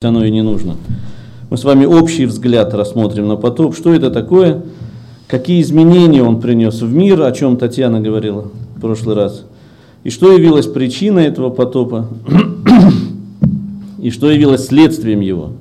оно 0.00 0.24
и 0.24 0.30
не 0.30 0.42
нужно. 0.42 0.76
Мы 1.50 1.56
с 1.56 1.64
вами 1.64 1.84
общий 1.84 2.24
взгляд 2.26 2.72
рассмотрим 2.72 3.26
на 3.26 3.34
потоп. 3.34 3.74
Что 3.74 3.92
это 3.92 4.12
такое? 4.12 4.62
Какие 5.26 5.60
изменения 5.60 6.22
он 6.22 6.40
принес 6.40 6.80
в 6.80 6.92
мир, 6.92 7.20
о 7.22 7.32
чем 7.32 7.56
Татьяна 7.56 8.00
говорила 8.00 8.42
в 8.76 8.80
прошлый 8.80 9.16
раз. 9.16 9.44
И 10.04 10.10
что 10.10 10.30
явилось 10.30 10.68
причиной 10.68 11.26
этого 11.26 11.50
потопа, 11.50 12.06
и 13.98 14.10
что 14.10 14.30
явилось 14.30 14.66
следствием 14.66 15.18
его. 15.18 15.54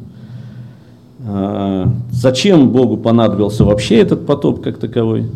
А, 1.26 1.92
зачем 2.12 2.70
Богу 2.70 2.98
понадобился 2.98 3.64
вообще 3.64 3.96
этот 3.96 4.28
потоп 4.28 4.62
как 4.62 4.78
таковой? 4.78 5.32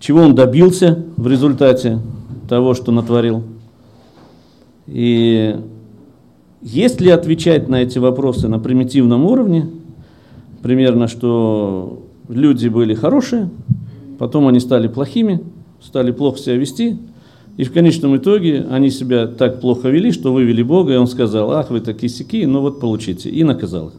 Чего 0.00 0.22
он 0.22 0.34
добился 0.34 1.04
в 1.16 1.28
результате 1.28 2.00
того, 2.48 2.74
что 2.74 2.90
натворил? 2.90 3.44
И 4.88 5.54
если 6.60 7.10
отвечать 7.10 7.68
на 7.68 7.82
эти 7.82 7.98
вопросы 7.98 8.48
на 8.48 8.58
примитивном 8.58 9.24
уровне, 9.24 9.66
примерно, 10.62 11.06
что 11.08 12.02
люди 12.28 12.68
были 12.68 12.94
хорошие, 12.94 13.50
потом 14.18 14.48
они 14.48 14.60
стали 14.60 14.88
плохими, 14.88 15.40
стали 15.80 16.10
плохо 16.10 16.38
себя 16.38 16.56
вести, 16.56 16.98
и 17.56 17.64
в 17.64 17.72
конечном 17.72 18.16
итоге 18.16 18.66
они 18.70 18.90
себя 18.90 19.26
так 19.26 19.60
плохо 19.60 19.88
вели, 19.88 20.12
что 20.12 20.32
вывели 20.32 20.62
Бога, 20.62 20.94
и 20.94 20.96
Он 20.96 21.06
сказал, 21.06 21.52
ах, 21.52 21.70
вы 21.70 21.80
такие 21.80 22.08
сики, 22.08 22.44
ну 22.44 22.60
вот 22.60 22.80
получите, 22.80 23.30
и 23.30 23.44
наказал 23.44 23.88
их. 23.88 23.94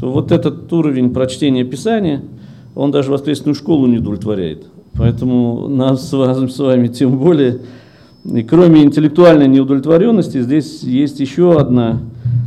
То 0.00 0.12
вот 0.12 0.30
этот 0.30 0.72
уровень 0.72 1.10
прочтения 1.10 1.64
Писания, 1.64 2.22
он 2.74 2.90
даже 2.90 3.10
воскресную 3.10 3.54
школу 3.54 3.86
не 3.86 3.98
удовлетворяет. 3.98 4.66
Поэтому 4.94 5.68
нас 5.68 6.10
с 6.10 6.58
вами 6.58 6.88
тем 6.88 7.18
более 7.18 7.60
и 8.34 8.42
кроме 8.42 8.82
интеллектуальной 8.82 9.46
неудовлетворенности, 9.46 10.40
здесь 10.40 10.82
есть 10.82 11.20
еще 11.20 11.60
одна, 11.60 12.00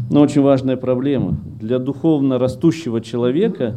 но 0.09 0.21
очень 0.21 0.41
важная 0.41 0.75
проблема. 0.75 1.37
Для 1.61 1.79
духовно 1.79 2.37
растущего 2.37 2.99
человека, 2.99 3.75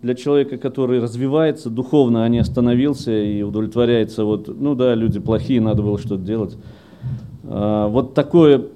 для 0.00 0.14
человека, 0.14 0.58
который 0.58 1.00
развивается 1.00 1.70
духовно, 1.70 2.24
а 2.24 2.28
не 2.28 2.38
остановился 2.38 3.10
и 3.10 3.42
удовлетворяется, 3.42 4.24
вот, 4.24 4.48
ну 4.48 4.74
да, 4.76 4.94
люди 4.94 5.18
плохие, 5.18 5.60
надо 5.60 5.82
было 5.82 5.98
что-то 5.98 6.22
делать. 6.22 6.56
А, 7.44 7.88
вот 7.88 8.14
такое 8.14 8.66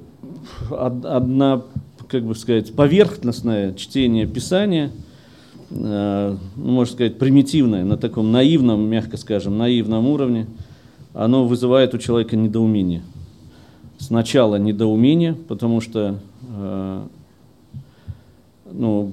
одна, 0.70 1.62
как 2.08 2.24
бы 2.24 2.34
сказать, 2.34 2.72
поверхностное 2.74 3.72
чтение 3.74 4.26
Писания, 4.26 4.90
а, 5.70 6.36
ну, 6.56 6.72
можно 6.72 6.92
сказать, 6.92 7.18
примитивное, 7.18 7.84
на 7.84 7.96
таком 7.96 8.32
наивном, 8.32 8.88
мягко 8.88 9.16
скажем, 9.16 9.58
наивном 9.58 10.08
уровне– 10.08 10.46
оно 11.14 11.46
вызывает 11.46 11.94
у 11.94 11.98
человека 11.98 12.36
недоумение. 12.36 13.02
Сначала 13.98 14.56
недоумение, 14.56 15.34
потому 15.34 15.80
что 15.80 16.18
э, 16.56 17.02
ну, 18.72 19.12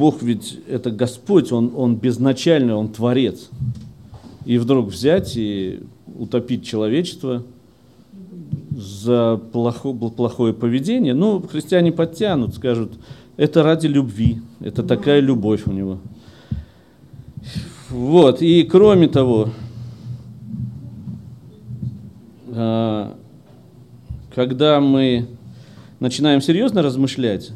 Бог 0.00 0.22
ведь 0.22 0.58
это 0.68 0.90
Господь, 0.90 1.52
Он, 1.52 1.72
он 1.76 1.96
безначальный, 1.96 2.74
Он 2.74 2.88
Творец. 2.88 3.48
И 4.44 4.58
вдруг 4.58 4.88
взять 4.88 5.36
и 5.36 5.80
утопить 6.18 6.64
человечество 6.64 7.42
за 8.70 9.40
плохо, 9.52 9.92
плохое 9.92 10.54
поведение, 10.54 11.14
ну, 11.14 11.42
христиане 11.42 11.92
подтянут, 11.92 12.54
скажут, 12.54 12.92
это 13.36 13.62
ради 13.62 13.86
любви, 13.86 14.40
это 14.60 14.82
такая 14.82 15.20
любовь 15.20 15.62
у 15.66 15.72
него. 15.72 15.98
Вот, 17.90 18.42
и 18.42 18.62
кроме 18.62 19.08
того, 19.08 19.50
когда 24.34 24.80
мы 24.80 25.26
начинаем 25.98 26.40
серьезно 26.40 26.82
размышлять, 26.82 27.50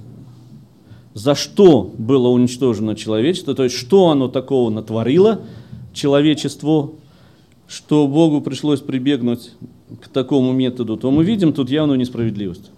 за 1.14 1.34
что 1.34 1.92
было 1.96 2.28
уничтожено 2.28 2.96
человечество, 2.96 3.54
то 3.54 3.64
есть 3.64 3.76
что 3.76 4.10
оно 4.10 4.28
такого 4.28 4.70
натворило 4.70 5.40
человечеству, 5.92 6.96
что 7.68 8.06
Богу 8.08 8.40
пришлось 8.40 8.80
прибегнуть 8.80 9.52
к 10.02 10.08
такому 10.08 10.52
методу, 10.52 10.96
то 10.96 11.10
мы 11.10 11.24
видим 11.24 11.52
тут 11.52 11.70
явную 11.70 11.98
несправедливость. 11.98 12.70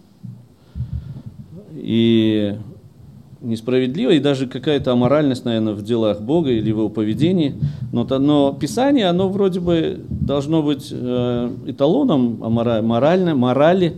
И 1.75 2.57
несправедливо, 3.41 4.11
и 4.11 4.21
даже 4.21 4.47
какая-то 4.47 4.93
аморальность, 4.93 5.45
наверное, 5.45 5.75
в 5.75 5.83
делах 5.83 6.21
Бога 6.21 6.51
или 6.51 6.73
в 6.73 6.79
его 6.79 6.89
поведении. 6.89 7.55
Но, 7.93 8.05
но 8.05 8.53
Писание, 8.53 9.07
оно 9.07 9.29
вроде 9.29 9.61
бы 9.61 10.01
должно 10.09 10.63
быть 10.63 10.89
э, 10.91 11.51
эталоном 11.67 12.39
морально, 12.39 13.35
морали 13.35 13.95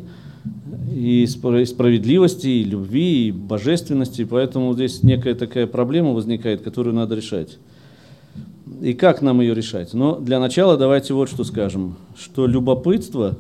и 0.93 1.27
справедливости, 1.27 2.49
и 2.49 2.65
любви, 2.65 3.29
и 3.29 3.33
божественности. 3.33 4.25
Поэтому 4.25 4.75
здесь 4.75 5.03
некая 5.03 5.35
такая 5.35 5.67
проблема 5.67 6.13
возникает, 6.13 6.63
которую 6.63 6.95
надо 6.95 7.15
решать. 7.15 7.59
И 8.83 8.93
как 8.95 9.23
нам 9.23 9.41
ее 9.41 9.55
решать? 9.55 9.95
Но 9.95 10.17
для 10.17 10.41
начала 10.41 10.77
давайте 10.77 11.15
вот 11.15 11.29
что 11.31 11.45
скажем, 11.45 11.97
что 12.17 12.47
любопытство 12.47 13.37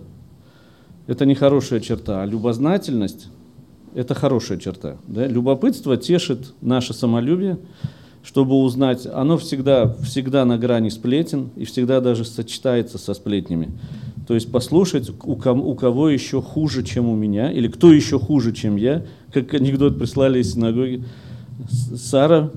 –это 1.06 1.26
не 1.26 1.34
хорошая 1.34 1.80
черта, 1.80 2.22
а 2.22 2.26
любознательность 2.26 3.28
это 3.94 4.14
хорошая 4.14 4.58
черта. 4.58 4.96
Да? 5.06 5.26
Любопытство 5.26 5.96
тешит 5.96 6.54
наше 6.60 6.94
самолюбие, 6.94 7.58
чтобы 8.22 8.56
узнать. 8.56 9.06
Оно 9.06 9.38
всегда, 9.38 9.94
всегда 10.02 10.44
на 10.44 10.58
грани 10.58 10.88
сплетен 10.88 11.50
и 11.56 11.64
всегда 11.64 12.00
даже 12.00 12.24
сочетается 12.24 12.98
со 12.98 13.14
сплетнями. 13.14 13.70
То 14.26 14.34
есть 14.34 14.52
послушать, 14.52 15.10
у 15.22 15.36
кого, 15.36 15.70
у 15.70 15.74
кого 15.74 16.10
еще 16.10 16.42
хуже, 16.42 16.82
чем 16.82 17.08
у 17.08 17.16
меня, 17.16 17.50
или 17.50 17.68
кто 17.68 17.92
еще 17.92 18.18
хуже, 18.18 18.52
чем 18.52 18.76
я, 18.76 19.04
как 19.32 19.54
анекдот 19.54 19.98
прислали 19.98 20.40
из 20.40 20.52
синагоги. 20.52 21.02
Сара, 21.96 22.50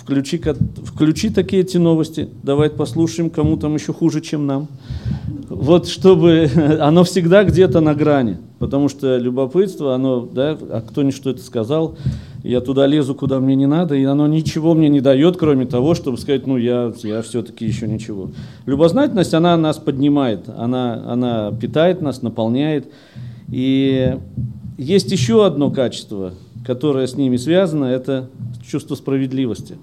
включи, 0.00 0.40
включи 0.84 1.28
такие 1.28 1.62
эти 1.62 1.76
новости, 1.76 2.28
давай 2.42 2.70
послушаем, 2.70 3.28
кому 3.28 3.58
там 3.58 3.74
еще 3.74 3.92
хуже, 3.92 4.22
чем 4.22 4.46
нам. 4.46 4.68
Вот 5.50 5.86
чтобы 5.86 6.50
оно 6.80 7.04
всегда 7.04 7.44
где-то 7.44 7.80
на 7.80 7.94
грани, 7.94 8.38
потому 8.58 8.88
что 8.88 9.16
любопытство, 9.16 9.94
оно, 9.94 10.26
да, 10.26 10.56
а 10.70 10.80
кто-нибудь 10.80 11.14
что 11.14 11.30
это 11.30 11.42
сказал, 11.42 11.96
я 12.42 12.60
туда 12.60 12.86
лезу, 12.86 13.14
куда 13.14 13.40
мне 13.40 13.54
не 13.54 13.66
надо, 13.66 13.94
и 13.94 14.04
оно 14.04 14.26
ничего 14.26 14.74
мне 14.74 14.88
не 14.88 15.00
дает, 15.00 15.36
кроме 15.36 15.66
того, 15.66 15.94
чтобы 15.94 16.18
сказать, 16.18 16.46
ну 16.46 16.56
я, 16.56 16.92
я 17.02 17.22
все-таки 17.22 17.66
еще 17.66 17.86
ничего. 17.88 18.30
Любознательность, 18.66 19.34
она 19.34 19.56
нас 19.56 19.78
поднимает, 19.78 20.48
она, 20.48 21.02
она 21.06 21.52
питает 21.52 22.00
нас, 22.00 22.22
наполняет. 22.22 22.86
И 23.50 24.16
есть 24.76 25.10
еще 25.10 25.44
одно 25.44 25.70
качество, 25.70 26.34
которое 26.64 27.06
с 27.06 27.16
ними 27.16 27.36
связано, 27.36 27.86
это 27.86 28.28
чувство 28.66 28.94
справедливости. 28.94 29.76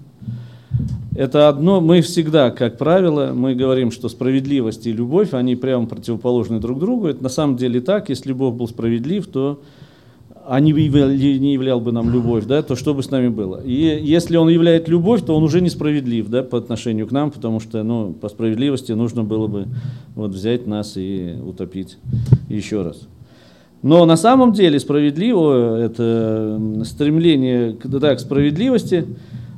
Это 1.16 1.48
одно, 1.48 1.80
мы 1.80 2.02
всегда, 2.02 2.52
как 2.52 2.78
правило, 2.78 3.32
мы 3.34 3.56
говорим, 3.56 3.92
что 3.92 4.10
справедливость 4.10 4.86
и 4.86 4.92
любовь, 4.92 5.34
они 5.34 5.56
прямо 5.56 5.86
противоположны 5.86 6.60
друг 6.60 6.80
другу. 6.80 7.08
Это 7.08 7.24
на 7.24 7.30
самом 7.30 7.56
деле 7.56 7.80
так, 7.80 8.10
если 8.10 8.34
Бог 8.34 8.56
был 8.56 8.68
справедлив, 8.68 9.26
то 9.28 9.62
а 10.48 10.60
не 10.60 10.72
являл 10.72 11.80
бы 11.80 11.92
нам 11.92 12.12
любовь, 12.12 12.46
да, 12.46 12.62
то 12.62 12.76
что 12.76 12.94
бы 12.94 13.02
с 13.02 13.10
нами 13.10 13.30
было? 13.30 13.62
И 13.64 13.74
если 13.74 14.38
он 14.38 14.50
являет 14.50 14.88
любовь, 14.88 15.26
то 15.26 15.36
он 15.36 15.44
уже 15.44 15.60
несправедлив 15.60 16.28
да, 16.28 16.44
по 16.44 16.58
отношению 16.58 17.08
к 17.08 17.12
нам, 17.12 17.32
потому 17.32 17.60
что 17.60 17.82
ну, 17.82 18.14
по 18.14 18.30
справедливости 18.30 18.92
нужно 18.92 19.24
было 19.24 19.48
бы 19.48 19.68
вот, 20.14 20.32
взять 20.32 20.68
нас 20.68 20.98
и 20.98 21.36
утопить 21.44 21.98
еще 22.48 22.84
раз. 22.84 23.08
Но 23.82 24.06
на 24.06 24.18
самом 24.18 24.54
деле 24.54 24.80
справедливо, 24.80 25.78
это 25.80 26.62
стремление 26.86 27.76
да, 27.84 28.16
к 28.16 28.20
справедливости, 28.20 29.06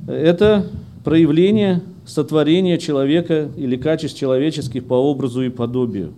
это 0.07 0.67
проявление 1.07 1.83
сотворения 2.05 2.77
человека 2.77 3.49
или 3.55 3.77
качеств 3.77 4.19
человеческих 4.19 4.83
по 4.83 4.95
образу 4.95 5.41
и 5.41 5.47
подобию. 5.47 6.11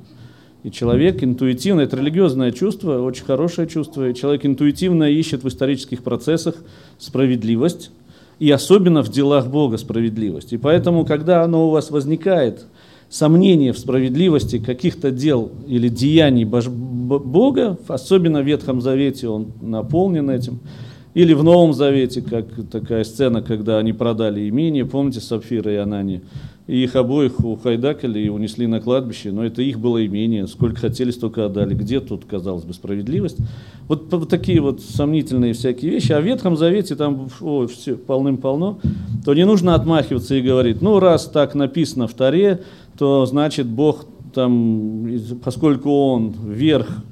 И 0.64 0.72
человек 0.72 1.24
интуитивно, 1.24 1.82
это 1.82 1.96
религиозное 1.96 2.52
чувство, 2.52 3.00
очень 3.04 3.24
хорошее 3.24 3.68
чувство, 3.68 4.10
и 4.10 4.16
человек 4.16 4.48
интуитивно 4.48 5.04
ищет 5.04 5.44
в 5.44 5.48
исторических 5.48 6.02
процессах 6.02 6.56
справедливость, 6.98 7.92
и 8.40 8.50
особенно 8.50 9.04
в 9.04 9.10
делах 9.10 9.46
Бога 9.46 9.78
справедливость. 9.78 10.54
И 10.54 10.58
поэтому, 10.58 11.06
когда 11.06 11.44
оно 11.44 11.68
у 11.68 11.70
вас 11.70 11.92
возникает– 11.92 12.66
сомнение 13.10 13.74
в 13.74 13.80
справедливости 13.80 14.60
каких-то 14.60 15.12
дел 15.12 15.52
или 15.68 15.90
деяний 15.90 16.46
Бога, 16.46 17.78
особенно 17.88 18.42
в 18.42 18.46
Ветхом 18.46 18.82
Завете 18.82 19.28
он 19.28 19.48
наполнен 19.62 20.30
этим, 20.30 20.60
или 21.14 21.34
в 21.34 21.44
Новом 21.44 21.74
Завете, 21.74 22.22
как 22.22 22.46
такая 22.72 23.04
сцена, 23.04 23.42
когда 23.42 23.78
они 23.78 23.94
продали 23.94 24.48
имение, 24.48 24.86
помните, 24.86 25.20
Сапфира 25.20 25.72
и 25.72 25.78
Анани, 25.78 26.22
и 26.68 26.84
их 26.84 26.96
обоих 26.96 27.40
ухайдакали 27.44 28.20
и 28.20 28.30
унесли 28.30 28.68
на 28.68 28.80
кладбище, 28.80 29.32
но 29.32 29.44
это 29.44 29.64
их 29.64 29.80
было 29.80 30.06
имение, 30.06 30.46
сколько 30.46 30.80
хотели, 30.80 31.10
столько 31.10 31.48
отдали. 31.48 31.74
Где 31.74 32.00
тут, 32.00 32.26
казалось 32.26 32.64
бы, 32.64 32.76
справедливость? 32.76 33.38
Вот, 33.88 34.14
вот 34.14 34.30
такие 34.30 34.62
вот 34.62 34.80
сомнительные 34.82 35.54
всякие 35.54 35.90
вещи. 35.90 36.12
А 36.12 36.22
в 36.22 36.26
Ветхом 36.26 36.56
Завете 36.56 36.96
там 36.96 37.28
о, 37.42 37.66
все 37.66 37.96
полным-полно, 37.96 38.80
то 39.26 39.34
не 39.34 39.48
нужно 39.48 39.74
отмахиваться 39.74 40.36
и 40.36 40.42
говорить, 40.42 40.84
ну, 40.84 41.00
раз 41.00 41.26
так 41.26 41.56
написано 41.56 42.08
в 42.08 42.14
Таре, 42.14 42.62
то 43.00 43.26
значит 43.26 43.66
Бог 43.66 44.06
там, 44.36 45.08
поскольку 45.44 45.90
Он 45.90 46.36
верх 46.46 46.88
э, 46.88 47.09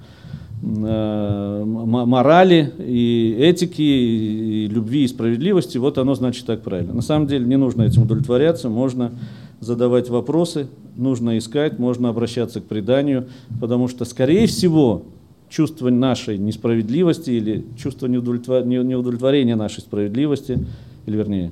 морали 0.62 2.72
и 2.80 3.36
этики, 3.40 3.82
и 3.82 4.68
любви, 4.68 5.04
и 5.04 5.08
справедливости, 5.08 5.78
вот 5.78 5.98
оно 5.98 6.16
значит 6.16 6.46
так 6.46 6.64
правильно. 6.64 6.94
На 6.94 7.02
самом 7.02 7.28
деле 7.28 7.46
не 7.46 7.58
нужно 7.58 7.84
этим 7.84 8.04
удовлетворяться, 8.04 8.70
можно 8.70 9.12
задавать 9.60 10.10
вопросы, 10.10 10.68
нужно 10.96 11.38
искать, 11.38 11.80
можно 11.80 12.10
обращаться 12.10 12.62
к 12.62 12.66
преданию, 12.66 13.28
потому 13.62 13.88
что, 13.88 14.06
скорее 14.06 14.48
всего, 14.48 15.06
чувство 15.50 15.90
нашей 15.90 16.38
несправедливости 16.38 17.32
или 17.32 17.66
чувство 17.78 18.08
неудовлетворения 18.08 19.56
нашей 19.56 19.82
справедливости, 19.82 20.66
или 21.06 21.16
вернее, 21.16 21.52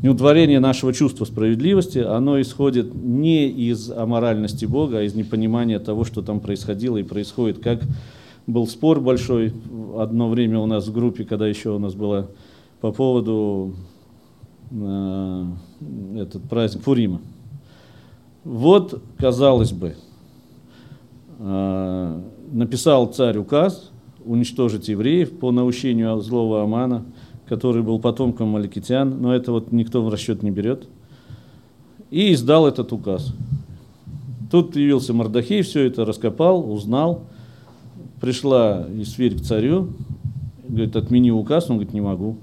неудовлетворение 0.00 0.60
нашего 0.60 0.92
чувства 0.92 1.24
справедливости, 1.24 1.98
оно 1.98 2.40
исходит 2.40 2.94
не 2.94 3.48
из 3.48 3.90
аморальности 3.90 4.66
Бога, 4.66 4.98
а 4.98 5.02
из 5.02 5.14
непонимания 5.14 5.78
того, 5.78 6.04
что 6.04 6.22
там 6.22 6.40
происходило 6.40 6.98
и 6.98 7.02
происходит. 7.02 7.58
Как 7.58 7.80
был 8.46 8.66
спор 8.66 9.00
большой 9.00 9.52
одно 9.96 10.28
время 10.28 10.58
у 10.58 10.66
нас 10.66 10.86
в 10.86 10.92
группе, 10.92 11.24
когда 11.24 11.46
еще 11.46 11.70
у 11.70 11.78
нас 11.78 11.94
было 11.94 12.30
по 12.80 12.92
поводу 12.92 13.74
э, 14.70 15.44
этот 16.16 16.42
праздник 16.44 16.82
Фурима. 16.82 17.20
Вот, 18.44 19.02
казалось 19.18 19.72
бы, 19.72 19.94
э, 21.38 22.20
написал 22.50 23.06
царь 23.06 23.38
указ 23.38 23.90
уничтожить 24.24 24.88
евреев 24.88 25.38
по 25.38 25.50
наущению 25.50 26.20
злого 26.20 26.62
Амана– 26.62 27.04
который 27.52 27.82
был 27.82 27.98
потомком 27.98 28.48
Маликитян, 28.48 29.20
но 29.20 29.34
это 29.34 29.52
вот 29.52 29.72
никто 29.72 30.02
в 30.02 30.08
расчет 30.08 30.42
не 30.42 30.50
берет, 30.50 30.88
и 32.10 32.32
издал 32.32 32.66
этот 32.66 32.92
указ. 32.92 33.34
Тут 34.50 34.74
явился 34.74 35.12
Мардахей, 35.12 35.60
все 35.60 35.86
это 35.86 36.06
раскопал, 36.06 36.72
узнал, 36.72 37.24
пришла 38.22 38.86
Исфирь 39.00 39.36
к 39.36 39.42
царю, 39.42 39.88
говорит, 40.66 40.94
отмени 40.94 41.32
указ, 41.32 41.68
он 41.68 41.76
говорит, 41.76 41.92
не 41.92 42.00
могу. 42.00 42.36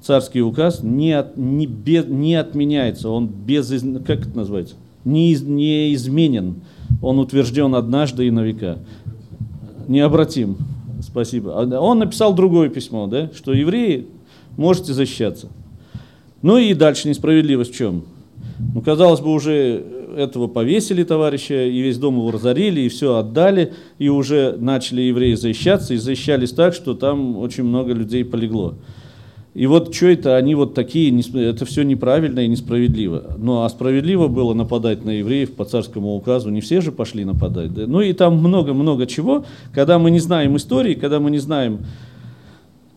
Царский 0.00 0.40
указ 0.40 0.84
не, 0.84 1.12
от, 1.12 1.36
не, 1.36 1.66
без, 1.66 2.06
не 2.06 2.36
отменяется, 2.36 3.10
он 3.10 3.26
без, 3.26 3.68
как 4.06 4.20
это 4.20 4.36
называется, 4.36 4.76
не, 5.04 5.34
не 5.34 5.92
изменен, 5.94 6.62
он 7.02 7.18
утвержден 7.18 7.74
однажды 7.74 8.28
и 8.28 8.30
на 8.30 8.40
века, 8.40 8.78
необратим. 9.88 10.56
Спасибо. 11.02 11.60
А 11.60 11.80
он 11.80 11.98
написал 11.98 12.32
другое 12.32 12.68
письмо, 12.68 13.08
да, 13.08 13.30
что 13.34 13.52
евреи 13.52 14.06
можете 14.56 14.92
защищаться. 14.92 15.48
Ну 16.40 16.56
и 16.56 16.72
дальше 16.72 17.08
несправедливость 17.08 17.74
в 17.74 17.76
чем? 17.76 18.04
Ну, 18.74 18.80
казалось 18.80 19.20
бы, 19.20 19.32
уже 19.32 19.84
этого 20.16 20.46
повесили 20.46 21.04
товарища, 21.04 21.64
и 21.64 21.80
весь 21.80 21.98
дом 21.98 22.16
его 22.16 22.30
разорили, 22.30 22.80
и 22.80 22.88
все 22.88 23.16
отдали, 23.16 23.72
и 23.98 24.08
уже 24.08 24.56
начали 24.58 25.02
евреи 25.02 25.34
защищаться, 25.34 25.94
и 25.94 25.96
защищались 25.96 26.52
так, 26.52 26.74
что 26.74 26.94
там 26.94 27.36
очень 27.38 27.64
много 27.64 27.92
людей 27.92 28.24
полегло. 28.24 28.74
И 29.52 29.66
вот 29.66 29.92
что 29.92 30.06
это, 30.06 30.36
они 30.36 30.54
вот 30.54 30.74
такие, 30.74 31.20
это 31.34 31.64
все 31.64 31.82
неправильно 31.82 32.40
и 32.40 32.48
несправедливо. 32.48 33.34
Ну, 33.36 33.62
а 33.62 33.68
справедливо 33.68 34.28
было 34.28 34.54
нападать 34.54 35.04
на 35.04 35.10
евреев 35.10 35.54
по 35.54 35.64
царскому 35.64 36.14
указу, 36.14 36.50
не 36.50 36.60
все 36.60 36.80
же 36.80 36.92
пошли 36.92 37.24
нападать. 37.24 37.74
Да? 37.74 37.86
Ну 37.86 38.00
и 38.00 38.12
там 38.12 38.36
много-много 38.36 39.06
чего, 39.06 39.44
когда 39.74 39.98
мы 39.98 40.12
не 40.12 40.20
знаем 40.20 40.56
истории, 40.56 40.94
когда 40.94 41.18
мы 41.18 41.32
не 41.32 41.38
знаем 41.38 41.80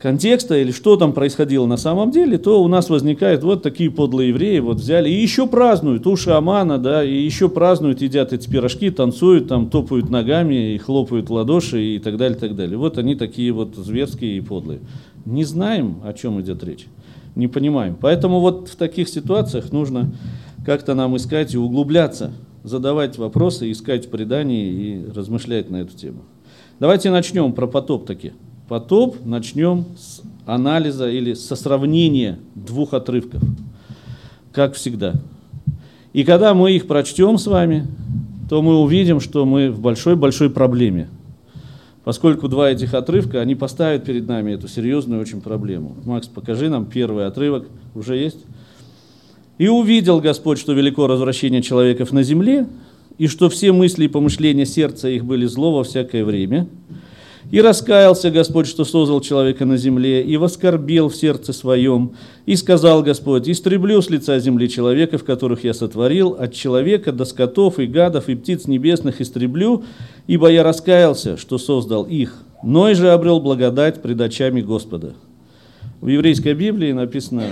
контекста 0.04 0.58
или 0.58 0.74
что 0.74 0.98
там 0.98 1.14
происходило 1.14 1.66
на 1.66 1.78
самом 1.78 2.12
деле, 2.12 2.38
то 2.38 2.62
у 2.62 2.68
нас 2.68 2.90
возникают 2.90 3.42
вот 3.42 3.64
такие 3.64 3.90
подлые 3.90 4.30
евреи, 4.30 4.60
вот 4.60 4.76
взяли 4.76 5.10
и 5.10 5.14
еще 5.14 5.48
празднуют, 5.48 6.06
уши 6.06 6.32
Амана, 6.32 6.78
да, 6.78 7.06
и 7.06 7.16
еще 7.16 7.48
празднуют, 7.48 8.02
едят 8.02 8.34
эти 8.34 8.50
пирожки, 8.50 8.92
танцуют, 8.92 9.48
там 9.48 9.70
топают 9.70 10.10
ногами 10.10 10.74
и 10.74 10.78
хлопают 10.78 11.30
ладоши 11.30 11.82
и 11.82 12.00
так 12.00 12.18
далее, 12.18 12.38
так 12.38 12.54
далее. 12.54 12.78
Вот 12.78 12.98
они 12.98 13.16
такие 13.16 13.54
вот 13.54 13.78
зверские 13.78 14.36
и 14.36 14.42
подлые. 14.42 14.82
Не 15.24 15.46
знаем, 15.46 16.02
о 16.04 16.12
чем 16.12 16.42
идет 16.42 16.66
речь, 16.66 16.86
не 17.36 17.48
понимаем. 17.48 17.96
Поэтому 17.96 18.42
вот 18.42 18.68
в 18.68 18.76
таких 18.76 19.08
ситуациях 19.08 19.72
нужно 19.72 20.12
как-то 20.66 20.96
нам 20.96 21.16
искать 21.16 21.54
и 21.54 21.58
углубляться, 21.58 22.34
задавать 22.66 23.18
вопросы, 23.18 23.72
искать 23.72 24.12
предания 24.12 24.68
и 24.68 25.12
размышлять 25.16 25.70
на 25.70 25.78
эту 25.78 25.96
тему. 25.96 26.24
Давайте 26.82 27.10
начнем 27.10 27.54
про 27.54 27.68
потоп 27.68 28.06
таки 28.06 28.34
потоп 28.68 29.18
начнем 29.26 29.86
с 29.98 30.22
анализа 30.46 31.10
или 31.10 31.34
со 31.34 31.56
сравнения 31.56 32.40
двух 32.56 32.94
отрывков, 32.94 33.42
как 34.52 34.76
всегда. 34.76 35.16
И 36.14 36.24
когда 36.24 36.54
мы 36.54 36.72
их 36.74 36.88
прочтем 36.88 37.38
с 37.38 37.48
вами, 37.48 37.88
то 38.50 38.62
мы 38.62 38.80
увидим, 38.80 39.20
что 39.20 39.46
мы 39.46 39.72
в 39.72 39.80
большой-большой 39.80 40.50
проблеме. 40.50 41.10
Поскольку 42.04 42.50
два 42.50 42.70
этих 42.70 42.94
отрывка, 42.94 43.40
они 43.40 43.56
поставят 43.56 44.04
перед 44.04 44.28
нами 44.28 44.52
эту 44.52 44.68
серьезную 44.68 45.22
очень 45.22 45.42
проблему. 45.42 45.96
Макс, 46.04 46.28
покажи 46.28 46.70
нам 46.70 46.86
первый 46.86 47.26
отрывок. 47.26 47.68
Уже 47.96 48.18
есть? 48.18 48.46
«И 49.58 49.68
увидел 49.68 50.20
Господь, 50.20 50.60
что 50.60 50.74
велико 50.74 51.08
развращение 51.08 51.62
человеков 51.62 52.12
на 52.12 52.24
земле, 52.24 52.68
и 53.18 53.28
что 53.28 53.50
все 53.50 53.72
мысли 53.72 54.06
и 54.06 54.08
помышления 54.08 54.66
сердца 54.66 55.08
их 55.08 55.26
были 55.26 55.46
зло 55.46 55.72
во 55.72 55.84
всякое 55.84 56.26
время, 56.26 56.68
и 57.52 57.62
раскаялся 57.62 58.32
Господь, 58.32 58.68
что 58.68 58.86
создал 58.86 59.22
человека 59.22 59.66
на 59.66 59.78
земле, 59.78 60.24
и 60.24 60.38
воскорбел 60.38 61.10
в 61.10 61.16
сердце 61.16 61.54
своем. 61.54 62.14
И 62.46 62.56
сказал 62.56 63.04
Господь, 63.04 63.48
истреблю 63.48 64.02
с 64.02 64.10
лица 64.10 64.40
земли 64.40 64.68
человеков, 64.70 65.24
которых 65.24 65.64
я 65.64 65.74
сотворил, 65.74 66.36
от 66.40 66.54
человека 66.54 67.12
до 67.12 67.26
скотов 67.26 67.80
и 67.80 67.86
гадов 67.86 68.30
и 68.30 68.36
птиц 68.36 68.68
небесных 68.68 69.22
истреблю, 69.22 69.84
ибо 70.28 70.50
я 70.50 70.64
раскаялся, 70.64 71.38
что 71.38 71.58
создал 71.58 72.04
их. 72.04 72.44
Ной 72.64 72.96
же 72.96 73.12
обрел 73.12 73.40
благодать 73.40 74.02
пред 74.02 74.22
очами 74.22 74.62
Господа. 74.62 75.14
В 76.00 76.08
еврейской 76.08 76.54
Библии 76.54 76.92
написана 76.92 77.44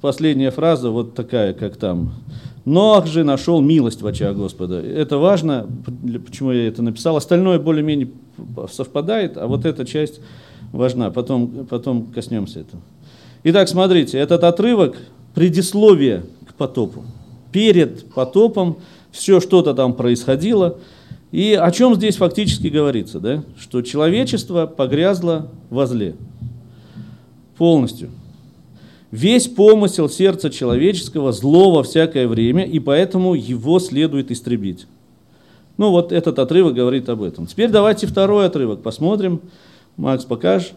последняя 0.00 0.50
фраза 0.50 0.90
вот 0.90 1.14
такая, 1.14 1.52
как 1.52 1.76
там. 1.76 2.14
Ноах 2.64 3.06
же 3.06 3.24
нашел 3.24 3.60
милость 3.60 4.02
в 4.02 4.06
очах 4.06 4.36
Господа. 4.36 4.80
Это 4.80 5.18
важно, 5.18 5.66
почему 6.24 6.52
я 6.52 6.68
это 6.68 6.82
написал. 6.82 7.16
Остальное 7.16 7.58
более-менее 7.58 8.10
совпадает, 8.70 9.36
а 9.36 9.48
вот 9.48 9.64
эта 9.64 9.84
часть 9.84 10.20
важна. 10.70 11.10
Потом, 11.10 11.66
потом 11.68 12.06
коснемся 12.06 12.60
этого. 12.60 12.82
Итак, 13.44 13.68
смотрите, 13.68 14.18
этот 14.18 14.44
отрывок 14.44 14.96
предисловие 15.34 16.24
к 16.46 16.54
потопу. 16.54 17.04
Перед 17.50 18.12
потопом 18.12 18.76
все 19.10 19.40
что-то 19.40 19.74
там 19.74 19.94
происходило. 19.94 20.78
И 21.32 21.54
о 21.54 21.70
чем 21.72 21.94
здесь 21.96 22.16
фактически 22.16 22.68
говорится? 22.68 23.18
Да? 23.18 23.42
Что 23.58 23.82
человечество 23.82 24.66
погрязло 24.66 25.48
во 25.70 25.86
зле. 25.86 26.14
Полностью. 27.56 28.10
Весь 29.12 29.46
помысел 29.46 30.08
сердца 30.08 30.48
человеческого 30.48 31.32
зло 31.32 31.70
во 31.70 31.82
всякое 31.82 32.26
время, 32.26 32.64
и 32.64 32.78
поэтому 32.80 33.34
его 33.34 33.78
следует 33.78 34.30
истребить. 34.30 34.86
Ну 35.76 35.90
вот 35.90 36.12
этот 36.12 36.38
отрывок 36.38 36.74
говорит 36.74 37.10
об 37.10 37.22
этом. 37.22 37.46
Теперь 37.46 37.68
давайте 37.68 38.06
второй 38.06 38.46
отрывок 38.46 38.82
посмотрим. 38.82 39.42
Макс, 39.98 40.24
покажешь? 40.24 40.72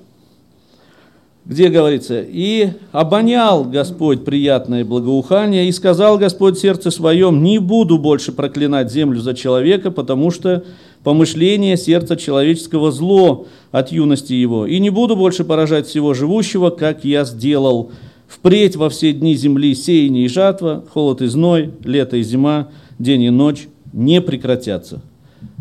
Где 1.45 1.69
говорится, 1.69 2.21
«И 2.21 2.71
обонял 2.91 3.63
Господь 3.65 4.25
приятное 4.25 4.83
благоухание, 4.83 5.69
и 5.69 5.71
сказал 5.71 6.17
Господь 6.17 6.57
сердце 6.57 6.89
своем, 6.89 7.43
не 7.43 7.59
буду 7.59 7.99
больше 7.99 8.31
проклинать 8.31 8.91
землю 8.91 9.21
за 9.21 9.35
человека, 9.35 9.91
потому 9.91 10.31
что 10.31 10.65
помышление 11.03 11.77
сердца 11.77 12.15
человеческого 12.17 12.91
зло 12.91 13.45
от 13.71 13.91
юности 13.91 14.33
его, 14.33 14.65
и 14.65 14.79
не 14.79 14.89
буду 14.89 15.15
больше 15.15 15.43
поражать 15.43 15.85
всего 15.85 16.15
живущего, 16.15 16.71
как 16.71 17.05
я 17.05 17.25
сделал, 17.25 17.91
Впредь 18.27 18.75
во 18.75 18.89
все 18.89 19.13
дни 19.13 19.35
земли 19.35 19.75
сеяние 19.75 20.25
и 20.25 20.29
жатва, 20.29 20.83
холод 20.91 21.21
и 21.21 21.27
зной, 21.27 21.71
лето 21.83 22.17
и 22.17 22.23
зима, 22.23 22.69
день 22.99 23.23
и 23.23 23.29
ночь 23.29 23.67
не 23.93 24.21
прекратятся. 24.21 25.01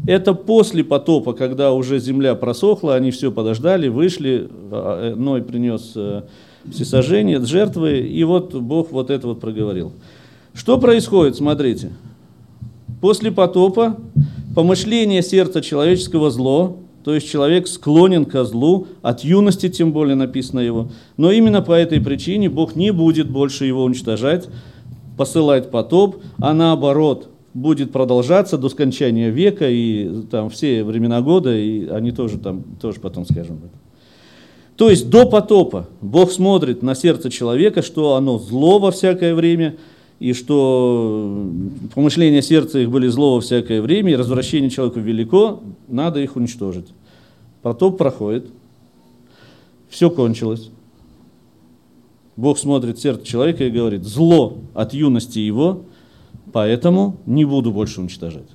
Это 0.06 0.34
после 0.34 0.84
потопа, 0.84 1.32
когда 1.32 1.72
уже 1.72 1.98
земля 1.98 2.34
просохла, 2.34 2.94
они 2.94 3.10
все 3.10 3.32
подождали, 3.32 3.88
вышли, 3.88 4.48
а, 4.70 5.12
э, 5.12 5.14
Ной 5.14 5.42
принес 5.42 5.92
э, 5.94 6.22
всесожжение, 6.70 7.42
жертвы, 7.44 8.00
и 8.00 8.24
вот 8.24 8.54
Бог 8.54 8.90
вот 8.92 9.10
это 9.10 9.28
вот 9.28 9.40
проговорил. 9.40 9.92
Что 10.52 10.78
происходит, 10.78 11.36
смотрите. 11.36 11.92
После 13.00 13.30
потопа 13.30 13.96
помышление 14.54 15.22
сердца 15.22 15.62
человеческого 15.62 16.30
зло, 16.30 16.78
то 17.04 17.14
есть 17.14 17.30
человек 17.30 17.68
склонен 17.68 18.24
ко 18.24 18.44
злу, 18.44 18.86
от 19.02 19.20
юности 19.22 19.68
тем 19.68 19.92
более 19.92 20.14
написано 20.16 20.60
его. 20.60 20.88
Но 21.18 21.30
именно 21.30 21.60
по 21.60 21.72
этой 21.72 22.00
причине 22.00 22.48
Бог 22.48 22.76
не 22.76 22.92
будет 22.92 23.30
больше 23.30 23.66
его 23.66 23.84
уничтожать, 23.84 24.48
посылать 25.18 25.70
потоп, 25.70 26.16
а 26.38 26.54
наоборот 26.54 27.28
будет 27.52 27.92
продолжаться 27.92 28.56
до 28.56 28.70
скончания 28.70 29.28
века 29.28 29.68
и 29.68 30.22
там 30.30 30.48
все 30.48 30.82
времена 30.82 31.20
года, 31.20 31.54
и 31.54 31.86
они 31.88 32.10
тоже 32.10 32.38
там, 32.38 32.64
тоже 32.80 33.00
потом 33.00 33.26
скажем. 33.26 33.60
То 34.76 34.88
есть 34.88 35.10
до 35.10 35.26
потопа 35.26 35.88
Бог 36.00 36.32
смотрит 36.32 36.82
на 36.82 36.94
сердце 36.94 37.30
человека, 37.30 37.82
что 37.82 38.14
оно 38.14 38.38
зло 38.38 38.78
во 38.78 38.90
всякое 38.90 39.34
время– 39.34 39.76
и 40.20 40.32
что 40.32 41.50
помышления 41.94 42.42
сердца 42.42 42.78
их 42.78 42.90
были 42.90 43.08
зло 43.08 43.34
во 43.34 43.40
всякое 43.40 43.82
время, 43.82 44.12
и 44.12 44.16
развращение 44.16 44.70
человека 44.70 45.00
велико, 45.00 45.62
надо 45.88 46.20
их 46.20 46.36
уничтожить. 46.36 46.86
Потоп 47.62 47.98
проходит, 47.98 48.46
все 49.88 50.10
кончилось. 50.10 50.70
Бог 52.36 52.58
смотрит 52.58 52.98
в 52.98 53.02
сердце 53.02 53.24
человека 53.24 53.64
и 53.64 53.70
говорит, 53.70 54.04
зло 54.04 54.58
от 54.74 54.92
юности 54.92 55.38
его, 55.38 55.82
поэтому 56.52 57.16
не 57.26 57.44
буду 57.44 57.72
больше 57.72 58.00
уничтожать. 58.00 58.48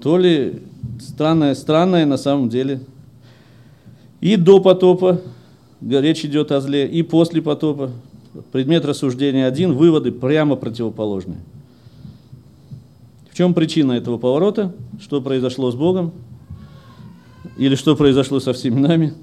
То 0.00 0.18
ли 0.18 0.62
странное, 1.00 1.54
странное 1.54 2.06
на 2.06 2.16
самом 2.16 2.48
деле. 2.48 2.80
И 4.20 4.36
до 4.36 4.60
потопа, 4.60 5.20
речь 5.80 6.24
идет 6.24 6.52
о 6.52 6.60
зле, 6.60 6.86
и 6.88 7.02
после 7.02 7.42
потопа. 7.42 7.90
Предмет 8.52 8.84
рассуждения 8.84 9.46
один, 9.46 9.74
выводы 9.74 10.12
прямо 10.12 10.56
противоположные. 10.56 11.38
В 13.30 13.36
чем 13.36 13.54
причина 13.54 13.92
этого 13.92 14.18
поворота? 14.18 14.74
Что 15.00 15.20
произошло 15.20 15.70
с 15.70 15.74
Богом? 15.74 16.12
Или 17.56 17.74
что 17.74 17.96
произошло 17.96 18.40
со 18.40 18.52
всеми 18.52 18.78
нами? 18.80 19.14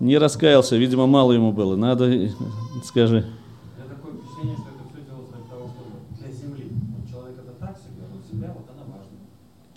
Не 0.00 0.18
раскаялся, 0.18 0.76
видимо, 0.76 1.06
мало 1.06 1.32
ему 1.32 1.52
было. 1.52 1.76
Надо, 1.76 2.28
скажи. 2.84 3.24
такое 3.88 4.14
впечатление, 4.14 4.56
что 4.56 4.66
это 4.68 4.88
все 4.92 5.04
делалось 5.06 5.30
ради 5.32 5.48
того, 5.48 5.68
чтобы 5.68 6.18
для 6.18 6.32
Земли. 6.32 6.72
Вот 6.96 7.08
человек 7.08 7.38
это 7.38 7.52
так 7.60 7.76
себе, 7.76 8.46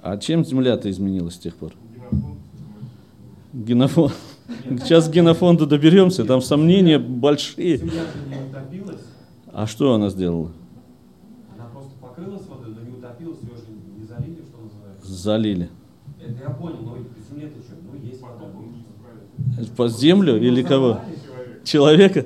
а. 0.02 0.12
А 0.14 0.18
чем 0.18 0.44
Земля-то 0.44 0.90
изменилась 0.90 1.36
с 1.36 1.38
тех 1.40 1.56
пор? 1.56 1.74
Генофон. 3.54 4.12
Сейчас 4.80 5.08
к 5.08 5.12
генофонду 5.12 5.66
доберемся, 5.66 6.24
там 6.26 6.42
сомнения 6.42 7.00
большие. 7.00 7.78
Земля 7.78 7.94
же 8.04 8.30
не 8.30 8.36
утопилась, 8.50 9.02
А 9.52 9.66
что 9.68 9.94
она 9.94 10.10
сделала? 10.10 10.52
она 11.56 11.66
просто 11.74 11.92
покрылась 12.00 12.42
водой, 12.48 12.76
но 12.76 12.82
не 12.90 12.98
утопилась, 12.98 13.38
ее 13.42 13.56
же 13.56 13.64
не 14.00 14.06
залили, 14.06 14.44
что 14.48 14.64
называется. 14.64 15.12
залили. 15.12 15.70
Это 16.20 16.44
я 16.44 16.50
понял, 16.52 16.78
но 16.84 16.92
по 16.92 17.34
земле-то 17.34 17.60
что? 17.62 17.76
Ну, 17.92 18.08
есть 18.08 18.22
вода. 18.22 18.46
По 19.76 19.88
землю 19.90 20.38
или 20.42 20.62
кого? 20.64 21.00
Человека? 21.64 22.26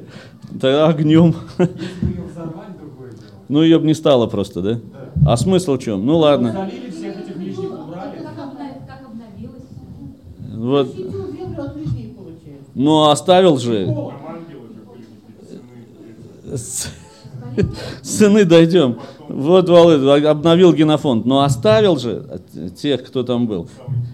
Тогда 0.50 0.88
огнем. 0.90 1.36
Если 1.58 1.64
бы 1.64 2.12
ее 2.12 2.24
взорвали, 2.24 2.74
другое 2.78 3.12
дело. 3.12 3.22
Ну, 3.48 3.62
ее 3.62 3.80
бы 3.80 3.86
не 3.88 3.94
стало 3.94 4.28
просто, 4.28 4.62
да? 4.62 4.74
Да. 5.16 5.34
А 5.34 5.38
смысл 5.38 5.76
в 5.76 5.80
чем? 5.80 6.06
Ну, 6.06 6.18
ладно. 6.18 6.52
Залили 6.54 6.90
Но 12.80 13.10
оставил 13.10 13.58
же. 13.58 13.88
О, 13.90 14.14
С- 16.46 16.88
Сыны 18.02 18.46
дойдем. 18.46 19.00
Вот 19.28 19.68
Володя 19.68 20.32
обновил 20.32 20.72
генофонд, 20.72 21.26
но 21.26 21.42
оставил 21.44 21.98
же 21.98 22.24
тех, 22.82 23.04
кто 23.04 23.24
там 23.24 23.48
был. 23.48 23.68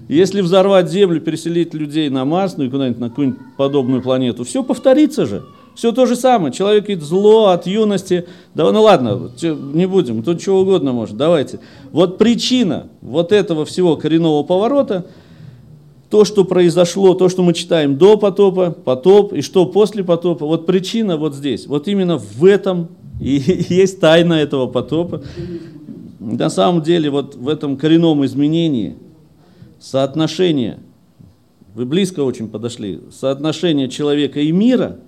Если 0.09 0.41
взорвать 0.41 0.89
Землю, 0.89 1.21
переселить 1.21 1.75
людей 1.75 2.09
на 2.09 2.25
Марс, 2.25 2.57
ну 2.57 2.63
и 2.63 2.69
куда-нибудь 2.69 2.99
на 2.99 3.09
какую-нибудь 3.09 3.39
подобную 3.55 4.01
планету, 4.01 4.43
все 4.43 4.63
повторится 4.63 5.27
же. 5.27 5.43
Все 5.75 5.91
то 5.91 6.07
же 6.07 6.15
самое. 6.15 6.51
Человек 6.51 6.85
говорит, 6.85 7.03
зло 7.03 7.49
от 7.49 7.67
юности. 7.67 8.25
Да, 8.55 8.71
ну 8.71 8.81
ладно, 8.81 9.29
не 9.41 9.85
будем, 9.85 10.23
тут 10.23 10.41
чего 10.41 10.61
угодно 10.61 10.91
может. 10.91 11.17
Давайте. 11.17 11.59
Вот 11.91 12.17
причина 12.17 12.87
вот 13.01 13.31
этого 13.31 13.63
всего 13.65 13.95
коренного 13.95 14.41
поворота, 14.41 15.05
то, 16.15 16.23
что 16.23 16.45
произошло, 16.45 17.13
то, 17.13 17.27
что 17.27 17.43
мы 17.43 17.53
читаем 17.53 17.97
до 17.97 18.15
потопа, 18.15 18.71
потоп, 18.71 19.33
и 19.33 19.41
что 19.41 19.65
после 19.65 20.01
потопа, 20.01 20.45
вот 20.45 20.65
причина 20.65 21.17
вот 21.17 21.35
здесь. 21.35 21.67
Вот 21.67 21.89
именно 21.89 22.17
в 22.17 22.45
этом 22.45 22.87
и 23.19 23.43
есть 23.67 23.99
тайна 23.99 24.35
этого 24.35 24.67
потопа. 24.67 25.23
На 26.21 26.49
самом 26.49 26.83
деле, 26.83 27.09
вот 27.09 27.35
в 27.35 27.49
этом 27.49 27.75
коренном 27.75 28.25
изменении 28.25 28.95
соотношение, 29.77 30.79
вы 31.73 31.85
близко 31.85 32.21
очень 32.21 32.47
подошли, 32.47 33.01
соотношение 33.11 33.89
человека 33.89 34.39
и 34.39 34.53
мира, 34.53 34.99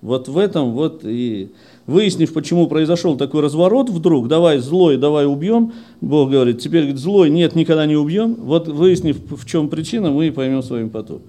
вот 0.00 0.28
в 0.28 0.38
этом 0.38 0.72
вот 0.72 1.02
и 1.04 1.50
выяснив, 1.86 2.32
почему 2.32 2.66
произошел 2.66 3.16
такой 3.16 3.42
разворот 3.42 3.90
вдруг, 3.90 4.28
давай 4.28 4.58
злой, 4.58 4.96
давай 4.96 5.26
убьем, 5.26 5.72
Бог 6.00 6.30
говорит, 6.30 6.60
теперь 6.60 6.82
говорит, 6.82 7.00
злой, 7.00 7.30
нет, 7.30 7.54
никогда 7.54 7.86
не 7.86 7.96
убьем, 7.96 8.34
вот 8.34 8.68
выяснив, 8.68 9.18
в 9.30 9.46
чем 9.46 9.68
причина, 9.68 10.10
мы 10.10 10.28
и 10.28 10.30
поймем 10.30 10.62
с 10.62 10.70
вами 10.70 10.88
потом. 10.88 11.22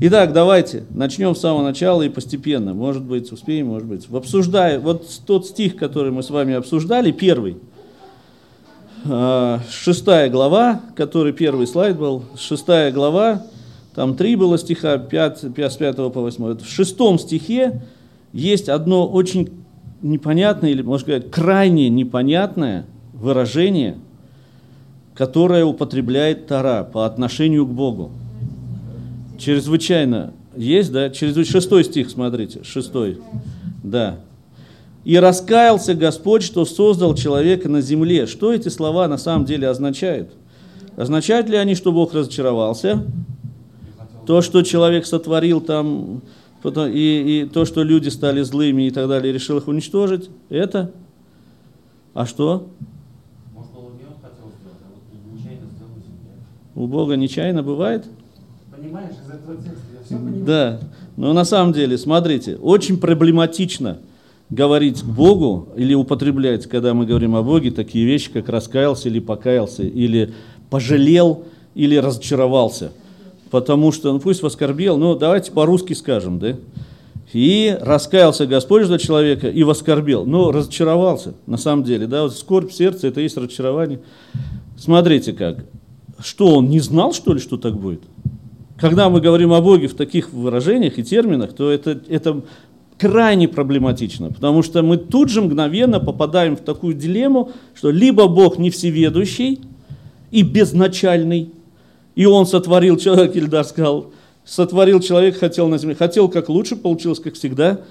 Итак, 0.00 0.32
давайте 0.32 0.84
начнем 0.90 1.36
с 1.36 1.40
самого 1.40 1.62
начала 1.62 2.02
и 2.02 2.08
постепенно. 2.08 2.74
Может 2.74 3.04
быть, 3.04 3.30
успеем, 3.30 3.68
может 3.68 3.86
быть. 3.86 4.06
Обсуждая, 4.10 4.80
вот 4.80 5.08
тот 5.24 5.46
стих, 5.46 5.76
который 5.76 6.10
мы 6.10 6.24
с 6.24 6.30
вами 6.30 6.54
обсуждали, 6.54 7.12
первый, 7.12 7.56
а, 9.04 9.60
шестая 9.70 10.28
глава, 10.28 10.80
который 10.96 11.32
первый 11.32 11.68
слайд 11.68 11.96
был, 11.96 12.24
шестая 12.36 12.90
глава, 12.90 13.44
там 13.94 14.16
три 14.16 14.34
было 14.34 14.58
стиха, 14.58 14.98
пять, 14.98 15.42
пять, 15.54 15.72
с 15.72 15.76
пятого 15.76 16.10
по 16.10 16.20
восьмой. 16.20 16.56
В 16.56 16.66
шестом 16.66 17.18
стихе 17.18 17.80
есть 18.32 18.68
одно 18.68 19.06
очень 19.06 19.50
непонятное, 20.02 20.70
или, 20.70 20.82
можно 20.82 21.04
сказать, 21.04 21.30
крайне 21.30 21.88
непонятное 21.88 22.86
выражение, 23.12 23.96
которое 25.14 25.64
употребляет 25.64 26.46
Тара 26.46 26.84
по 26.84 27.06
отношению 27.06 27.66
к 27.66 27.70
Богу. 27.70 28.10
Чрезвычайно 29.38 30.32
есть, 30.56 30.92
да? 30.92 31.10
Чрезвычайно. 31.10 31.60
Шестой 31.60 31.84
стих, 31.84 32.10
смотрите, 32.10 32.62
шестой. 32.64 33.18
Да. 33.82 34.18
«И 35.06 35.16
раскаялся 35.20 35.94
Господь, 35.94 36.42
что 36.42 36.64
создал 36.64 37.14
человека 37.14 37.68
на 37.68 37.80
земле». 37.80 38.26
Что 38.26 38.52
эти 38.52 38.68
слова 38.68 39.06
на 39.06 39.18
самом 39.18 39.44
деле 39.44 39.68
означают? 39.68 40.30
Означают 40.96 41.48
ли 41.48 41.56
они, 41.56 41.76
что 41.76 41.92
Бог 41.92 42.12
разочаровался? 42.12 43.04
То, 44.26 44.42
что 44.42 44.62
человек 44.62 45.06
сотворил 45.06 45.60
там, 45.60 46.22
потом- 46.62 46.90
и, 46.90 47.42
и 47.42 47.44
то, 47.46 47.64
что 47.64 47.82
люди 47.82 48.08
стали 48.08 48.42
злыми 48.42 48.82
и 48.88 48.90
так 48.90 49.08
далее, 49.08 49.32
решил 49.32 49.58
их 49.58 49.68
уничтожить, 49.68 50.30
это? 50.48 50.90
А 52.14 52.26
что? 52.26 52.68
Может, 53.54 53.70
он 53.76 53.84
умел 53.86 54.16
хотел 54.22 54.50
сделать, 54.58 54.78
а 54.82 54.88
вот 54.92 55.34
нечаянно 55.34 55.68
сделал. 55.76 56.84
У 56.84 56.86
Бога 56.86 57.16
нечаянно 57.16 57.62
бывает? 57.62 58.06
Понимаешь, 58.74 59.10
из 59.12 59.30
этого 59.30 59.56
текста 59.56 59.82
я 59.98 60.04
все 60.04 60.16
понимаю. 60.16 60.44
Да, 60.44 60.80
но 61.16 61.32
на 61.32 61.44
самом 61.44 61.72
деле, 61.72 61.96
смотрите, 61.98 62.56
очень 62.56 62.98
проблематично 62.98 63.98
говорить 64.50 65.02
Богу 65.04 65.68
или 65.76 65.94
употреблять, 65.94 66.66
когда 66.66 66.94
мы 66.94 67.04
говорим 67.06 67.34
о 67.34 67.42
Боге, 67.42 67.70
такие 67.70 68.04
вещи, 68.06 68.30
как 68.30 68.48
раскаялся 68.48 69.08
или 69.08 69.18
покаялся, 69.18 69.82
или 69.82 70.34
пожалел, 70.70 71.44
или 71.74 71.96
разочаровался. 71.96 72.92
Потому 73.50 73.92
что, 73.92 74.12
ну 74.12 74.18
пусть 74.18 74.42
воскорбел, 74.42 74.98
но 74.98 75.14
давайте 75.14 75.52
по-русски 75.52 75.92
скажем, 75.92 76.38
да? 76.38 76.56
И 77.32 77.76
раскаялся 77.80 78.46
Господь 78.46 78.86
за 78.86 78.98
человека 78.98 79.48
и 79.48 79.62
воскорбел. 79.62 80.24
Но 80.24 80.52
разочаровался, 80.52 81.34
на 81.46 81.56
самом 81.56 81.84
деле, 81.84 82.06
да, 82.06 82.22
вот 82.22 82.36
скорбь 82.36 82.70
в 82.70 82.74
сердце, 82.74 83.08
это 83.08 83.20
есть 83.20 83.36
разочарование. 83.36 84.00
Смотрите 84.78 85.32
как. 85.32 85.64
Что, 86.18 86.56
он 86.56 86.68
не 86.68 86.80
знал, 86.80 87.12
что 87.12 87.34
ли, 87.34 87.40
что 87.40 87.56
так 87.56 87.76
будет? 87.76 88.02
Когда 88.78 89.08
мы 89.08 89.20
говорим 89.20 89.52
о 89.52 89.60
Боге 89.60 89.88
в 89.88 89.94
таких 89.94 90.32
выражениях 90.32 90.98
и 90.98 91.04
терминах, 91.04 91.52
то 91.52 91.70
это, 91.70 92.00
это 92.08 92.42
крайне 92.98 93.48
проблематично, 93.48 94.30
потому 94.30 94.62
что 94.62 94.82
мы 94.82 94.96
тут 94.96 95.30
же 95.30 95.42
мгновенно 95.42 96.00
попадаем 96.00 96.56
в 96.56 96.60
такую 96.60 96.94
дилемму, 96.94 97.52
что 97.74 97.90
либо 97.90 98.28
Бог 98.28 98.58
не 98.58 98.70
всеведущий 98.70 99.60
и 100.30 100.42
безначальный, 100.42 101.50
и 102.16 102.26
Он 102.26 102.46
сотворил 102.46 102.96
человека, 102.96 103.38
Ильдар 103.38 103.64
сказал, 103.64 104.10
сотворил 104.44 104.98
человека, 105.00 105.38
хотел 105.38 105.68
на 105.68 105.78
земле, 105.78 105.94
хотел 105.94 106.28
как 106.28 106.48
лучше, 106.48 106.74
получилось 106.74 107.20
как 107.20 107.34
всегда, 107.34 107.82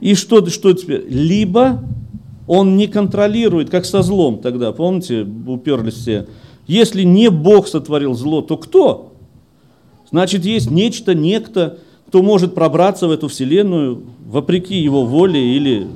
и 0.00 0.14
что, 0.14 0.44
что 0.46 0.72
теперь? 0.72 1.04
Либо 1.08 1.84
он 2.46 2.76
не 2.76 2.86
контролирует, 2.86 3.70
как 3.70 3.84
со 3.84 4.02
злом 4.02 4.38
тогда, 4.38 4.72
помните, 4.72 5.26
уперлись 5.46 5.94
все. 5.94 6.26
Если 6.66 7.02
не 7.02 7.30
Бог 7.30 7.68
сотворил 7.68 8.14
зло, 8.14 8.40
то 8.40 8.56
кто? 8.56 9.12
Значит, 10.10 10.44
есть 10.44 10.70
нечто, 10.70 11.14
некто, 11.14 11.78
кто 12.06 12.22
может 12.22 12.54
пробраться 12.54 13.08
в 13.08 13.10
эту 13.10 13.28
вселенную 13.28 14.02
вопреки 14.26 14.76
его 14.76 15.04
воле 15.06 15.56
или 15.56 15.86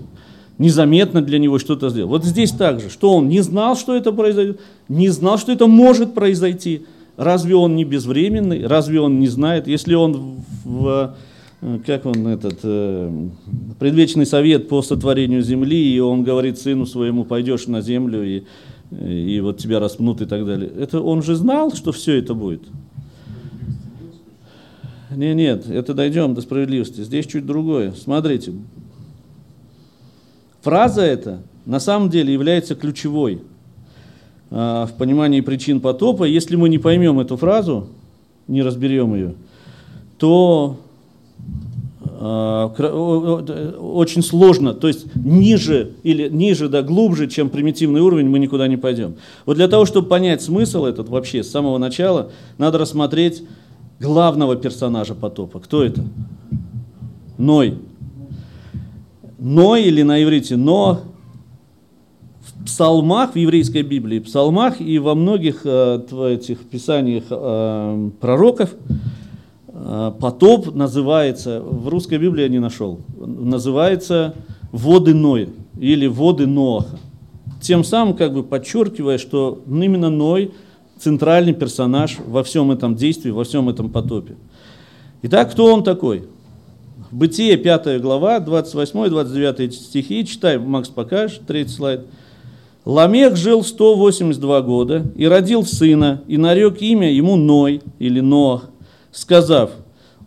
незаметно 0.59 1.21
для 1.21 1.39
него 1.39 1.59
что-то 1.59 1.91
сделать. 1.91 2.11
Вот 2.11 2.25
здесь 2.25 2.53
также, 2.53 2.91
что 2.91 3.13
он 3.15 3.29
не 3.29 3.41
знал, 3.41 3.77
что 3.77 3.95
это 3.95 4.13
произойдет, 4.13 4.61
не 4.89 5.09
знал, 5.11 5.39
что 5.39 5.53
это 5.53 5.67
может 5.67 6.15
произойти. 6.15 6.87
Разве 7.17 7.55
он 7.55 7.77
не 7.77 7.85
безвременный? 7.85 8.67
Разве 8.67 9.01
он 9.01 9.19
не 9.21 9.29
знает? 9.29 9.67
Если 9.67 9.95
он 9.95 10.43
в, 10.65 11.15
э, 11.63 11.79
как 11.87 12.05
он 12.05 12.27
этот, 12.27 12.59
э, 12.63 13.29
предвечный 13.79 14.27
совет 14.27 14.69
по 14.69 14.83
сотворению 14.83 15.43
земли, 15.43 15.95
и 15.95 15.99
он 15.99 16.25
говорит 16.25 16.59
сыну 16.59 16.85
своему, 16.85 17.25
пойдешь 17.25 17.67
на 17.69 17.81
землю, 17.81 18.23
и, 18.23 18.45
и 19.01 19.41
вот 19.41 19.59
тебя 19.59 19.81
распнут 19.81 20.21
и 20.21 20.27
так 20.27 20.45
далее. 20.45 20.71
Это 20.79 21.01
он 21.01 21.23
же 21.23 21.37
знал, 21.37 21.73
что 21.73 21.93
все 21.93 22.19
это 22.19 22.35
будет. 22.35 22.63
Не, 25.11 25.35
нет, 25.35 25.67
это 25.67 25.95
дойдем 25.95 26.35
до 26.35 26.43
справедливости. 26.43 27.01
Здесь 27.01 27.27
чуть 27.27 27.47
другое. 27.47 27.93
Смотрите. 27.93 28.53
Фраза 30.61 31.01
эта 31.01 31.43
на 31.65 31.81
самом 31.81 32.11
деле 32.11 32.33
является 32.33 32.75
ключевой. 32.75 33.41
А, 34.51 34.87
в 34.87 34.95
понимании 34.95 35.41
причин 35.41 35.81
потопа. 35.81 36.25
Если 36.25 36.57
мы 36.57 36.69
не 36.69 36.79
поймем 36.79 37.21
эту 37.21 37.37
фразу, 37.37 37.89
не 38.49 38.63
разберем 38.63 39.15
ее, 39.15 39.35
то 40.19 40.79
о- 42.21 43.79
очень 43.95 44.23
сложно, 44.23 44.73
то 44.75 44.89
есть 44.89 45.07
ниже 45.15 45.93
или 46.03 46.29
ниже, 46.29 46.69
да, 46.69 46.83
глубже, 46.83 47.29
чем 47.29 47.51
примитивный 47.51 48.01
уровень, 48.01 48.29
мы 48.29 48.39
никуда 48.39 48.69
не 48.69 48.77
пойдем. 48.77 49.17
Вот 49.45 49.57
для 49.57 49.69
того, 49.69 49.85
чтобы 49.85 50.09
понять 50.09 50.43
смысл 50.43 50.85
этот 50.85 51.09
вообще 51.09 51.43
с 51.43 51.51
самого 51.51 51.79
начала, 51.79 52.31
надо 52.59 52.79
рассмотреть 52.79 53.43
главного 54.01 54.57
персонажа 54.57 55.15
потопа. 55.15 55.61
Кто 55.61 55.83
это? 55.83 56.05
Ной. 57.39 57.79
Ной 59.39 59.85
или 59.85 60.03
на 60.03 60.23
иврите 60.23 60.57
Но 60.57 61.03
псалмах, 62.65 63.35
в 63.35 63.37
еврейской 63.37 63.83
Библии, 63.83 64.19
псалмах 64.19 64.81
и 64.81 64.99
во 64.99 65.15
многих 65.15 65.63
э, 65.65 66.01
этих 66.33 66.61
писаниях 66.61 67.25
э, 67.31 68.11
пророков 68.21 68.75
э, 69.69 70.13
потоп 70.21 70.75
называется, 70.75 71.61
в 71.61 71.89
русской 71.89 72.19
Библии 72.19 72.43
я 72.43 72.49
не 72.49 72.59
нашел, 72.59 73.01
называется 73.19 74.35
воды 74.73 75.15
Ноя 75.15 75.49
или 75.79 76.07
воды 76.07 76.47
Ноаха. 76.47 76.99
Тем 77.61 77.85
самым 77.85 78.15
как 78.15 78.33
бы 78.35 78.43
подчеркивая, 78.43 79.19
что 79.19 79.63
именно 79.67 80.11
Ной 80.11 80.53
центральный 80.99 81.55
персонаж 81.55 82.19
во 82.27 82.43
всем 82.43 82.71
этом 82.71 82.95
действии, 82.95 83.31
во 83.31 83.45
всем 83.45 83.69
этом 83.69 83.91
потопе. 83.91 84.37
Итак, 85.23 85.53
кто 85.53 85.73
он 85.73 85.83
такой? 85.83 86.25
Бытие, 87.11 87.57
5 87.57 88.01
глава, 88.01 88.41
28-29 88.41 89.71
стихи. 89.71 90.27
Читай, 90.27 90.59
Макс, 90.59 90.89
покажешь, 90.89 91.41
третий 91.47 91.73
слайд. 91.73 92.07
Ламех 92.87 93.35
жил 93.35 93.65
182 93.65 94.63
года 94.63 95.07
и 95.17 95.27
родил 95.27 95.65
сына, 95.65 96.23
и 96.29 96.37
нарек 96.37 96.81
имя 96.81 97.13
ему 97.13 97.35
Ной 97.35 97.83
или 97.99 98.21
Ноах, 98.21 98.71
сказав, 99.11 99.73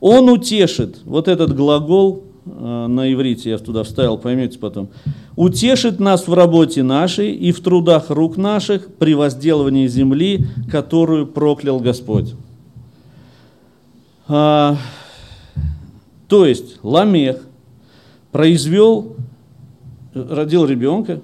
он 0.01 0.27
утешит, 0.27 0.99
вот 1.05 1.29
этот 1.29 1.55
глагол 1.55 2.25
э, 2.45 2.87
на 2.87 3.13
иврите, 3.13 3.51
я 3.51 3.57
туда 3.59 3.85
вставил, 3.85 4.17
поймете 4.17 4.59
потом, 4.59 4.89
утешит 5.37 6.01
нас 6.01 6.27
в 6.27 6.33
работе 6.33 6.83
нашей 6.83 7.31
и 7.31 7.53
в 7.53 7.61
трудах 7.61 8.09
рук 8.09 8.35
наших 8.35 8.93
при 8.95 9.15
возделывании 9.15 9.87
земли, 9.87 10.45
которую 10.69 11.27
проклял 11.27 11.79
Господь. 11.79 12.33
А, 14.27 14.75
то 16.27 16.45
есть 16.45 16.75
Ламех 16.83 17.41
произвел, 18.33 19.15
родил 20.13 20.65
ребенка, 20.65 21.21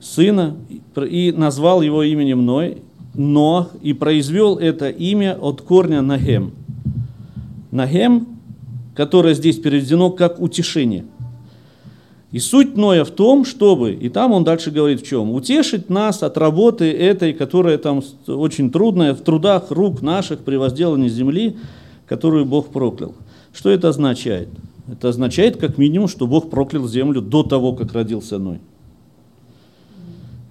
сына, 0.00 0.56
и 0.96 1.32
назвал 1.36 1.82
его 1.82 2.02
именем 2.02 2.44
Ной, 2.44 2.78
Ноах, 3.14 3.70
и 3.82 3.92
произвел 3.92 4.56
это 4.56 4.88
имя 4.88 5.36
от 5.40 5.62
корня 5.62 6.02
Нахем. 6.02 6.52
Нахем, 7.70 8.26
которое 8.94 9.34
здесь 9.34 9.58
переведено 9.58 10.10
как 10.10 10.40
утешение. 10.40 11.04
И 12.30 12.40
суть 12.40 12.76
Ноя 12.76 13.04
в 13.04 13.10
том, 13.10 13.46
чтобы, 13.46 13.92
и 13.92 14.10
там 14.10 14.32
он 14.32 14.44
дальше 14.44 14.70
говорит 14.70 15.00
в 15.00 15.06
чем, 15.06 15.30
утешить 15.30 15.88
нас 15.88 16.22
от 16.22 16.36
работы 16.36 16.90
этой, 16.92 17.32
которая 17.32 17.78
там 17.78 18.02
очень 18.26 18.70
трудная, 18.70 19.14
в 19.14 19.20
трудах 19.20 19.70
рук 19.70 20.02
наших 20.02 20.40
при 20.40 20.56
возделании 20.56 21.08
земли, 21.08 21.56
которую 22.06 22.44
Бог 22.44 22.68
проклял. 22.68 23.14
Что 23.54 23.70
это 23.70 23.88
означает? 23.88 24.48
Это 24.90 25.08
означает, 25.08 25.56
как 25.56 25.78
минимум, 25.78 26.08
что 26.08 26.26
Бог 26.26 26.50
проклял 26.50 26.86
землю 26.86 27.22
до 27.22 27.42
того, 27.42 27.72
как 27.72 27.92
родился 27.94 28.38
Ной. 28.38 28.60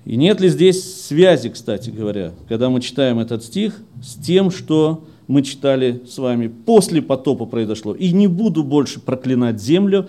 И 0.07 0.15
нет 0.15 0.39
ли 0.39 0.47
здесь 0.47 1.05
связи, 1.05 1.49
кстати 1.49 1.89
говоря, 1.89 2.31
когда 2.47 2.69
мы 2.69 2.79
читаем 2.79 3.19
этот 3.19 3.43
стих, 3.43 3.81
с 4.01 4.13
тем, 4.15 4.51
что 4.51 5.03
мы 5.27 5.41
читали 5.41 6.01
с 6.07 6.17
вами 6.17 6.47
после 6.47 7.01
потопа 7.01 7.45
произошло. 7.45 7.93
И 7.93 8.13
не 8.13 8.27
буду 8.27 8.63
больше 8.63 9.01
проклинать 9.01 9.61
землю, 9.61 10.07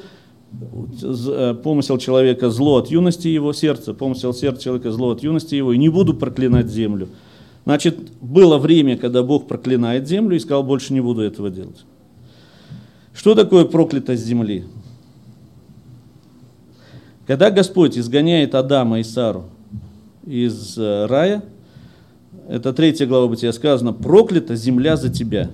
э, 1.02 1.56
помысел 1.64 1.98
человека 1.98 2.48
зло 2.48 2.76
от 2.76 2.92
юности 2.92 3.26
его 3.26 3.52
сердца, 3.52 3.92
помысел 3.92 4.32
сердца 4.32 4.62
человека 4.62 4.92
зло 4.92 5.10
от 5.10 5.24
юности 5.24 5.56
его, 5.56 5.72
и 5.72 5.78
не 5.78 5.88
буду 5.88 6.14
проклинать 6.14 6.68
землю. 6.68 7.08
Значит, 7.64 7.98
было 8.20 8.56
время, 8.56 8.96
когда 8.96 9.24
Бог 9.24 9.48
проклинает 9.48 10.06
землю 10.06 10.36
и 10.36 10.38
сказал, 10.38 10.62
больше 10.62 10.92
не 10.92 11.00
буду 11.00 11.22
этого 11.22 11.50
делать. 11.50 11.84
Что 13.12 13.34
такое 13.34 13.64
проклятость 13.64 14.24
земли? 14.24 14.64
Когда 17.26 17.50
Господь 17.50 17.98
изгоняет 17.98 18.54
Адама 18.54 19.00
и 19.00 19.02
Сару 19.02 19.46
из 20.26 20.76
э, 20.78 21.06
рая, 21.06 21.42
это 22.48 22.72
третья 22.72 23.06
глава 23.06 23.28
Бытия 23.28 23.52
сказано, 23.52 23.92
проклята 23.92 24.56
земля 24.56 24.96
за 24.96 25.10
тебя. 25.10 25.50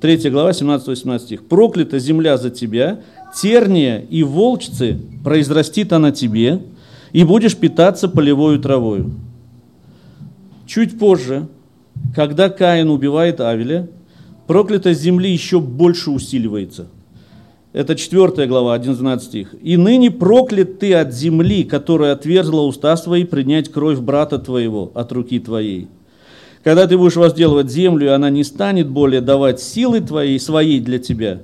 Третья 0.00 0.30
глава, 0.30 0.50
17-18 0.50 1.18
стих. 1.18 1.44
Проклята 1.46 1.98
земля 1.98 2.36
за 2.36 2.50
тебя, 2.50 3.00
терния 3.34 3.98
и 3.98 4.22
волчцы 4.22 5.00
произрастит 5.24 5.92
она 5.92 6.12
тебе, 6.12 6.62
и 7.12 7.24
будешь 7.24 7.56
питаться 7.56 8.08
полевою 8.08 8.60
травою. 8.60 9.12
Чуть 10.66 10.98
позже, 10.98 11.48
когда 12.14 12.50
Каин 12.50 12.90
убивает 12.90 13.40
Авеля, 13.40 13.88
проклятость 14.46 15.00
земли 15.00 15.32
еще 15.32 15.60
больше 15.60 16.10
усиливается. 16.10 16.88
Это 17.76 17.94
4 17.94 18.46
глава, 18.46 18.74
11-12 18.78 19.20
стих. 19.20 19.54
«И 19.60 19.76
ныне 19.76 20.10
проклят 20.10 20.78
ты 20.78 20.94
от 20.94 21.12
земли, 21.12 21.62
которая 21.62 22.14
отверзла 22.14 22.62
уста 22.62 22.96
свои 22.96 23.24
принять 23.24 23.70
кровь 23.70 23.98
брата 23.98 24.38
твоего 24.38 24.90
от 24.94 25.12
руки 25.12 25.38
твоей. 25.38 25.86
Когда 26.64 26.86
ты 26.86 26.96
будешь 26.96 27.16
возделывать 27.16 27.70
землю, 27.70 28.14
она 28.14 28.30
не 28.30 28.44
станет 28.44 28.88
более 28.88 29.20
давать 29.20 29.60
силы 29.60 30.00
твоей, 30.00 30.40
своей 30.40 30.80
для 30.80 30.98
тебя, 30.98 31.42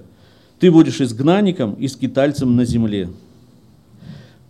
ты 0.58 0.70
будешь 0.70 1.02
изгнанником 1.02 1.74
и 1.74 1.86
скитальцем 1.86 2.56
на 2.56 2.64
земле». 2.64 3.10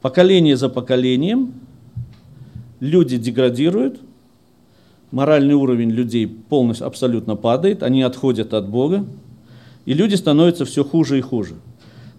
Поколение 0.03 0.57
за 0.57 0.69
поколением 0.69 1.53
люди 2.79 3.17
деградируют, 3.17 3.99
моральный 5.11 5.55
уровень 5.55 5.91
людей 5.91 6.29
полностью, 6.29 6.87
абсолютно 6.87 7.35
падает, 7.35 7.83
они 7.83 8.03
отходят 8.03 8.55
от 8.55 8.69
Бога, 8.69 9.05
и 9.85 9.95
люди 9.95 10.15
становятся 10.15 10.65
все 10.65 10.85
хуже 10.85 11.19
и 11.19 11.23
хуже. 11.23 11.57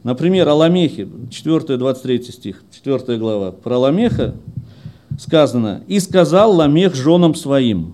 Например, 0.03 0.49
о 0.49 0.55
Ламехе, 0.55 1.07
4-23 1.29 2.31
стих, 2.31 2.63
4 2.75 3.17
глава. 3.17 3.51
Про 3.51 3.77
Ламеха 3.77 4.35
сказано, 5.17 5.81
«И 5.87 5.99
сказал 5.99 6.53
Ламех 6.53 6.93
женам 6.93 7.35
своим, 7.35 7.93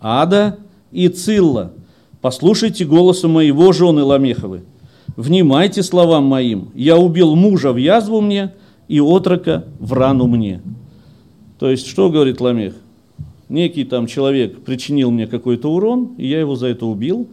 Ада 0.00 0.58
и 0.90 1.08
Цилла, 1.08 1.72
послушайте 2.22 2.86
голоса 2.86 3.28
моего 3.28 3.72
жены 3.72 4.02
Ламеховы, 4.02 4.62
внимайте 5.16 5.82
словам 5.82 6.24
моим, 6.24 6.70
я 6.74 6.96
убил 6.96 7.36
мужа 7.36 7.72
в 7.72 7.76
язву 7.76 8.22
мне 8.22 8.54
и 8.88 9.00
отрока 9.00 9.64
в 9.78 9.92
рану 9.92 10.26
мне». 10.26 10.62
То 11.58 11.70
есть, 11.70 11.86
что 11.86 12.08
говорит 12.08 12.40
Ламех? 12.40 12.72
Некий 13.50 13.84
там 13.84 14.06
человек 14.06 14.60
причинил 14.60 15.10
мне 15.10 15.26
какой-то 15.26 15.70
урон, 15.70 16.14
и 16.16 16.26
я 16.26 16.40
его 16.40 16.56
за 16.56 16.68
это 16.68 16.86
убил, 16.86 17.28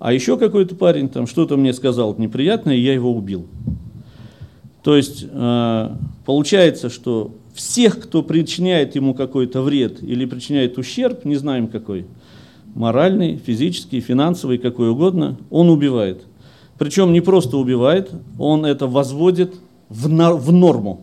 а 0.00 0.14
еще 0.14 0.38
какой-то 0.38 0.74
парень 0.74 1.10
там 1.10 1.26
что-то 1.26 1.56
мне 1.56 1.72
сказал 1.74 2.16
неприятное, 2.18 2.74
и 2.74 2.80
я 2.80 2.94
его 2.94 3.12
убил. 3.12 3.46
То 4.82 4.96
есть 4.96 5.26
э, 5.30 5.88
получается, 6.24 6.88
что 6.88 7.36
всех, 7.52 8.00
кто 8.00 8.22
причиняет 8.22 8.96
ему 8.96 9.12
какой-то 9.12 9.60
вред 9.60 10.02
или 10.02 10.24
причиняет 10.24 10.78
ущерб, 10.78 11.26
не 11.26 11.36
знаем 11.36 11.68
какой, 11.68 12.06
моральный, 12.74 13.36
физический, 13.36 14.00
финансовый, 14.00 14.56
какой 14.56 14.88
угодно, 14.88 15.36
он 15.50 15.68
убивает. 15.68 16.22
Причем 16.78 17.12
не 17.12 17.20
просто 17.20 17.58
убивает, 17.58 18.10
он 18.38 18.64
это 18.64 18.86
возводит 18.86 19.54
в, 19.90 20.08
на- 20.08 20.32
в 20.32 20.50
норму. 20.50 21.02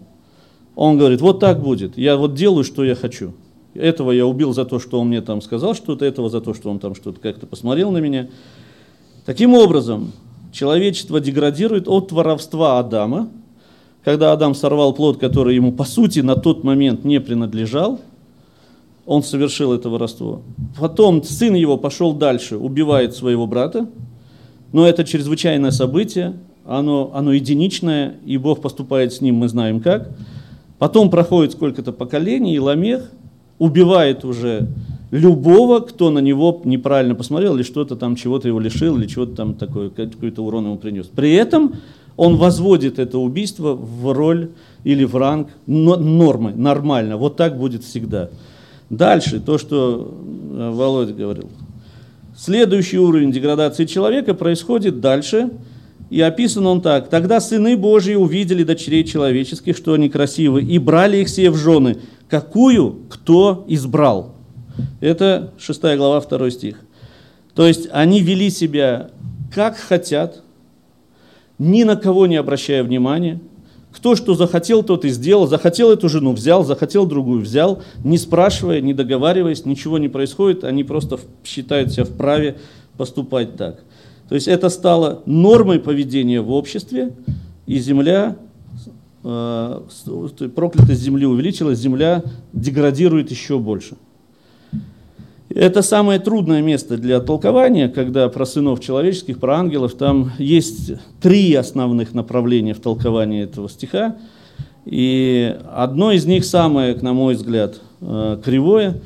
Он 0.73 0.97
говорит, 0.97 1.21
вот 1.21 1.39
так 1.39 1.62
будет, 1.62 1.99
я 1.99 2.17
вот 2.17 2.33
делаю, 2.33 2.63
что 2.63 2.83
я 2.83 2.95
хочу. 2.95 3.33
Этого 3.75 4.12
я 4.12 4.25
убил 4.25 4.53
за 4.53 4.65
то, 4.65 4.79
что 4.79 4.99
он 4.99 5.10
мне 5.10 5.21
там 5.21 5.39
сказал 5.43 5.75
что-то, 5.75 6.03
этого 6.03 6.31
за 6.31 6.41
то, 6.41 6.55
что 6.55 6.71
он 6.71 6.79
там 6.79 6.95
что-то 6.95 7.19
как-то 7.19 7.45
посмотрел 7.45 7.91
на 7.91 7.99
меня. 7.99 8.27
Таким 9.27 9.55
образом, 9.55 10.13
человечество 10.53 11.19
деградирует 11.19 11.89
от 11.89 12.13
воровства 12.13 12.79
Адама, 12.79 13.27
когда 14.01 14.31
Адам 14.31 14.55
сорвал 14.55 14.93
плод, 14.93 15.17
который 15.17 15.53
ему 15.53 15.73
по 15.73 15.83
сути 15.83 16.21
на 16.21 16.37
тот 16.37 16.63
момент 16.63 17.03
не 17.03 17.19
принадлежал, 17.19 17.99
он 19.05 19.23
совершил 19.23 19.73
это 19.73 19.89
воровство. 19.89 20.43
Потом 20.79 21.21
сын 21.23 21.55
его 21.55 21.75
пошел 21.75 22.13
дальше, 22.13 22.55
убивает 22.55 23.15
своего 23.15 23.47
брата, 23.47 23.89
но 24.71 24.87
это 24.87 25.03
чрезвычайное 25.03 25.71
событие, 25.71 26.35
оно, 26.65 27.11
оно 27.13 27.33
единичное, 27.33 28.15
и 28.25 28.37
Бог 28.37 28.61
поступает 28.61 29.11
с 29.11 29.19
ним, 29.19 29.35
мы 29.35 29.49
знаем 29.49 29.81
как. 29.81 30.09
Потом 30.79 31.09
проходит 31.09 31.51
сколько-то 31.51 31.91
поколений, 31.91 32.55
и 32.55 32.59
Ламех 32.59 33.11
убивает 33.59 34.25
уже 34.25 34.67
любого, 35.11 35.79
кто 35.79 36.09
на 36.09 36.19
него 36.19 36.61
неправильно 36.65 37.15
посмотрел, 37.15 37.55
или 37.55 37.63
что-то 37.63 37.95
там, 37.95 38.15
чего-то 38.15 38.47
его 38.47 38.59
лишил, 38.59 38.97
или 38.97 39.07
чего-то 39.07 39.35
там 39.35 39.53
такое, 39.53 39.89
какой-то 39.89 40.43
урон 40.43 40.65
ему 40.65 40.77
принес. 40.77 41.07
При 41.07 41.33
этом 41.33 41.75
он 42.17 42.35
возводит 42.35 42.99
это 42.99 43.19
убийство 43.19 43.73
в 43.73 44.11
роль 44.11 44.49
или 44.83 45.03
в 45.05 45.15
ранг 45.15 45.49
но- 45.65 45.97
нормы, 45.97 46.53
нормально. 46.53 47.17
Вот 47.17 47.37
так 47.37 47.57
будет 47.57 47.83
всегда. 47.83 48.29
Дальше, 48.89 49.39
то, 49.39 49.57
что 49.57 50.13
э, 50.53 50.71
Володя 50.73 51.13
говорил. 51.13 51.49
Следующий 52.37 52.99
уровень 52.99 53.31
деградации 53.31 53.85
человека 53.85 54.33
происходит 54.33 55.01
дальше, 55.01 55.49
и 56.09 56.21
описан 56.21 56.65
он 56.67 56.81
так. 56.81 57.09
«Тогда 57.09 57.41
сыны 57.41 57.75
Божьи 57.75 58.13
увидели 58.13 58.63
дочерей 58.63 59.03
человеческих, 59.03 59.75
что 59.75 59.93
они 59.93 60.09
красивы, 60.09 60.63
и 60.63 60.77
брали 60.79 61.17
их 61.17 61.29
себе 61.29 61.51
в 61.51 61.57
жены, 61.57 61.97
какую 62.29 63.01
кто 63.09 63.65
избрал». 63.67 64.35
Это 65.01 65.53
6 65.57 65.81
глава, 65.97 66.21
2 66.21 66.51
стих. 66.51 66.79
То 67.55 67.65
есть 67.67 67.87
они 67.91 68.21
вели 68.21 68.49
себя 68.49 69.09
как 69.53 69.77
хотят, 69.77 70.43
ни 71.57 71.83
на 71.83 71.95
кого 71.95 72.27
не 72.27 72.35
обращая 72.35 72.83
внимания. 72.83 73.39
Кто 73.91 74.15
что 74.15 74.35
захотел, 74.35 74.83
тот 74.83 75.05
и 75.05 75.09
сделал. 75.09 75.47
Захотел 75.47 75.91
эту 75.91 76.07
жену, 76.07 76.33
взял, 76.33 76.63
захотел 76.63 77.07
другую, 77.07 77.41
взял. 77.41 77.81
Не 78.03 78.19
спрашивая, 78.19 78.79
не 78.79 78.93
договариваясь, 78.93 79.65
ничего 79.65 79.97
не 79.97 80.07
происходит. 80.07 80.63
Они 80.63 80.83
просто 80.83 81.19
считают 81.43 81.91
себя 81.91 82.03
вправе 82.03 82.57
поступать 82.95 83.55
так. 83.57 83.79
То 84.29 84.35
есть 84.35 84.47
это 84.47 84.69
стало 84.69 85.23
нормой 85.25 85.79
поведения 85.79 86.41
в 86.41 86.51
обществе, 86.51 87.15
и 87.65 87.79
земля, 87.79 88.35
проклятость 90.55 91.01
земли 91.01 91.25
увеличилась, 91.25 91.79
земля 91.79 92.23
деградирует 92.53 93.31
еще 93.31 93.59
больше. 93.59 93.95
Это 95.49 95.81
самое 95.81 96.19
трудное 96.19 96.61
место 96.61 96.97
для 96.97 97.19
толкования, 97.19 97.87
когда 97.87 98.27
про 98.29 98.45
сынов 98.45 98.79
человеческих, 98.79 99.39
про 99.39 99.57
ангелов, 99.57 99.95
там 99.95 100.31
есть 100.37 100.93
три 101.21 101.53
основных 101.55 102.13
направления 102.13 102.73
в 102.73 102.79
толковании 102.79 103.43
этого 103.43 103.69
стиха. 103.69 104.17
И 104.85 105.57
одно 105.73 106.11
из 106.11 106.25
них 106.25 106.45
самое, 106.45 106.95
на 106.95 107.13
мой 107.13 107.35
взгляд, 107.35 107.79
э, 108.01 108.39
кривое, 108.43 109.01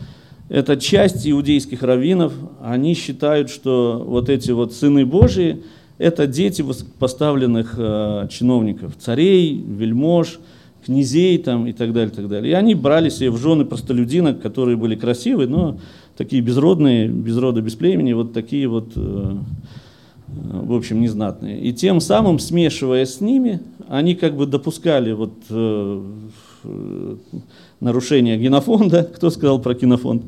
это 0.49 0.77
часть 0.77 1.27
иудейских 1.27 1.81
раввинов, 1.81 2.33
они 2.61 2.93
считают, 2.93 3.49
что 3.49 4.03
вот 4.05 4.27
эти 4.27 4.51
вот 4.51 4.73
сыны 4.73 5.05
Божии, 5.05 5.63
это 6.01 6.25
дети 6.25 6.65
поставленных 6.99 7.75
э, 7.77 8.27
чиновников, 8.31 8.97
царей, 8.97 9.55
вельмож, 9.55 10.39
князей 10.83 11.37
там, 11.37 11.67
и 11.67 11.73
так 11.73 11.93
далее, 11.93 12.09
так 12.09 12.27
далее. 12.27 12.51
И 12.51 12.55
они 12.55 12.73
брали 12.73 13.09
себе 13.09 13.29
в 13.29 13.37
жены 13.37 13.65
простолюдинок, 13.65 14.41
которые 14.41 14.77
были 14.77 14.95
красивые, 14.95 15.47
но 15.47 15.77
такие 16.17 16.41
безродные, 16.41 17.07
без 17.07 17.37
рода, 17.37 17.61
без 17.61 17.75
племени, 17.75 18.13
вот 18.13 18.33
такие 18.33 18.67
вот, 18.67 18.93
э, 18.95 19.37
в 20.27 20.73
общем, 20.73 21.01
незнатные. 21.01 21.61
И 21.61 21.71
тем 21.71 22.01
самым, 22.01 22.39
смешивая 22.39 23.05
с 23.05 23.21
ними, 23.21 23.59
они 23.87 24.15
как 24.15 24.35
бы 24.35 24.47
допускали 24.47 25.11
вот 25.11 25.33
э, 25.51 26.03
нарушение 27.79 28.37
генофонда, 28.37 29.03
кто 29.15 29.29
сказал 29.29 29.61
про 29.61 29.75
генофонд, 29.75 30.23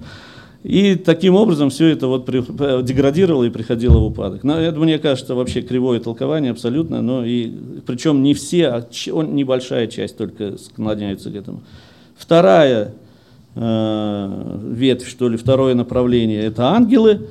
и 0.63 0.95
таким 0.95 1.35
образом 1.35 1.69
все 1.69 1.87
это 1.87 2.07
вот 2.07 2.25
деградировало 2.25 3.43
и 3.43 3.49
приходило 3.49 3.99
в 3.99 4.05
упадок. 4.05 4.45
Но 4.45 4.57
это, 4.57 4.79
мне 4.79 4.97
кажется, 4.97 5.35
вообще 5.35 5.61
кривое 5.61 5.99
толкование 5.99 6.51
абсолютно, 6.51 7.01
но 7.01 7.25
и, 7.25 7.51
причем 7.85 8.23
не 8.23 8.33
все, 8.33 8.67
а 8.69 8.87
небольшая 9.23 9.87
часть 9.87 10.15
только 10.15 10.57
склоняется 10.57 11.31
к 11.31 11.35
этому. 11.35 11.61
Вторая 12.15 12.93
э, 13.55 14.59
ветвь, 14.71 15.09
что 15.09 15.27
ли, 15.27 15.35
второе 15.35 15.75
направление, 15.75 16.43
это 16.43 16.69
ангелы, 16.69 17.27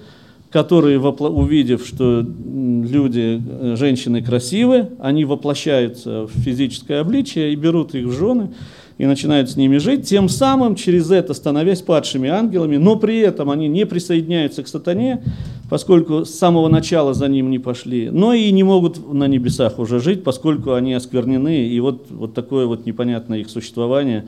которые, 0.51 1.01
увидев, 1.01 1.87
что 1.87 2.21
люди, 2.21 3.41
э, 3.43 3.77
женщины 3.79 4.23
красивы, 4.23 4.91
они 4.99 5.25
воплощаются 5.25 6.27
в 6.27 6.33
физическое 6.33 7.01
обличие 7.01 7.55
и 7.55 7.57
берут 7.57 7.95
их 7.95 8.09
в 8.09 8.13
жены 8.13 8.51
и 8.99 9.07
начинают 9.07 9.51
с 9.51 9.57
ними 9.57 9.79
жить, 9.79 10.09
тем 10.09 10.29
самым 10.29 10.75
через 10.75 11.11
это 11.11 11.35
становясь 11.35 11.83
падшими 11.83 12.29
ангелами, 12.29 12.77
но 12.77 12.97
при 12.97 13.19
этом 13.19 13.51
они 13.51 13.69
не 13.69 13.87
присоединяются 13.87 14.63
к 14.63 14.69
сатане, 14.69 15.23
поскольку 15.69 16.25
с 16.25 16.31
самого 16.31 16.69
начала 16.69 17.15
за 17.15 17.29
ним 17.29 17.51
не 17.51 17.59
пошли, 17.59 18.11
но 18.11 18.35
и 18.35 18.51
не 18.51 18.63
могут 18.63 19.13
на 19.13 19.27
небесах 19.27 19.79
уже 19.79 20.01
жить, 20.01 20.23
поскольку 20.23 20.75
они 20.75 20.95
осквернены, 20.95 21.67
и 21.67 21.81
вот, 21.81 22.07
вот 22.11 22.35
такое 22.35 22.67
вот 22.67 22.87
непонятное 22.87 23.39
их 23.39 23.51
существование. 23.51 24.27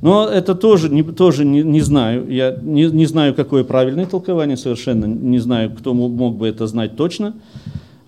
Но 0.00 0.26
это 0.26 0.54
тоже, 0.54 0.88
не, 0.88 1.02
тоже 1.02 1.44
не, 1.44 1.62
не 1.62 1.80
знаю, 1.80 2.26
я 2.30 2.56
не, 2.62 2.86
не 2.86 3.06
знаю, 3.06 3.34
какое 3.34 3.64
правильное 3.64 4.06
толкование 4.06 4.56
совершенно, 4.56 5.04
не 5.04 5.38
знаю, 5.38 5.70
кто 5.70 5.92
мог 5.94 6.36
бы 6.36 6.48
это 6.48 6.66
знать 6.66 6.96
точно. 6.96 7.34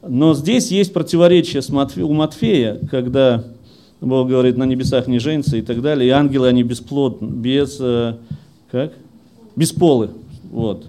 Но 0.06 0.34
здесь 0.34 0.70
есть 0.70 0.92
противоречие 0.92 1.62
у 2.02 2.12
Матфея, 2.14 2.78
когда 2.90 3.44
Бог 4.00 4.28
говорит, 4.28 4.56
на 4.56 4.64
небесах 4.64 5.06
не 5.08 5.18
женится 5.18 5.56
и 5.56 5.62
так 5.62 5.82
далее. 5.82 6.08
И 6.08 6.10
ангелы, 6.10 6.48
они 6.48 6.62
бесплодны, 6.62 7.26
без, 7.26 7.76
э, 7.80 8.14
как? 8.70 8.92
Бесполы. 9.56 10.10
Вот. 10.50 10.86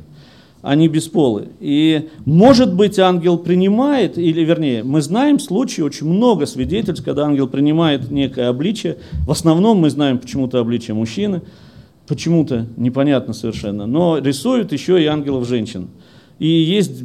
Они 0.61 0.87
бесполы. 0.87 1.49
И, 1.59 2.09
может 2.25 2.73
быть, 2.73 2.99
ангел 2.99 3.37
принимает, 3.37 4.17
или, 4.17 4.41
вернее, 4.41 4.83
мы 4.83 5.01
знаем 5.01 5.39
случаи, 5.39 5.81
очень 5.81 6.07
много 6.07 6.45
свидетельств, 6.45 7.03
когда 7.03 7.25
ангел 7.25 7.47
принимает 7.47 8.11
некое 8.11 8.47
обличие. 8.47 8.97
В 9.25 9.31
основном 9.31 9.79
мы 9.79 9.89
знаем 9.89 10.19
почему-то 10.19 10.59
обличие 10.59 10.93
мужчины, 10.93 11.41
почему-то 12.07 12.67
непонятно 12.77 13.33
совершенно. 13.33 13.87
Но 13.87 14.19
рисуют 14.19 14.71
еще 14.71 15.01
и 15.01 15.07
ангелов 15.07 15.47
женщин. 15.47 15.87
И 16.41 16.47
есть 16.47 17.03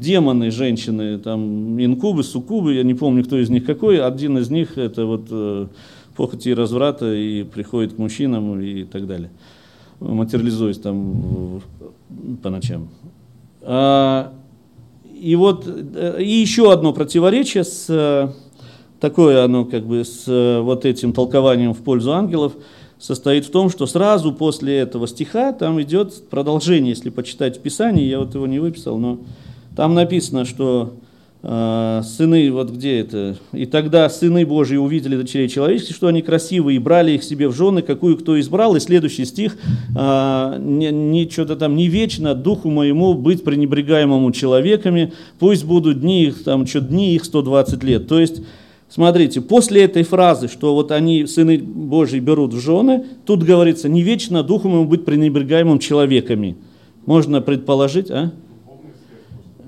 демоны, 0.00 0.50
женщины, 0.50 1.20
там 1.20 1.80
инкубы, 1.80 2.24
суккубы, 2.24 2.74
я 2.74 2.82
не 2.82 2.94
помню, 2.94 3.22
кто 3.22 3.38
из 3.38 3.48
них 3.48 3.64
какой. 3.64 4.02
Один 4.02 4.38
из 4.38 4.50
них 4.50 4.76
это 4.76 5.06
вот 5.06 5.28
э, 5.30 5.68
похоти 6.16 6.48
и 6.48 6.54
разврата 6.54 7.14
и 7.14 7.44
приходит 7.44 7.92
к 7.92 7.98
мужчинам 7.98 8.60
и 8.60 8.82
так 8.82 9.06
далее. 9.06 9.30
Материализуясь 10.00 10.78
там 10.78 11.62
по 12.42 12.50
ночам. 12.50 12.88
А, 13.62 14.32
и 15.14 15.36
вот 15.36 15.64
э, 15.68 16.20
и 16.20 16.32
еще 16.32 16.72
одно 16.72 16.92
противоречие 16.92 17.62
с 17.62 17.86
э, 17.88 18.30
такое 18.98 19.44
оно 19.44 19.64
как 19.64 19.86
бы 19.86 20.04
с 20.04 20.26
вот 20.60 20.84
этим 20.86 21.12
толкованием 21.12 21.72
в 21.72 21.82
пользу 21.82 22.12
ангелов– 22.12 22.54
состоит 22.98 23.44
в 23.44 23.50
том, 23.50 23.70
что 23.70 23.86
сразу 23.86 24.32
после 24.32 24.78
этого 24.78 25.06
стиха 25.06 25.52
там 25.52 25.80
идет 25.82 26.28
продолжение, 26.30 26.90
если 26.90 27.10
почитать 27.10 27.58
в 27.58 27.60
Писании, 27.60 28.04
я 28.04 28.18
вот 28.18 28.34
его 28.34 28.46
не 28.46 28.58
выписал, 28.58 28.98
но 28.98 29.20
там 29.76 29.94
написано, 29.94 30.46
что 30.46 30.94
э, 31.42 32.02
сыны, 32.02 32.50
вот 32.50 32.70
где 32.70 33.00
это, 33.00 33.36
и 33.52 33.66
тогда 33.66 34.08
сыны 34.08 34.46
Божьи 34.46 34.76
увидели 34.76 35.16
дочерей 35.16 35.50
человеческих, 35.50 35.94
что 35.94 36.06
они 36.06 36.22
красивые, 36.22 36.76
и 36.76 36.78
брали 36.78 37.12
их 37.12 37.22
себе 37.22 37.48
в 37.48 37.54
жены, 37.54 37.82
какую 37.82 38.16
кто 38.16 38.40
избрал, 38.40 38.74
и 38.76 38.80
следующий 38.80 39.26
стих, 39.26 39.58
э, 39.94 40.56
не, 40.58 40.90
не 40.90 41.28
что-то 41.28 41.56
там, 41.56 41.76
не 41.76 41.88
вечно 41.88 42.34
духу 42.34 42.70
моему 42.70 43.12
быть 43.12 43.44
пренебрегаемому 43.44 44.32
человеками, 44.32 45.12
пусть 45.38 45.66
будут 45.66 46.00
дни 46.00 46.24
их, 46.24 46.44
там, 46.44 46.66
что 46.66 46.80
дни 46.80 47.14
их 47.14 47.26
120 47.26 47.84
лет, 47.84 48.08
то 48.08 48.18
есть 48.18 48.40
Смотрите, 48.96 49.42
после 49.42 49.82
этой 49.82 50.04
фразы, 50.04 50.48
что 50.48 50.74
вот 50.74 50.90
они, 50.90 51.26
сыны 51.26 51.58
Божьи, 51.58 52.18
берут 52.18 52.54
в 52.54 52.60
жены, 52.60 53.04
тут 53.26 53.42
говорится, 53.42 53.90
не 53.90 54.02
вечно 54.02 54.42
духом 54.42 54.72
ему 54.72 54.86
быть 54.86 55.04
пренебрегаемым 55.04 55.78
человеками. 55.80 56.56
Можно 57.04 57.42
предположить, 57.42 58.10
а? 58.10 58.32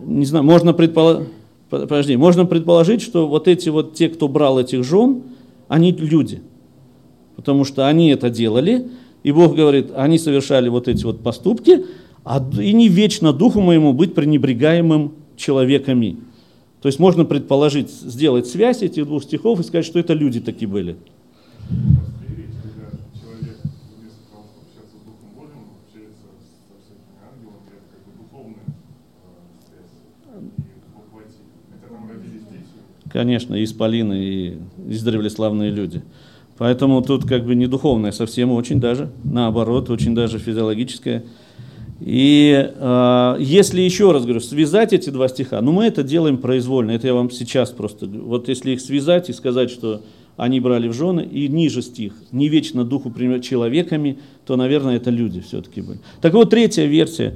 Не 0.03 0.25
знаю, 0.25 0.47
можно 0.47 0.73
предположить, 0.73 1.29
подожди, 1.69 2.17
можно 2.17 2.47
предположить, 2.47 3.03
что 3.03 3.29
вот 3.29 3.49
эти 3.49 3.69
вот 3.69 3.93
те, 3.93 4.09
кто 4.09 4.29
брал 4.29 4.59
этих 4.59 4.83
жен, 4.83 5.25
они 5.69 5.93
люди. 5.93 6.41
Потому 7.37 7.67
что 7.67 7.87
они 7.87 8.09
это 8.09 8.31
делали, 8.31 8.88
и 9.25 9.31
Бог 9.31 9.55
говорит, 9.55 9.91
они 9.95 10.19
совершали 10.19 10.71
вот 10.71 10.88
эти 10.88 11.05
вот 11.05 11.23
поступки, 11.23 11.85
а 12.25 12.43
и 12.59 12.73
не 12.73 12.88
вечно 12.88 13.35
духу 13.35 13.61
моему 13.61 13.93
быть 13.93 14.14
пренебрегаемым 14.14 15.12
человеками. 15.37 16.17
То 16.81 16.87
есть 16.87 16.99
можно 16.99 17.25
предположить, 17.25 17.91
сделать 17.91 18.47
связь 18.47 18.83
этих 18.83 19.05
двух 19.07 19.25
стихов 19.25 19.59
и 19.61 19.62
сказать, 19.64 19.85
что 19.85 19.99
это 19.99 20.14
люди 20.14 20.41
такие 20.41 20.69
были. 20.69 20.97
Конечно, 33.11 33.55
и 33.55 33.64
исполины, 33.64 34.25
и 34.25 34.59
издревле 34.88 35.31
славные 35.31 35.71
люди. 35.71 36.03
Поэтому 36.59 37.03
тут 37.03 37.25
как 37.25 37.45
бы 37.45 37.55
не 37.55 37.67
духовное 37.67 38.12
совсем, 38.12 38.53
очень 38.53 38.81
даже, 38.81 39.11
наоборот, 39.25 39.91
очень 39.91 40.14
даже 40.14 40.38
физиологическое. 40.38 41.25
И 42.01 42.73
э, 42.75 43.37
если 43.41 43.81
еще 43.81 44.13
раз 44.13 44.23
говорю, 44.23 44.41
связать 44.41 44.93
эти 44.93 45.11
два 45.11 45.29
стиха, 45.29 45.61
ну 45.61 45.73
мы 45.73 45.85
это 45.87 46.05
делаем 46.05 46.39
произвольно, 46.39 46.93
это 46.93 47.09
я 47.09 47.15
вам 47.15 47.31
сейчас 47.31 47.71
просто, 47.71 48.07
вот 48.07 48.49
если 48.49 48.71
их 48.73 48.81
связать 48.81 49.29
и 49.31 49.33
сказать, 49.33 49.71
что 49.71 50.03
они 50.37 50.61
брали 50.61 50.87
в 50.87 50.93
жены, 50.93 51.23
и 51.23 51.49
ниже 51.49 51.83
стих, 51.83 52.13
не 52.31 52.49
вечно 52.49 52.85
духу 52.85 53.13
человеками, 53.41 54.19
то, 54.47 54.55
наверное, 54.55 54.97
это 54.97 55.11
люди 55.11 55.41
все-таки 55.41 55.81
были. 55.81 55.99
Так 56.21 56.33
вот, 56.35 56.51
третья 56.51 56.85
версия, 56.85 57.35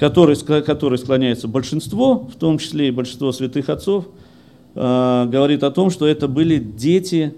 которой, 0.00 0.36
которой 0.62 0.98
склоняется 0.98 1.46
большинство, 1.46 2.14
в 2.34 2.36
том 2.36 2.56
числе 2.56 2.88
и 2.88 2.90
большинство 2.90 3.32
святых 3.32 3.68
отцов, 3.68 4.06
э, 4.74 5.26
говорит 5.30 5.62
о 5.62 5.70
том, 5.70 5.90
что 5.90 6.06
это 6.06 6.26
были 6.26 6.58
дети 6.58 7.34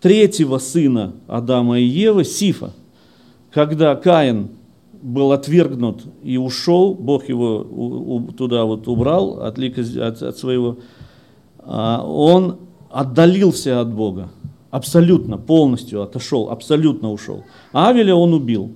третьего 0.00 0.56
сына 0.56 1.12
Адама 1.26 1.78
и 1.78 1.84
Евы, 1.84 2.24
Сифа. 2.24 2.72
Когда 3.52 3.94
Каин 3.94 4.48
был 5.02 5.32
отвергнут 5.32 6.04
и 6.22 6.36
ушел, 6.36 6.94
Бог 6.94 7.28
его 7.28 8.30
туда 8.36 8.64
вот 8.64 8.88
убрал 8.88 9.40
от, 9.40 9.58
лика, 9.58 9.80
от, 9.80 10.22
от 10.22 10.36
своего, 10.36 10.78
а, 11.58 12.04
он 12.04 12.58
отдалился 12.90 13.80
от 13.80 13.92
Бога, 13.92 14.28
абсолютно, 14.70 15.38
полностью 15.38 16.02
отошел, 16.02 16.50
абсолютно 16.50 17.10
ушел. 17.10 17.44
А 17.72 17.88
Авеля 17.88 18.14
он 18.14 18.34
убил. 18.34 18.72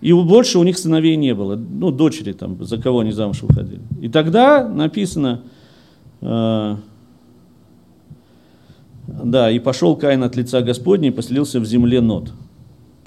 И 0.00 0.12
больше 0.12 0.58
у 0.58 0.62
них 0.62 0.78
сыновей 0.78 1.16
не 1.16 1.34
было, 1.34 1.56
ну, 1.56 1.90
дочери 1.90 2.32
там, 2.32 2.62
за 2.64 2.78
кого 2.78 3.00
они 3.00 3.10
замуж 3.10 3.42
выходили. 3.42 3.80
И 4.00 4.08
тогда 4.08 4.68
написано, 4.68 5.42
э, 6.20 6.76
да, 9.08 9.50
и 9.50 9.58
пошел 9.58 9.96
Каин 9.96 10.22
от 10.22 10.36
лица 10.36 10.60
Господня 10.60 11.08
и 11.08 11.12
поселился 11.12 11.58
в 11.58 11.64
земле 11.64 12.00
Нот. 12.00 12.32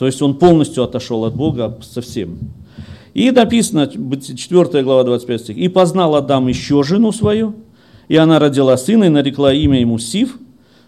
То 0.01 0.07
есть 0.07 0.19
он 0.23 0.33
полностью 0.33 0.83
отошел 0.83 1.25
от 1.25 1.35
Бога 1.35 1.77
совсем. 1.83 2.39
И 3.13 3.29
написано, 3.29 3.85
4 3.85 4.81
глава 4.81 5.03
25 5.03 5.41
стих, 5.41 5.57
«И 5.57 5.67
познал 5.67 6.15
Адам 6.15 6.47
еще 6.47 6.81
жену 6.81 7.11
свою, 7.11 7.53
и 8.07 8.15
она 8.15 8.39
родила 8.39 8.77
сына, 8.77 9.03
и 9.03 9.09
нарекла 9.09 9.53
имя 9.53 9.79
ему 9.79 9.99
Сив, 9.99 10.39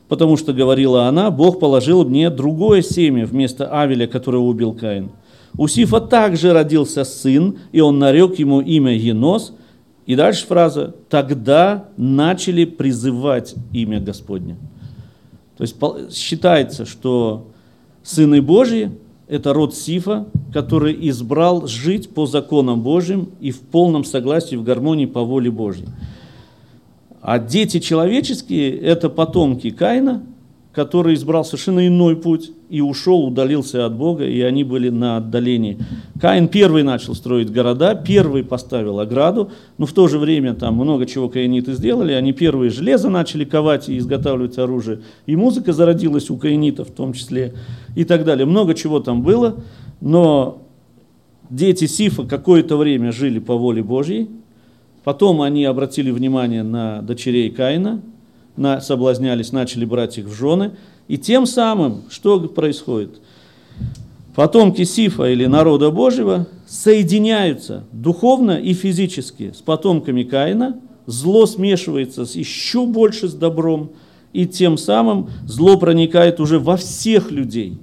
потому 0.08 0.36
что 0.36 0.52
говорила 0.52 1.06
она, 1.06 1.30
Бог 1.30 1.60
положил 1.60 2.04
мне 2.06 2.32
другое 2.32 2.82
семя 2.82 3.28
вместо 3.28 3.68
Авеля, 3.68 4.08
которого 4.08 4.46
убил 4.46 4.74
Каин. 4.74 5.12
У 5.60 5.68
Сифа 5.68 6.02
также 6.02 6.52
родился 6.52 7.04
сын, 7.04 7.60
и 7.72 7.82
он 7.82 8.00
нарек 8.00 8.40
ему 8.40 8.62
имя 8.62 8.98
Енос». 8.98 9.54
И 10.08 10.16
дальше 10.16 10.48
фраза 10.48 10.96
«Тогда 11.08 11.86
начали 11.98 12.66
призывать 12.66 13.54
имя 13.74 14.00
Господне». 14.00 14.58
То 15.56 15.62
есть 15.62 15.76
считается, 16.18 16.88
что 16.88 17.53
сыны 18.04 18.42
Божьи– 18.42 18.92
это 19.28 19.54
род 19.54 19.74
Сифа, 19.74 20.28
который 20.54 20.96
избрал 21.10 21.66
жить 21.68 22.10
по 22.10 22.26
законам 22.26 22.82
Божьим 22.82 23.30
и 23.40 23.52
в 23.52 23.62
полном 23.62 24.04
согласии, 24.04 24.56
в 24.56 24.64
гармонии 24.64 25.06
по 25.06 25.24
воле 25.24 25.50
Божьей. 25.50 25.88
А 27.22 27.40
дети 27.40 27.80
человеческие– 27.80 28.78
это 28.80 29.10
потомки 29.10 29.70
Каина, 29.70 30.24
который 30.74 31.14
избрал 31.14 31.46
совершенно 31.46 31.86
иной 31.86 32.16
путь 32.16 32.52
и 32.70 32.82
ушел, 32.82 33.26
удалился 33.26 33.86
от 33.86 33.96
Бога, 33.96 34.26
и 34.26 34.42
они 34.42 34.64
были 34.64 34.90
на 34.90 35.18
отдалении. 35.18 35.78
Каин 36.20 36.48
первый 36.48 36.82
начал 36.82 37.14
строить 37.14 37.52
города, 37.52 37.94
первый 37.94 38.44
поставил 38.44 39.00
ограду, 39.00 39.52
но 39.78 39.86
в 39.86 39.94
то 39.94 40.08
же 40.08 40.18
время 40.18 40.56
там 40.56 40.74
много 40.74 41.06
чего 41.06 41.30
каиниты 41.30 41.74
сделали, 41.74 42.14
они 42.14 42.34
первые 42.34 42.72
железо 42.72 43.10
начали 43.10 43.46
ковать 43.46 43.88
и 43.88 44.00
изготавливать 44.00 44.58
оружие, 44.58 45.02
и 45.28 45.36
музыка 45.36 45.74
зародилась 45.74 46.32
у 46.32 46.38
каинитов 46.38 46.90
в 46.90 46.94
том 46.94 47.14
числе, 47.14 47.54
и 47.96 48.04
так 48.04 48.26
далее. 48.26 48.48
Много 48.48 48.74
чего 48.74 49.00
там 49.00 49.22
было, 49.22 49.58
но 50.02 50.64
дети 51.52 51.86
Сифа 51.86 52.24
какое-то 52.24 52.78
время 52.78 53.12
жили 53.12 53.38
по 53.38 53.56
воле 53.56 53.84
Божьей, 53.84 54.28
потом 55.04 55.44
они 55.44 55.66
обратили 55.66 56.10
внимание 56.10 56.64
на 56.64 57.04
дочерей 57.04 57.52
Каина, 57.52 58.02
на, 58.56 58.82
соблазнялись, 58.82 59.52
начали 59.52 59.86
брать 59.86 60.18
их 60.18 60.26
в 60.26 60.34
жены. 60.34 60.72
И 61.08 61.18
тем 61.18 61.46
самым, 61.46 62.04
что 62.10 62.40
происходит? 62.40 63.22
Потомки 64.36 64.84
Сифа 64.84 65.26
или 65.26 65.46
народа 65.46 65.92
Божьего 65.92 66.48
соединяются 66.66 67.84
духовно 67.92 68.52
и 68.52 68.74
физически 68.74 69.52
с 69.56 69.62
потомками 69.62 70.24
Каина, 70.24 70.80
зло 71.06 71.46
смешивается 71.46 72.26
еще 72.34 72.86
больше 72.86 73.28
с 73.28 73.34
добром, 73.34 73.92
и 74.32 74.48
тем 74.48 74.78
самым 74.78 75.30
зло 75.46 75.78
проникает 75.78 76.40
уже 76.40 76.58
во 76.58 76.78
всех 76.78 77.32
людей. 77.32 77.78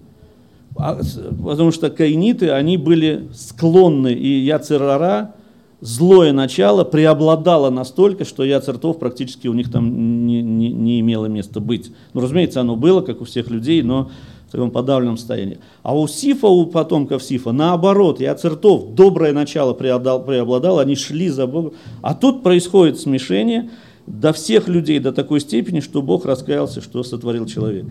А, 0.77 1.01
Потому 1.45 1.71
что 1.71 1.91
каиниты, 1.91 2.51
они 2.51 2.77
были 2.77 3.29
склонны, 3.33 4.13
и 4.13 4.41
Яцерара, 4.41 5.35
злое 5.81 6.33
начало 6.33 6.85
преобладало 6.85 7.71
настолько, 7.71 8.25
что 8.25 8.45
Яцертов 8.45 8.99
практически 8.99 9.49
у 9.49 9.55
них 9.55 9.71
там 9.71 10.27
не, 10.27 10.43
не, 10.43 10.71
не 10.71 11.01
имело 11.01 11.27
места 11.27 11.61
быть. 11.61 11.91
Ну, 12.13 12.21
разумеется, 12.21 12.61
оно 12.61 12.77
было, 12.77 13.01
как 13.01 13.21
у 13.21 13.25
всех 13.25 13.51
людей, 13.51 13.83
но 13.83 14.11
в 14.49 14.53
таком 14.53 14.71
подавленном 14.73 15.17
состоянии. 15.17 15.59
А 15.83 15.97
у 15.97 16.09
Сифа, 16.09 16.49
у 16.49 16.67
потомков 16.67 17.23
Сифа, 17.23 17.53
наоборот, 17.53 18.21
Яцертов, 18.21 18.95
доброе 18.95 19.33
начало 19.33 19.75
преобладало, 19.75 20.83
они 20.83 20.97
шли 20.97 21.29
за 21.29 21.47
Богом. 21.47 21.75
А 22.03 22.15
тут 22.15 22.43
происходит 22.43 22.99
смешение 22.99 23.71
до 24.09 24.33
всех 24.33 24.67
людей 24.67 24.99
до 24.99 25.13
такой 25.13 25.41
степени, 25.41 25.79
что 25.79 26.03
Бог 26.03 26.25
раскаялся, 26.25 26.81
что 26.81 27.05
сотворил 27.05 27.47
человека. 27.47 27.91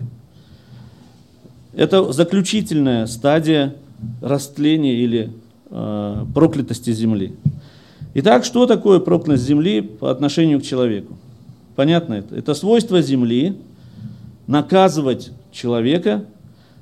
Это 1.72 2.12
заключительная 2.12 3.06
стадия 3.06 3.76
растления 4.20 4.94
или 4.94 5.32
э, 5.70 6.24
проклятости 6.34 6.92
земли. 6.92 7.34
Итак, 8.12 8.44
что 8.44 8.66
такое 8.66 8.98
проклятость 8.98 9.44
земли 9.44 9.80
по 9.80 10.10
отношению 10.10 10.60
к 10.60 10.64
человеку? 10.64 11.16
Понятно 11.76 12.14
это? 12.14 12.34
Это 12.34 12.54
свойство 12.54 13.00
земли 13.00 13.56
наказывать 14.48 15.30
человека 15.52 16.24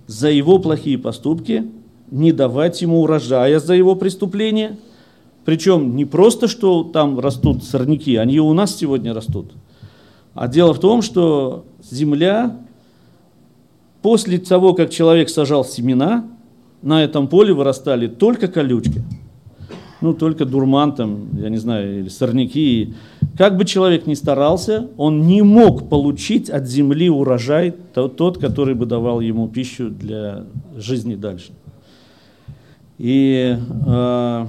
за 0.06 0.30
его 0.30 0.58
плохие 0.58 0.96
поступки, 0.96 1.70
не 2.10 2.32
давать 2.32 2.80
ему 2.80 3.02
урожая 3.02 3.58
за 3.60 3.74
его 3.74 3.94
преступления. 3.94 4.78
Причем 5.44 5.96
не 5.96 6.06
просто, 6.06 6.48
что 6.48 6.82
там 6.82 7.20
растут 7.20 7.62
сорняки, 7.62 8.16
они 8.16 8.40
у 8.40 8.52
нас 8.54 8.74
сегодня 8.74 9.12
растут. 9.12 9.52
А 10.32 10.48
дело 10.48 10.72
в 10.72 10.80
том, 10.80 11.02
что 11.02 11.66
земля 11.82 12.56
после 14.00 14.38
того, 14.38 14.72
как 14.72 14.88
человек 14.88 15.28
сажал 15.28 15.64
семена, 15.64 16.24
на 16.80 17.04
этом 17.04 17.28
поле 17.28 17.52
вырастали 17.52 18.06
только 18.06 18.48
колючки. 18.48 19.02
Ну, 20.00 20.14
только 20.14 20.44
дурман 20.44 20.94
там, 20.94 21.28
я 21.40 21.48
не 21.48 21.56
знаю, 21.56 22.00
или 22.00 22.08
сорняки. 22.08 22.94
Как 23.37 23.56
бы 23.56 23.64
человек 23.64 24.06
ни 24.06 24.14
старался, 24.14 24.88
он 24.96 25.26
не 25.26 25.42
мог 25.42 25.88
получить 25.88 26.48
от 26.50 26.68
земли 26.68 27.11
урожай, 27.11 27.74
то- 27.94 28.08
тот, 28.08 28.38
который 28.38 28.74
бы 28.74 28.87
давал 28.87 29.20
ему 29.20 29.48
пищу 29.48 29.90
для 29.90 30.44
жизни 30.76 31.16
дальше. 31.16 31.50
И 32.98 33.56
э, 33.87 34.46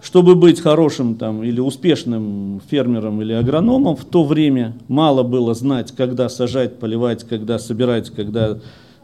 чтобы 0.00 0.34
быть 0.34 0.60
хорошим 0.60 1.16
там, 1.16 1.42
или 1.42 1.60
успешным 1.60 2.62
фермером 2.70 3.20
или 3.20 3.32
агрономом, 3.32 3.96
в 3.96 4.04
то 4.04 4.24
время 4.24 4.76
мало 4.88 5.22
было 5.22 5.52
знать, 5.54 5.92
когда 5.92 6.30
сажать, 6.30 6.78
поливать, 6.78 7.24
когда 7.24 7.58
собирать, 7.58 8.10
когда 8.10 8.58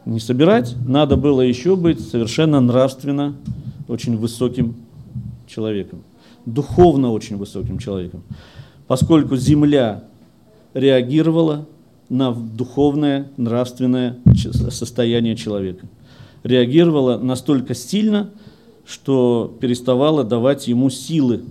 не 0.05 0.19
собирать. 0.19 0.75
Надо 0.85 1.17
было 1.17 1.41
еще 1.41 1.75
быть 1.75 1.99
совершенно 1.99 2.59
нравственно 2.61 3.35
очень 3.87 4.17
высоким 4.17 4.75
человеком, 5.47 6.03
духовно 6.45 7.11
очень 7.11 7.37
высоким 7.37 7.77
человеком, 7.77 8.23
поскольку 8.87 9.35
земля 9.35 10.03
реагировала 10.73 11.67
на 12.09 12.31
духовное, 12.31 13.31
нравственное 13.37 14.17
состояние 14.69 15.35
человека. 15.35 15.87
Реагировала 16.43 17.17
настолько 17.17 17.73
сильно, 17.73 18.29
что 18.85 19.55
переставала 19.59 20.23
давать 20.23 20.67
ему 20.67 20.89
силы. 20.89 21.43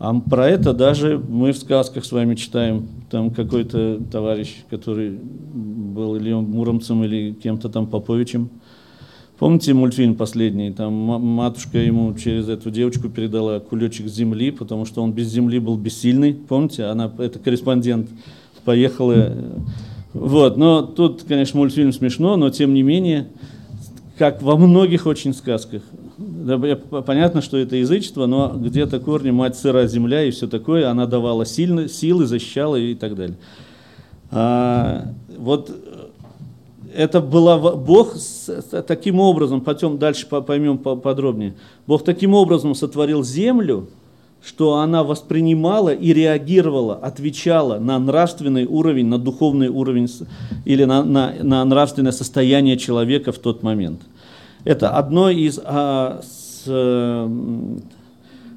А 0.00 0.18
про 0.18 0.48
это 0.48 0.72
даже 0.72 1.22
мы 1.28 1.52
в 1.52 1.58
сказках 1.58 2.06
с 2.06 2.10
вами 2.10 2.34
читаем. 2.34 2.86
Там 3.10 3.30
какой-то 3.30 4.00
товарищ, 4.10 4.56
который 4.70 5.10
был 5.10 6.16
или 6.16 6.32
Муромцем, 6.32 7.04
или 7.04 7.32
кем-то 7.32 7.68
там 7.68 7.86
Поповичем. 7.86 8.48
Помните 9.38 9.74
мультфильм 9.74 10.14
последний? 10.14 10.72
Там 10.72 10.94
ма- 10.94 11.18
матушка 11.18 11.76
ему 11.76 12.14
через 12.14 12.48
эту 12.48 12.70
девочку 12.70 13.10
передала 13.10 13.60
кулечек 13.60 14.06
земли, 14.06 14.50
потому 14.50 14.86
что 14.86 15.02
он 15.02 15.12
без 15.12 15.28
земли 15.28 15.58
был 15.58 15.76
бессильный. 15.76 16.32
Помните? 16.32 16.84
Она, 16.84 17.12
это 17.18 17.38
корреспондент, 17.38 18.08
поехала. 18.64 19.34
Вот, 20.14 20.56
но 20.56 20.80
тут, 20.80 21.24
конечно, 21.28 21.58
мультфильм 21.58 21.92
смешно, 21.92 22.36
но 22.36 22.48
тем 22.48 22.72
не 22.72 22.82
менее, 22.82 23.28
как 24.16 24.40
во 24.40 24.56
многих 24.56 25.04
очень 25.04 25.34
сказках, 25.34 25.82
да, 26.20 26.76
понятно, 27.02 27.40
что 27.40 27.56
это 27.56 27.76
язычество, 27.76 28.26
но 28.26 28.52
где-то 28.54 29.00
корни, 29.00 29.30
мать 29.30 29.56
сыра 29.56 29.86
земля 29.86 30.22
и 30.22 30.30
все 30.30 30.46
такое, 30.46 30.90
она 30.90 31.06
давала 31.06 31.46
сильно, 31.46 31.88
силы, 31.88 32.26
защищала 32.26 32.76
и 32.76 32.94
так 32.94 33.14
далее. 33.16 33.38
А, 34.30 35.06
вот 35.38 35.70
э, 35.70 35.74
это 36.94 37.22
была 37.22 37.56
во- 37.56 37.74
Бог 37.74 38.14
таким 38.86 39.18
образом, 39.18 39.62
потом 39.62 39.98
дальше 39.98 40.26
по- 40.28 40.42
поймем 40.42 40.76
по- 40.76 40.94
подробнее. 40.94 41.54
Бог 41.86 42.04
таким 42.04 42.34
образом 42.34 42.74
сотворил 42.74 43.24
землю, 43.24 43.88
что 44.44 44.74
она 44.76 45.02
воспринимала 45.04 45.88
и 45.88 46.12
реагировала, 46.12 46.96
отвечала 46.96 47.78
на 47.78 47.98
нравственный 47.98 48.66
уровень, 48.66 49.06
на 49.06 49.18
духовный 49.18 49.68
уровень 49.68 50.08
или 50.66 50.84
на, 50.84 51.02
на- 51.02 51.32
на 51.42 51.64
нравственное 51.64 52.12
состояние 52.12 52.76
человека 52.76 53.32
в 53.32 53.38
тот 53.38 53.62
момент. 53.62 54.02
Это 54.64 54.90
одно 54.90 55.30
из 55.30 55.58
а, 55.64 56.20
с, 56.22 56.64
э, 56.66 57.26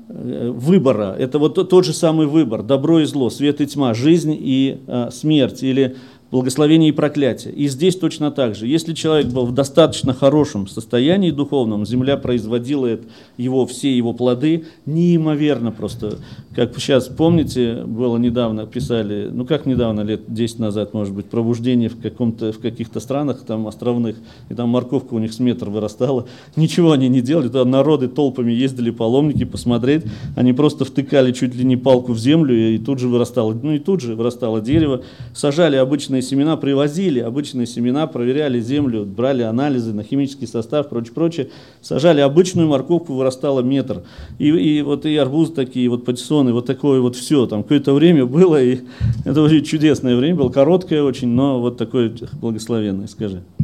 выбора. 0.09 1.15
Это 1.17 1.39
вот 1.39 1.55
тот 1.55 1.85
же 1.85 1.93
самый 1.93 2.27
выбор, 2.27 2.61
добро 2.61 2.99
и 2.99 3.05
зло, 3.05 3.29
свет 3.29 3.61
и 3.61 3.67
тьма, 3.67 3.93
жизнь 3.93 4.35
и 4.37 4.79
э, 4.85 5.09
смерть, 5.11 5.63
или 5.63 5.95
благословение 6.33 6.89
и 6.89 6.91
проклятие. 6.91 7.53
И 7.53 7.67
здесь 7.67 7.95
точно 7.95 8.31
так 8.31 8.55
же. 8.55 8.65
Если 8.65 8.93
человек 8.93 9.27
был 9.27 9.45
в 9.45 9.53
достаточно 9.53 10.13
хорошем 10.13 10.67
состоянии 10.67 11.29
духовном, 11.29 11.85
земля 11.85 12.17
производила 12.17 12.99
его, 13.37 13.67
все 13.67 13.95
его 13.95 14.13
плоды 14.13 14.65
неимоверно 14.87 15.71
просто. 15.71 16.17
Как 16.55 16.77
сейчас, 16.77 17.07
помните, 17.07 17.83
было 17.83 18.17
недавно, 18.17 18.67
писали, 18.67 19.27
ну 19.31 19.43
как 19.43 19.65
недавно, 19.65 20.01
лет 20.01 20.21
10 20.27 20.59
назад, 20.59 20.93
может 20.93 21.11
быть, 21.11 21.25
пробуждение 21.25 21.89
в, 21.89 21.99
каком-то, 21.99 22.51
в 22.51 22.59
каких-то 22.59 22.99
странах 22.99 23.43
там 23.43 23.67
островных, 23.67 24.17
и 24.49 24.53
там 24.53 24.69
морковка 24.69 25.15
у 25.15 25.19
них 25.19 25.33
с 25.33 25.39
метр 25.39 25.69
вырастала. 25.69 26.27
Ничего 26.55 26.91
они 26.91 27.09
не 27.09 27.21
делали, 27.21 27.47
туда 27.47 27.65
народы 27.65 28.07
толпами 28.07 28.51
ездили, 28.51 28.91
паломники 28.91 29.45
посмотреть, 29.45 30.03
они 30.35 30.53
просто 30.53 30.85
втыкали 30.85 31.31
чуть 31.31 31.55
ли 31.55 31.63
не 31.63 31.75
палку 31.75 32.13
в 32.13 32.19
землю, 32.19 32.55
и 32.55 32.77
тут 32.77 32.99
же 32.99 33.07
вырастало, 33.07 33.53
ну 33.53 33.71
и 33.71 33.79
тут 33.79 34.01
же 34.01 34.13
вырастало 34.15 34.61
дерево, 34.61 35.01
сажали 35.33 35.75
обычные 35.77 36.21
семена, 36.21 36.55
привозили 36.55 37.19
обычные 37.19 37.65
семена, 37.65 38.05
проверяли 38.05 38.59
землю, 38.59 39.05
брали 39.05 39.41
анализы 39.41 39.91
на 39.91 40.03
химический 40.03 40.47
состав, 40.47 40.87
прочее, 40.89 41.13
прочее, 41.15 41.49
сажали 41.81 42.21
обычную 42.21 42.67
морковку, 42.67 43.13
вырастало 43.13 43.61
метр. 43.61 44.03
И, 44.37 44.49
и 44.49 44.81
вот 44.83 45.07
и 45.07 45.15
арбузы 45.15 45.53
такие, 45.53 45.89
вот 45.89 46.05
патиссоны, 46.43 46.53
вот 46.53 46.65
такое 46.65 47.01
вот 47.01 47.15
все. 47.15 47.45
Там 47.45 47.63
какое-то 47.63 47.93
время 47.93 48.25
было, 48.25 48.61
и 48.61 48.79
это 49.25 49.41
очень 49.41 49.63
чудесное 49.63 50.15
время 50.15 50.35
было, 50.35 50.49
короткое 50.49 51.03
очень, 51.03 51.29
но 51.29 51.59
вот 51.59 51.77
такое 51.77 52.13
благословенное, 52.41 53.07
скажи. 53.07 53.43
А 53.59 53.63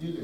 и 0.00 0.06
и. 0.06 0.18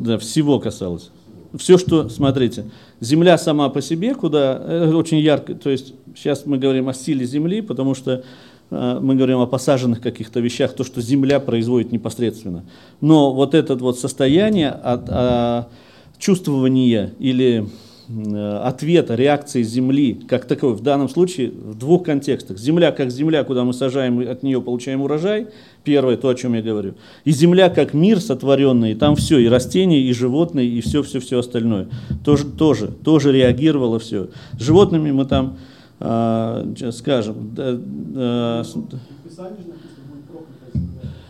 Да, 0.00 0.18
всего 0.18 0.60
касалось. 0.60 1.10
Все, 1.56 1.78
что, 1.78 2.08
смотрите, 2.08 2.64
земля 3.00 3.38
сама 3.38 3.68
по 3.70 3.80
себе, 3.80 4.14
куда, 4.14 4.60
э, 4.62 4.92
очень 4.92 5.18
ярко, 5.18 5.54
то 5.54 5.70
есть 5.70 5.94
сейчас 6.14 6.44
мы 6.44 6.58
говорим 6.58 6.88
о 6.88 6.94
силе 6.94 7.24
земли, 7.24 7.62
потому 7.62 7.94
что 7.94 8.22
э, 8.70 8.98
мы 9.00 9.14
говорим 9.14 9.38
о 9.38 9.46
посаженных 9.46 10.02
каких-то 10.02 10.40
вещах, 10.40 10.74
то, 10.74 10.84
что 10.84 11.00
земля 11.00 11.40
производит 11.40 11.92
непосредственно. 11.92 12.64
Но 13.00 13.32
вот 13.32 13.54
это 13.54 13.74
вот 13.76 13.98
состояние 13.98 14.68
от, 14.68 15.08
а, 15.08 15.68
чувствования 16.18 17.12
или 17.18 17.66
э, 18.08 18.60
ответа, 18.64 19.14
реакции 19.14 19.62
Земли, 19.62 20.14
как 20.28 20.44
таковой, 20.44 20.76
в 20.76 20.82
данном 20.82 21.08
случае 21.08 21.50
в 21.50 21.76
двух 21.78 22.04
контекстах. 22.04 22.58
Земля 22.58 22.92
как 22.92 23.10
земля, 23.10 23.44
куда 23.44 23.64
мы 23.64 23.72
сажаем, 23.72 24.20
и 24.20 24.26
от 24.26 24.42
нее 24.42 24.60
получаем 24.60 25.02
урожай, 25.02 25.48
первое, 25.84 26.16
то, 26.16 26.28
о 26.28 26.34
чем 26.34 26.54
я 26.54 26.62
говорю. 26.62 26.94
И 27.24 27.30
земля 27.30 27.68
как 27.68 27.94
мир 27.94 28.20
сотворенный, 28.20 28.92
и 28.92 28.94
там 28.94 29.16
все, 29.16 29.38
и 29.38 29.48
растения, 29.48 30.00
и 30.00 30.12
животные, 30.12 30.68
и 30.68 30.80
все-все-все 30.80 31.38
остальное. 31.38 31.88
Тоже, 32.24 32.44
тоже, 32.44 32.88
тоже 32.88 33.32
реагировало 33.32 33.98
все. 33.98 34.28
С 34.58 34.62
животными 34.62 35.10
мы 35.10 35.24
там, 35.24 35.58
а, 36.00 36.66
сейчас 36.76 36.98
скажем, 36.98 37.54
земля. 37.54 38.62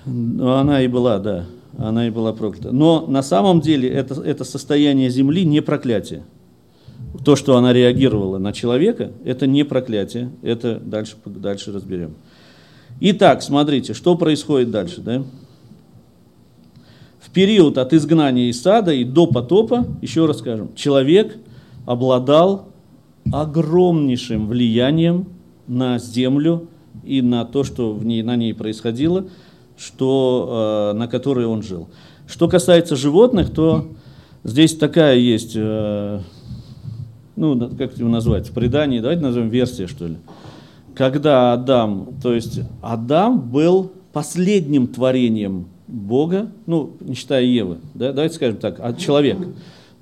ну, 0.06 0.52
она 0.52 0.82
и 0.82 0.88
была, 0.88 1.18
да, 1.18 1.46
она 1.78 2.06
и 2.06 2.10
была 2.10 2.32
проклята. 2.32 2.72
Но 2.72 3.06
на 3.06 3.22
самом 3.22 3.60
деле 3.60 3.88
это, 3.88 4.20
это 4.22 4.44
состояние 4.44 5.10
земли 5.10 5.44
не 5.44 5.60
проклятие. 5.60 6.24
То, 7.24 7.36
что 7.36 7.56
она 7.56 7.72
реагировала 7.72 8.38
на 8.38 8.52
человека, 8.52 9.12
это 9.24 9.46
не 9.46 9.64
проклятие. 9.64 10.30
Это 10.42 10.78
дальше, 10.78 11.16
дальше 11.24 11.72
разберем. 11.72 12.14
Итак, 13.00 13.42
смотрите, 13.42 13.94
что 13.94 14.16
происходит 14.16 14.70
дальше. 14.70 15.00
Да? 15.00 15.22
В 17.20 17.30
период 17.30 17.78
от 17.78 17.92
изгнания 17.92 18.48
из 18.48 18.62
сада 18.62 18.92
и 18.92 19.04
до 19.04 19.26
потопа, 19.26 19.86
еще 20.00 20.26
раз 20.26 20.38
скажем, 20.38 20.74
человек 20.74 21.36
обладал 21.84 22.68
огромнейшим 23.32 24.46
влиянием 24.46 25.26
на 25.66 25.98
землю 25.98 26.68
и 27.04 27.22
на 27.22 27.44
то, 27.44 27.64
что 27.64 27.92
в 27.92 28.04
ней, 28.04 28.22
на 28.22 28.36
ней 28.36 28.54
происходило, 28.54 29.26
что, 29.76 30.92
э, 30.92 30.98
на 30.98 31.08
которой 31.08 31.46
он 31.46 31.62
жил. 31.62 31.88
Что 32.26 32.48
касается 32.48 32.96
животных, 32.96 33.52
то 33.52 33.88
здесь 34.42 34.76
такая 34.76 35.16
есть, 35.16 35.52
э, 35.54 36.20
ну, 37.36 37.70
как 37.76 37.96
его 37.98 38.08
назвать, 38.08 38.48
в 38.48 38.52
предании, 38.52 39.00
давайте 39.00 39.22
назовем 39.22 39.48
версия, 39.48 39.86
что 39.86 40.06
ли. 40.06 40.16
Когда 40.94 41.52
Адам, 41.52 42.08
то 42.22 42.34
есть 42.34 42.60
Адам 42.82 43.40
был 43.40 43.92
последним 44.12 44.86
творением 44.86 45.66
Бога, 45.86 46.50
ну, 46.66 46.96
не 47.00 47.14
считая 47.14 47.44
Евы, 47.44 47.78
да, 47.94 48.12
давайте 48.12 48.34
скажем 48.34 48.56
так, 48.56 48.76
а 48.80 48.92
человек 48.94 49.38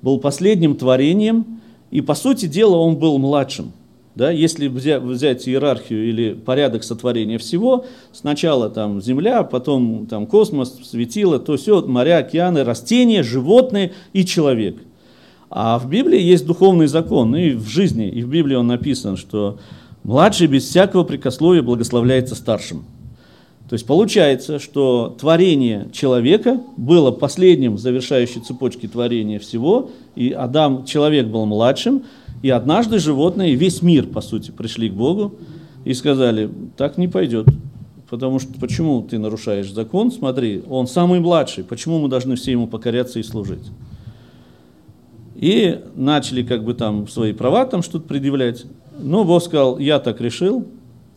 был 0.01 0.19
последним 0.19 0.75
творением, 0.75 1.59
и, 1.91 2.01
по 2.01 2.15
сути 2.15 2.47
дела, 2.47 2.77
он 2.77 2.97
был 2.97 3.17
младшим. 3.17 3.71
Да, 4.15 4.31
если 4.31 4.69
взять, 4.69 5.01
взять 5.01 5.47
иерархию 5.47 6.07
или 6.07 6.33
порядок 6.33 6.85
сотворения 6.85 7.37
всего, 7.37 7.85
сначала 8.13 8.69
там 8.69 9.01
земля, 9.01 9.43
потом 9.43 10.07
там 10.07 10.25
космос, 10.25 10.79
светило, 10.89 11.37
то 11.37 11.57
все, 11.57 11.81
моря, 11.85 12.19
океаны, 12.19 12.63
растения, 12.63 13.23
животные 13.23 13.91
и 14.13 14.23
человек. 14.25 14.77
А 15.49 15.77
в 15.79 15.89
Библии 15.89 16.21
есть 16.21 16.45
духовный 16.45 16.87
закон, 16.87 17.35
и 17.35 17.51
в 17.51 17.67
жизни, 17.67 18.07
и 18.07 18.23
в 18.23 18.29
Библии 18.29 18.55
он 18.55 18.67
написан, 18.67 19.17
что 19.17 19.59
младший 20.03 20.47
без 20.47 20.63
всякого 20.63 21.03
прикословия 21.03 21.61
благословляется 21.61 22.35
старшим. 22.35 22.85
То 23.67 23.73
есть 23.73 23.85
получается, 23.85 24.59
что 24.59 25.15
творение 25.19 25.89
человека 25.91 26.61
было 26.77 27.11
последним 27.11 27.75
в 27.75 27.79
завершающей 27.79 28.39
цепочке 28.39 28.87
творения 28.87 29.39
всего, 29.39 29.89
и 30.15 30.31
Адам, 30.31 30.85
человек 30.85 31.27
был 31.27 31.45
младшим, 31.45 32.03
и 32.45 32.49
однажды 32.51 32.99
животные, 32.99 33.55
весь 33.55 33.81
мир, 33.81 34.05
по 34.05 34.21
сути, 34.21 34.51
пришли 34.51 34.87
к 34.87 34.93
Богу 34.93 35.33
и 35.83 35.95
сказали, 35.95 36.47
так 36.77 36.95
не 36.95 37.07
пойдет, 37.07 37.47
потому 38.07 38.37
что 38.37 38.53
почему 38.59 39.01
ты 39.01 39.17
нарушаешь 39.17 39.73
закон, 39.73 40.11
смотри, 40.11 40.61
он 40.69 40.85
самый 40.85 41.19
младший, 41.19 41.63
почему 41.63 41.97
мы 41.97 42.07
должны 42.07 42.35
все 42.35 42.51
ему 42.51 42.67
покоряться 42.67 43.17
и 43.17 43.23
служить? 43.23 43.71
И 45.33 45.81
начали 45.95 46.43
как 46.43 46.63
бы 46.63 46.75
там 46.75 47.07
свои 47.07 47.33
права 47.33 47.65
там 47.65 47.81
что-то 47.81 48.07
предъявлять. 48.07 48.67
Но 48.99 49.23
Бог 49.23 49.41
сказал, 49.41 49.79
я 49.79 49.97
так 49.97 50.21
решил, 50.21 50.67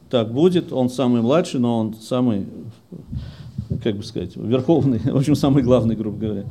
так 0.08 0.32
будет, 0.32 0.72
он 0.72 0.88
самый 0.88 1.20
младший, 1.20 1.60
но 1.60 1.78
он 1.78 1.94
самый, 2.00 2.46
как 3.84 3.98
бы 3.98 4.02
сказать, 4.02 4.34
верховный, 4.34 4.98
в 5.04 5.16
общем, 5.18 5.34
самый 5.34 5.62
главный, 5.62 5.94
грубо 5.94 6.16
говоря. 6.16 6.44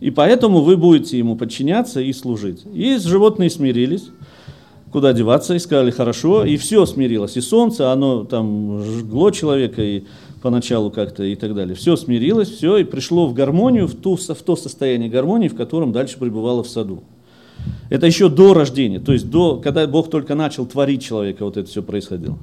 И 0.00 0.10
поэтому 0.10 0.62
вы 0.62 0.76
будете 0.76 1.18
ему 1.18 1.36
подчиняться 1.36 2.00
и 2.00 2.12
служить. 2.12 2.64
И 2.72 2.96
животные 2.96 3.50
смирились, 3.50 4.10
куда 4.92 5.12
деваться, 5.12 5.54
и 5.54 5.58
сказали, 5.58 5.90
хорошо, 5.90 6.44
и 6.44 6.56
все 6.56 6.84
смирилось. 6.86 7.36
И 7.36 7.40
солнце, 7.40 7.92
оно 7.92 8.24
там 8.24 8.82
жгло 8.82 9.30
человека, 9.30 9.82
и 9.82 10.04
поначалу 10.42 10.90
как-то 10.90 11.22
и 11.22 11.36
так 11.36 11.54
далее. 11.54 11.74
Все 11.74 11.96
смирилось, 11.96 12.50
все, 12.50 12.78
и 12.78 12.84
пришло 12.84 13.26
в 13.26 13.34
гармонию, 13.34 13.86
в, 13.86 13.94
ту, 13.94 14.16
в 14.16 14.42
то 14.42 14.56
состояние 14.56 15.10
гармонии, 15.10 15.48
в 15.48 15.54
котором 15.54 15.92
дальше 15.92 16.18
пребывало 16.18 16.62
в 16.62 16.68
саду. 16.68 17.02
Это 17.90 18.06
еще 18.06 18.28
до 18.28 18.54
рождения, 18.54 19.00
то 19.00 19.12
есть 19.12 19.30
до, 19.30 19.56
когда 19.56 19.86
Бог 19.86 20.08
только 20.08 20.34
начал 20.34 20.64
творить 20.64 21.02
человека, 21.02 21.44
вот 21.44 21.56
это 21.56 21.68
все 21.68 21.82
происходило. 21.82 22.38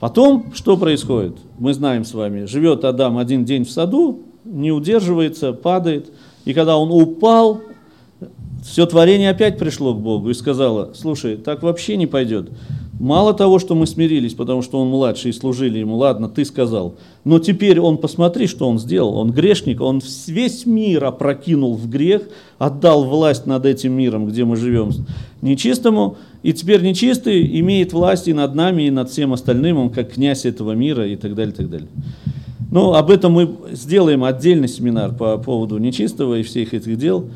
Потом 0.00 0.52
что 0.54 0.76
происходит? 0.76 1.36
Мы 1.58 1.74
знаем 1.74 2.04
с 2.04 2.12
вами, 2.12 2.46
живет 2.46 2.84
Адам 2.84 3.18
один 3.18 3.44
день 3.44 3.64
в 3.64 3.70
саду, 3.70 4.22
не 4.44 4.72
удерживается, 4.72 5.52
падает, 5.52 6.10
и 6.44 6.54
когда 6.54 6.76
он 6.76 6.90
упал, 6.90 7.60
все 8.62 8.86
творение 8.86 9.30
опять 9.30 9.58
пришло 9.58 9.92
к 9.92 10.00
Богу 10.00 10.30
и 10.30 10.34
сказало, 10.34 10.92
слушай, 10.94 11.36
так 11.36 11.62
вообще 11.62 11.96
не 11.96 12.06
пойдет. 12.06 12.50
Мало 13.00 13.34
того, 13.34 13.58
что 13.58 13.74
мы 13.74 13.88
смирились, 13.88 14.34
потому 14.34 14.62
что 14.62 14.80
он 14.80 14.88
младший 14.88 15.30
и 15.30 15.34
служили 15.34 15.78
ему, 15.78 15.96
ладно, 15.96 16.28
ты 16.28 16.44
сказал, 16.44 16.94
но 17.24 17.40
теперь 17.40 17.80
он, 17.80 17.98
посмотри, 17.98 18.46
что 18.46 18.68
он 18.68 18.78
сделал, 18.78 19.16
он 19.16 19.32
грешник, 19.32 19.80
он 19.80 20.00
весь 20.28 20.66
мир 20.66 21.04
опрокинул 21.06 21.74
в 21.74 21.90
грех, 21.90 22.22
отдал 22.58 23.04
власть 23.04 23.44
над 23.44 23.66
этим 23.66 23.92
миром, 23.94 24.26
где 24.26 24.44
мы 24.44 24.54
живем, 24.54 24.90
нечистому, 25.40 26.16
и 26.44 26.52
теперь 26.52 26.82
нечистый 26.82 27.58
имеет 27.58 27.92
власть 27.92 28.28
и 28.28 28.32
над 28.32 28.54
нами, 28.54 28.84
и 28.84 28.90
над 28.90 29.10
всем 29.10 29.32
остальным, 29.32 29.78
он 29.78 29.90
как 29.90 30.12
князь 30.12 30.44
этого 30.44 30.72
мира 30.72 31.04
и 31.04 31.16
так 31.16 31.34
далее, 31.34 31.52
и 31.52 31.56
так 31.56 31.70
далее. 31.70 31.88
Но 32.70 32.94
об 32.94 33.10
этом 33.10 33.32
мы 33.32 33.50
сделаем 33.72 34.22
отдельный 34.22 34.68
семинар 34.68 35.12
по 35.12 35.36
поводу 35.38 35.78
нечистого 35.78 36.38
и 36.38 36.42
всех 36.42 36.72
этих 36.72 36.96
дел. 36.96 37.28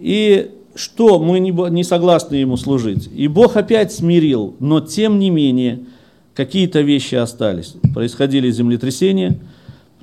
И 0.00 0.50
что 0.74 1.18
мы 1.18 1.38
не, 1.38 1.84
согласны 1.84 2.36
ему 2.36 2.56
служить. 2.56 3.08
И 3.14 3.28
Бог 3.28 3.56
опять 3.56 3.92
смирил, 3.92 4.56
но 4.58 4.80
тем 4.80 5.18
не 5.18 5.30
менее 5.30 5.80
какие-то 6.34 6.80
вещи 6.80 7.14
остались. 7.14 7.76
Происходили 7.94 8.50
землетрясения, 8.50 9.38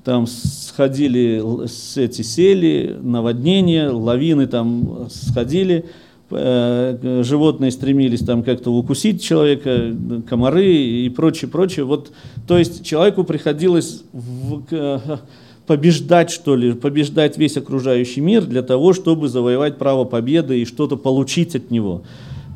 там 0.03 0.27
сходили 0.27 1.67
с 1.67 1.97
эти 1.97 2.21
сели, 2.21 2.97
наводнения, 3.01 3.89
лавины 3.89 4.47
там 4.47 5.09
сходили, 5.11 5.85
э, 6.31 7.21
животные 7.23 7.71
стремились 7.71 8.21
там 8.21 8.41
как-то 8.41 8.71
укусить 8.71 9.21
человека, 9.21 9.93
комары 10.27 10.73
и 10.73 11.09
прочее, 11.09 11.51
прочее. 11.51 11.85
Вот, 11.85 12.11
то 12.47 12.57
есть 12.57 12.85
человеку 12.85 13.23
приходилось 13.25 14.03
в, 14.13 14.63
побеждать, 15.67 16.31
что 16.31 16.55
ли, 16.55 16.73
побеждать 16.73 17.37
весь 17.37 17.57
окружающий 17.57 18.21
мир 18.21 18.45
для 18.45 18.61
того, 18.61 18.93
чтобы 18.93 19.29
завоевать 19.29 19.77
право 19.77 20.03
победы 20.03 20.61
и 20.61 20.65
что-то 20.65 20.97
получить 20.97 21.55
от 21.55 21.71
него. 21.71 22.03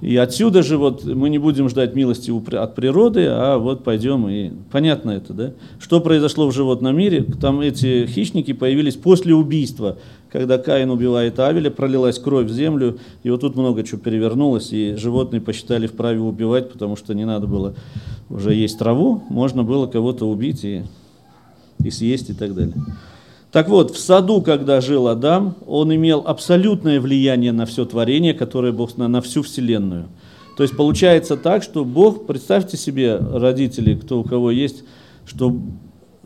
И 0.02 0.18
отсюда 0.18 0.62
же 0.62 0.78
вот 0.78 1.06
мы 1.06 1.30
не 1.30 1.40
будем 1.40 1.70
ждать 1.70 1.96
милости 1.96 2.32
от 2.56 2.76
природы, 2.76 3.28
а 3.28 3.58
вот 3.58 3.84
пойдем 3.84 4.28
и 4.28 4.52
понятно 4.72 5.12
это, 5.12 5.34
да? 5.34 5.54
Что 5.80 6.02
произошло 6.02 6.48
в 6.48 6.54
животном 6.54 6.96
мире? 6.96 7.24
Там 7.24 7.62
эти 7.62 8.06
хищники 8.06 8.54
появились 8.54 8.96
после 8.96 9.34
убийства, 9.34 9.98
когда 10.30 10.58
Каин 10.58 10.92
убивает 10.92 11.40
Авеля, 11.40 11.72
пролилась 11.72 12.20
кровь 12.20 12.48
в 12.48 12.54
землю, 12.54 13.00
и 13.24 13.30
вот 13.30 13.42
тут 13.42 13.56
много 13.56 13.84
чего 13.84 14.00
перевернулось, 14.00 14.74
и 14.74 14.96
животные 14.96 15.42
посчитали 15.42 15.88
вправе 15.88 16.20
убивать, 16.20 16.72
потому 16.72 16.98
что 16.98 17.16
не 17.16 17.26
надо 17.26 17.48
было 17.48 17.74
уже 18.30 18.54
есть 18.54 18.78
траву, 18.78 19.24
можно 19.30 19.64
было 19.64 19.88
кого-то 19.88 20.30
убить 20.30 20.64
и, 20.64 20.84
и 21.84 21.90
съесть 21.90 22.30
и 22.30 22.34
так 22.34 22.54
далее. 22.54 22.76
Так 23.52 23.70
вот, 23.70 23.92
в 23.92 23.98
саду, 23.98 24.42
когда 24.42 24.82
жил 24.82 25.08
Адам, 25.08 25.56
он 25.66 25.94
имел 25.96 26.24
абсолютное 26.26 27.00
влияние 27.00 27.54
на 27.54 27.66
все 27.66 27.86
творение, 27.86 28.34
которое 28.34 28.74
Бог 28.74 28.98
на, 28.98 29.08
на 29.08 29.22
всю 29.22 29.44
Вселенную. 29.44 30.08
То 30.58 30.64
есть 30.64 30.76
получается 30.76 31.38
так, 31.38 31.64
что 31.64 31.86
Бог, 31.86 32.28
представьте 32.28 32.76
себе, 32.76 33.18
родители, 33.18 33.96
кто 33.96 34.20
у 34.20 34.24
кого 34.24 34.52
есть, 34.52 34.84
что 35.26 35.56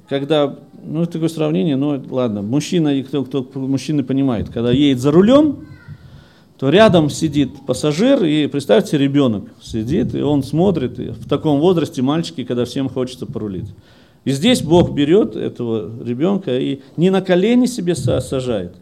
когда, 0.07 0.57
ну 0.83 1.05
такое 1.05 1.29
сравнение, 1.29 1.75
ну 1.75 2.01
ладно, 2.09 2.41
мужчина, 2.41 2.89
и 2.89 3.03
кто, 3.03 3.23
кто 3.23 3.43
мужчины 3.59 4.03
понимает, 4.03 4.49
когда 4.49 4.71
едет 4.71 4.99
за 4.99 5.11
рулем, 5.11 5.67
то 6.57 6.69
рядом 6.69 7.09
сидит 7.09 7.65
пассажир, 7.65 8.23
и 8.23 8.47
представьте, 8.47 8.97
ребенок 8.97 9.45
сидит, 9.61 10.13
и 10.13 10.21
он 10.21 10.43
смотрит, 10.43 10.99
и 10.99 11.09
в 11.09 11.27
таком 11.29 11.59
возрасте 11.59 12.01
мальчики, 12.01 12.43
когда 12.43 12.65
всем 12.65 12.89
хочется 12.89 13.25
порулить. 13.25 13.69
И 14.30 14.32
здесь 14.32 14.61
Бог 14.61 14.91
берет 14.91 15.36
этого 15.36 15.89
ребенка 16.05 16.55
и 16.55 16.82
не 16.97 17.09
на 17.09 17.23
колени 17.23 17.65
себе 17.65 17.93
са- 17.93 18.21
сажает 18.21 18.75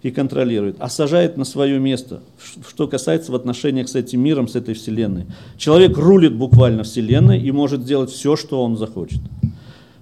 и 0.00 0.12
контролирует, 0.12 0.76
а 0.78 0.88
сажает 0.88 1.36
на 1.36 1.44
свое 1.44 1.80
место, 1.80 2.20
что 2.68 2.86
касается 2.86 3.32
в 3.32 3.34
отношениях 3.34 3.88
с 3.88 3.96
этим 3.96 4.20
миром, 4.20 4.46
с 4.46 4.54
этой 4.54 4.74
вселенной. 4.74 5.26
Человек 5.56 5.98
рулит 5.98 6.36
буквально 6.36 6.84
вселенной 6.84 7.40
и 7.40 7.50
может 7.50 7.80
сделать 7.80 8.12
все, 8.12 8.36
что 8.36 8.62
он 8.62 8.76
захочет. 8.76 9.18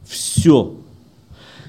Все. 0.07 0.74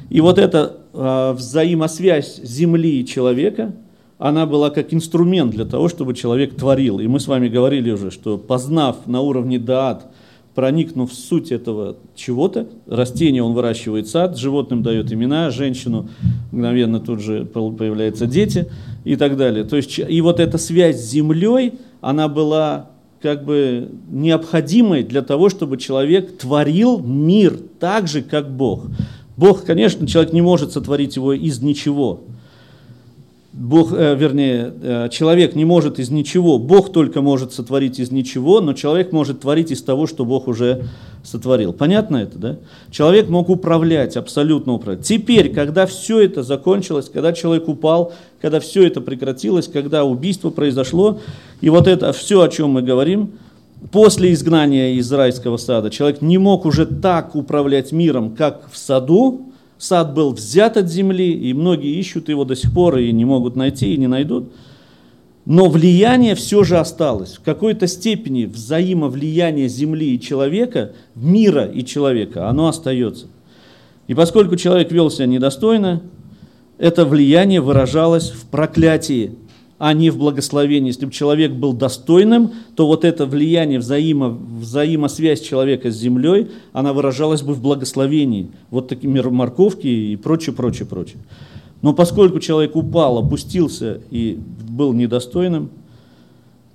И 0.10 0.20
вот 0.20 0.38
эта 0.38 0.76
а, 0.94 1.32
взаимосвязь 1.32 2.42
Земли 2.44 3.00
и 3.00 3.06
человека, 3.06 3.72
она 4.18 4.46
была 4.46 4.72
как 4.72 4.94
инструмент 4.94 5.52
для 5.52 5.64
того, 5.64 5.88
чтобы 5.88 6.16
человек 6.16 6.58
творил. 6.58 7.00
И 7.00 7.08
мы 7.08 7.22
с 7.22 7.28
вами 7.28 7.48
говорили 7.48 7.92
уже, 7.92 8.12
что 8.12 8.38
познав 8.38 9.08
на 9.08 9.22
уровне 9.22 9.58
даат, 9.58 10.11
проникнув 10.54 11.12
в 11.12 11.14
суть 11.14 11.52
этого 11.52 11.98
чего-то, 12.16 12.68
растение 12.88 13.44
он 13.44 13.54
выращивает 13.54 14.08
сад, 14.08 14.38
животным 14.38 14.84
дает 14.84 15.12
имена, 15.12 15.50
женщину 15.50 16.10
мгновенно 16.52 17.00
тут 17.00 17.22
же 17.22 17.46
появляются 17.46 18.26
дети 18.26 18.68
и 19.04 19.16
так 19.16 19.38
далее. 19.38 19.64
То 19.64 19.78
есть, 19.78 20.00
и 20.00 20.22
вот 20.22 20.40
эта 20.40 20.58
связь 20.58 21.00
с 21.00 21.10
землей, 21.10 21.74
она 22.02 22.28
была 22.28 22.90
как 23.22 23.46
бы 23.46 23.90
необходимой 24.10 25.04
для 25.04 25.22
того, 25.22 25.50
чтобы 25.50 25.78
человек 25.78 26.38
творил 26.38 27.00
мир 27.00 27.58
так 27.80 28.08
же, 28.08 28.22
как 28.22 28.52
Бог. 28.52 28.88
Бог, 29.38 29.64
конечно, 29.64 30.08
человек 30.08 30.34
не 30.34 30.42
может 30.42 30.72
сотворить 30.72 31.16
его 31.16 31.34
из 31.34 31.62
ничего. 31.62 32.22
Бог, 33.54 33.92
э, 33.92 34.16
вернее, 34.16 34.74
э, 34.82 35.10
человек 35.12 35.56
не 35.56 35.66
может 35.66 36.00
из 36.00 36.10
ничего, 36.10 36.58
Бог 36.58 36.94
только 36.94 37.22
может 37.22 37.52
сотворить 37.52 38.00
из 38.00 38.10
ничего, 38.10 38.62
но 38.62 38.72
человек 38.72 39.12
может 39.12 39.42
творить 39.42 39.72
из 39.72 39.84
того, 39.84 40.08
что 40.08 40.24
Бог 40.24 40.48
уже 40.48 40.86
сотворил. 41.22 41.74
Понятно 41.74 42.16
это, 42.18 42.40
да? 42.40 42.58
Человек 42.92 43.28
мог 43.28 43.50
управлять, 43.50 44.16
абсолютно 44.16 44.74
управлять. 44.74 45.06
Теперь, 45.06 45.54
когда 45.54 45.86
все 45.86 46.22
это 46.22 46.44
закончилось, 46.44 47.10
когда 47.14 47.34
человек 47.34 47.68
упал, 47.68 48.14
когда 48.40 48.62
все 48.62 48.88
это 48.88 49.02
прекратилось, 49.02 49.68
когда 49.68 50.06
убийство 50.06 50.50
произошло, 50.50 51.20
и 51.60 51.70
вот 51.70 51.88
это 51.88 52.14
все, 52.14 52.42
о 52.42 52.48
чем 52.48 52.70
мы 52.70 52.82
говорим, 52.82 53.32
после 53.92 54.32
изгнания 54.32 54.94
из 54.94 55.12
райского 55.12 55.58
сада, 55.58 55.90
человек 55.90 56.22
не 56.22 56.38
мог 56.38 56.66
уже 56.66 56.86
так 56.86 57.36
управлять 57.36 57.92
миром, 57.92 58.34
как 58.34 58.72
в 58.72 58.78
саду, 58.78 59.51
Сад 59.82 60.14
был 60.14 60.32
взят 60.32 60.78
от 60.78 60.90
земли, 60.90 61.34
и 61.34 61.56
многие 61.56 61.98
ищут 62.00 62.30
его 62.30 62.46
до 62.46 62.56
сих 62.56 62.72
пор 62.72 63.00
и 63.00 63.12
не 63.12 63.26
могут 63.26 63.56
найти, 63.56 63.96
и 63.96 63.98
не 63.98 64.06
найдут. 64.06 64.52
Но 65.46 65.70
влияние 65.70 66.36
все 66.36 66.64
же 66.64 66.78
осталось. 66.78 67.38
В 67.38 67.42
какой-то 67.42 67.88
степени 67.88 68.46
взаимовлияние 68.46 69.68
земли 69.68 70.14
и 70.14 70.20
человека, 70.20 70.92
мира 71.16 71.66
и 71.66 71.84
человека, 71.84 72.48
оно 72.48 72.68
остается. 72.68 73.26
И 74.06 74.14
поскольку 74.14 74.56
человек 74.56 74.92
вел 74.92 75.10
себя 75.10 75.26
недостойно, 75.26 76.04
это 76.78 77.04
влияние 77.04 77.60
выражалось 77.60 78.30
в 78.30 78.46
проклятии, 78.46 79.34
а 79.84 79.94
не 79.94 80.12
в 80.12 80.18
благословении. 80.20 80.90
Если 80.90 81.08
бы 81.08 81.12
человек 81.12 81.54
был 81.54 81.74
достойным, 81.74 82.52
то 82.76 82.86
вот 82.86 83.04
это 83.04 83.26
влияние, 83.26 83.80
взаимо, 83.80 84.30
взаимосвязь 84.30 85.42
человека 85.42 85.90
с 85.90 85.96
землей, 85.96 86.52
она 86.72 86.94
выражалась 86.94 87.42
бы 87.42 87.56
в 87.56 87.64
благословении. 87.64 88.52
Вот 88.70 88.90
такие 88.90 89.10
мор- 89.10 89.32
морковки 89.32 89.88
и 89.88 90.16
прочее, 90.18 90.56
прочее, 90.56 90.88
прочее. 90.88 91.18
Но 91.82 91.96
поскольку 91.96 92.40
человек 92.40 92.76
упал, 92.76 93.18
опустился 93.18 94.02
и 94.12 94.38
был 94.70 94.94
недостойным, 94.94 95.72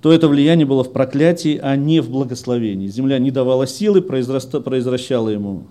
то 0.01 0.11
это 0.11 0.27
влияние 0.27 0.65
было 0.65 0.83
в 0.83 0.91
проклятии, 0.91 1.57
а 1.63 1.77
не 1.77 2.01
в 2.01 2.09
благословении. 2.09 2.87
Земля 2.87 3.19
не 3.19 3.31
давала 3.31 3.67
силы, 3.67 4.01
произраста- 4.01 4.59
произвращала 4.59 5.29
ему, 5.29 5.63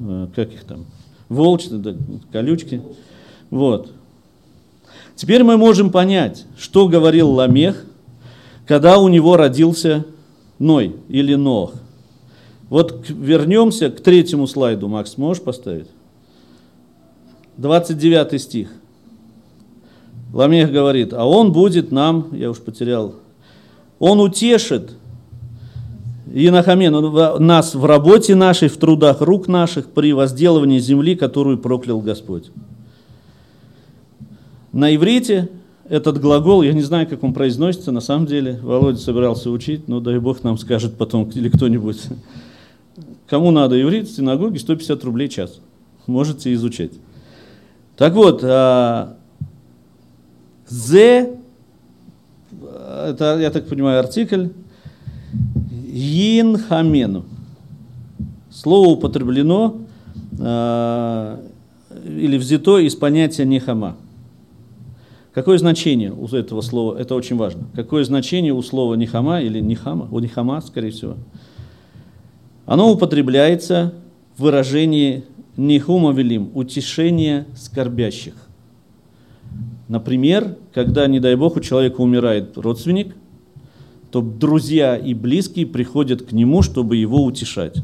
э, 0.00 0.26
как 0.34 0.52
их 0.52 0.64
там, 0.64 0.86
волчьи, 1.28 1.70
да, 1.78 1.94
колючки. 2.32 2.82
Вот. 3.50 3.92
Теперь 5.18 5.42
мы 5.42 5.56
можем 5.56 5.90
понять, 5.90 6.44
что 6.56 6.86
говорил 6.86 7.32
Ламех, 7.32 7.84
когда 8.68 8.98
у 8.98 9.08
него 9.08 9.36
родился 9.36 10.04
Ной 10.60 10.94
или 11.08 11.34
Нох. 11.34 11.72
Вот 12.70 13.04
вернемся 13.08 13.90
к 13.90 14.00
третьему 14.00 14.46
слайду. 14.46 14.86
Макс, 14.86 15.16
можешь 15.16 15.42
поставить? 15.42 15.88
29 17.56 18.40
стих. 18.40 18.68
Ламех 20.32 20.70
говорит, 20.70 21.12
а 21.12 21.24
он 21.24 21.50
будет 21.50 21.90
нам, 21.90 22.28
я 22.30 22.48
уж 22.48 22.58
потерял, 22.58 23.16
он 23.98 24.20
утешит 24.20 24.92
в- 26.26 27.40
нас 27.40 27.74
в 27.74 27.84
работе 27.84 28.36
нашей, 28.36 28.68
в 28.68 28.76
трудах 28.76 29.20
рук 29.20 29.48
наших, 29.48 29.86
при 29.86 30.12
возделывании 30.12 30.78
земли, 30.78 31.16
которую 31.16 31.58
проклял 31.58 32.00
Господь. 32.00 32.52
На 34.72 34.94
иврите 34.94 35.48
этот 35.88 36.20
глагол, 36.20 36.62
я 36.62 36.72
не 36.72 36.82
знаю, 36.82 37.08
как 37.08 37.24
он 37.24 37.32
произносится, 37.32 37.92
на 37.92 38.00
самом 38.00 38.26
деле, 38.26 38.58
Володя 38.62 38.98
собирался 38.98 39.50
учить, 39.50 39.88
но 39.88 40.00
дай 40.00 40.18
Бог 40.18 40.44
нам 40.44 40.58
скажет 40.58 40.96
потом, 40.96 41.30
или 41.34 41.48
кто-нибудь. 41.48 42.02
Кому 43.26 43.50
надо 43.50 43.80
иврит, 43.80 44.08
в 44.08 44.14
синагоге 44.14 44.58
150 44.58 45.04
рублей 45.04 45.28
час. 45.28 45.60
Можете 46.06 46.52
изучать. 46.54 46.92
Так 47.96 48.14
вот, 48.14 48.40
а, 48.42 49.16
«зе», 50.68 51.30
это, 53.06 53.38
я 53.38 53.50
так 53.50 53.66
понимаю, 53.66 54.00
артикль, 54.00 54.48
«ин 55.92 56.58
хамену». 56.58 57.24
Слово 58.50 58.88
употреблено 58.88 59.76
а, 60.38 61.40
или 62.06 62.36
взято 62.36 62.78
из 62.78 62.94
понятия 62.94 63.44
«нехама». 63.44 63.96
Какое 65.38 65.56
значение 65.56 66.10
у 66.12 66.26
этого 66.26 66.62
слова? 66.62 66.98
Это 66.98 67.14
очень 67.14 67.36
важно. 67.36 67.68
Какое 67.72 68.02
значение 68.02 68.52
у 68.52 68.60
слова 68.60 68.94
нихама 68.94 69.40
или 69.40 69.60
нихама? 69.60 70.08
У 70.10 70.18
нихама, 70.18 70.60
скорее 70.60 70.90
всего. 70.90 71.14
Оно 72.66 72.90
употребляется 72.90 73.94
в 74.36 74.42
выражении 74.42 75.22
нихума 75.56 76.10
велим, 76.10 76.50
утешение 76.54 77.46
скорбящих. 77.54 78.34
Например, 79.86 80.56
когда, 80.74 81.06
не 81.06 81.20
дай 81.20 81.36
бог, 81.36 81.54
у 81.54 81.60
человека 81.60 82.00
умирает 82.00 82.58
родственник, 82.58 83.14
то 84.10 84.20
друзья 84.20 84.96
и 84.96 85.14
близкие 85.14 85.68
приходят 85.68 86.22
к 86.22 86.32
нему, 86.32 86.62
чтобы 86.62 86.96
его 86.96 87.22
утешать. 87.22 87.76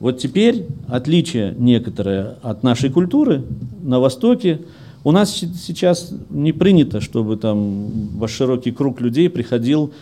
Вот 0.00 0.18
теперь 0.18 0.66
отличие 0.86 1.54
некоторое 1.56 2.36
от 2.42 2.62
нашей 2.62 2.90
культуры 2.90 3.44
на 3.82 4.00
Востоке. 4.00 4.60
У 5.08 5.10
нас 5.10 5.30
сейчас 5.34 6.12
не 6.28 6.52
принято, 6.52 7.00
чтобы 7.00 7.38
там 7.38 7.88
широкий 8.26 8.72
круг 8.72 9.00
людей 9.00 9.30
приходил 9.30 9.94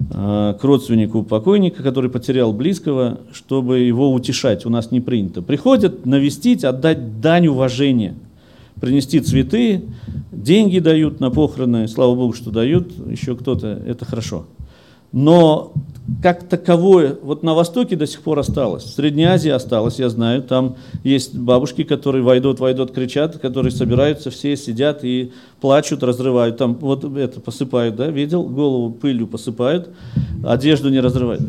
э, 0.00 0.54
к 0.60 0.64
родственнику 0.64 1.22
покойника, 1.22 1.84
который 1.84 2.10
потерял 2.10 2.52
близкого, 2.52 3.20
чтобы 3.32 3.78
его 3.78 4.12
утешать. 4.12 4.66
У 4.66 4.68
нас 4.68 4.90
не 4.90 5.00
принято. 5.00 5.42
Приходят 5.42 6.06
навестить, 6.06 6.64
отдать 6.64 7.20
дань 7.20 7.46
уважения, 7.46 8.16
принести 8.80 9.20
цветы, 9.20 9.84
деньги 10.32 10.80
дают 10.80 11.20
на 11.20 11.30
похороны, 11.30 11.86
слава 11.86 12.16
Богу, 12.16 12.32
что 12.32 12.50
дают, 12.50 12.90
еще 13.08 13.36
кто-то, 13.36 13.80
это 13.86 14.04
хорошо. 14.06 14.46
Но 15.12 15.72
как 16.22 16.44
таковое, 16.44 17.16
вот 17.22 17.42
на 17.42 17.54
Востоке 17.54 17.96
до 17.96 18.06
сих 18.06 18.22
пор 18.22 18.38
осталось, 18.38 18.84
в 18.84 18.94
Средней 18.94 19.24
Азии 19.24 19.50
осталось, 19.50 19.98
я 19.98 20.08
знаю, 20.08 20.42
там 20.42 20.76
есть 21.04 21.34
бабушки, 21.34 21.84
которые 21.84 22.22
войдут, 22.22 22.60
войдут, 22.60 22.92
кричат, 22.92 23.38
которые 23.38 23.70
собираются, 23.70 24.30
все 24.30 24.56
сидят 24.56 25.04
и 25.04 25.32
плачут, 25.60 26.02
разрывают, 26.02 26.56
там 26.56 26.74
вот 26.74 27.04
это 27.16 27.40
посыпают, 27.40 27.96
да, 27.96 28.08
видел, 28.08 28.42
голову 28.44 28.90
пылью 28.90 29.26
посыпают, 29.26 29.90
одежду 30.44 30.88
не 30.88 31.00
разрывают. 31.00 31.42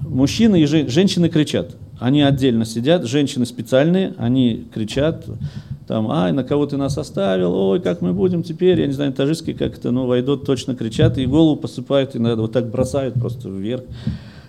Мужчины 0.00 0.62
и 0.62 0.66
жен- 0.66 0.88
женщины 0.88 1.28
кричат, 1.28 1.76
они 2.00 2.22
отдельно 2.22 2.64
сидят, 2.64 3.04
женщины 3.06 3.46
специальные, 3.46 4.14
они 4.18 4.66
кричат, 4.72 5.26
там, 5.86 6.10
ай, 6.10 6.32
на 6.32 6.44
кого 6.44 6.66
ты 6.66 6.76
нас 6.76 6.96
оставил, 6.96 7.54
ой, 7.54 7.80
как 7.80 8.00
мы 8.00 8.12
будем 8.12 8.42
теперь, 8.42 8.80
я 8.80 8.86
не 8.86 8.92
знаю, 8.92 9.12
таджикский 9.12 9.54
как 9.54 9.76
это, 9.78 9.90
но 9.90 10.06
войдут, 10.06 10.46
точно 10.46 10.74
кричат, 10.74 11.18
и 11.18 11.26
голову 11.26 11.56
посыпают, 11.56 12.16
иногда 12.16 12.40
вот 12.42 12.52
так 12.52 12.70
бросают 12.70 13.14
просто 13.14 13.48
вверх, 13.48 13.84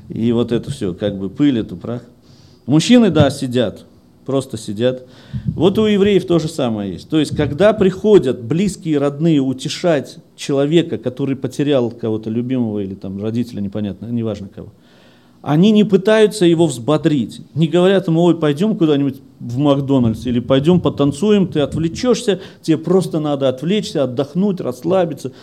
и 0.09 0.31
вот 0.31 0.51
это 0.51 0.71
все, 0.71 0.93
как 0.93 1.17
бы 1.17 1.29
пыль, 1.29 1.59
эту 1.59 1.75
прах. 1.75 2.03
Мужчины, 2.65 3.09
да, 3.09 3.29
сидят, 3.29 3.85
просто 4.25 4.57
сидят. 4.57 5.05
Вот 5.45 5.77
у 5.77 5.85
евреев 5.85 6.25
то 6.25 6.39
же 6.39 6.47
самое 6.47 6.93
есть. 6.93 7.09
То 7.09 7.19
есть, 7.19 7.35
когда 7.35 7.73
приходят 7.73 8.41
близкие, 8.41 8.97
родные 8.97 9.39
утешать 9.39 10.17
человека, 10.35 10.97
который 10.97 11.35
потерял 11.35 11.91
кого-то 11.91 12.29
любимого 12.29 12.79
или 12.79 12.95
там 12.95 13.21
родителя, 13.21 13.61
непонятно, 13.61 14.07
неважно 14.07 14.47
кого, 14.47 14.69
они 15.45 15.69
не 15.69 15.83
пытаются 15.83 16.43
его 16.43 16.65
взбодрить, 16.65 17.41
не 17.53 17.67
говорят 17.67 18.07
ему, 18.07 18.23
ой, 18.23 18.35
пойдем 18.35 18.75
куда-нибудь 18.75 19.21
в 19.39 19.59
Макдональдс 19.59 20.25
или 20.25 20.39
пойдем 20.39 20.81
потанцуем, 20.81 21.47
ты 21.47 21.59
отвлечешься, 21.59 22.39
тебе 22.63 22.79
просто 22.79 23.19
надо 23.19 23.47
отвлечься, 23.47 24.03
отдохнуть, 24.03 24.59
расслабиться. 24.59 25.33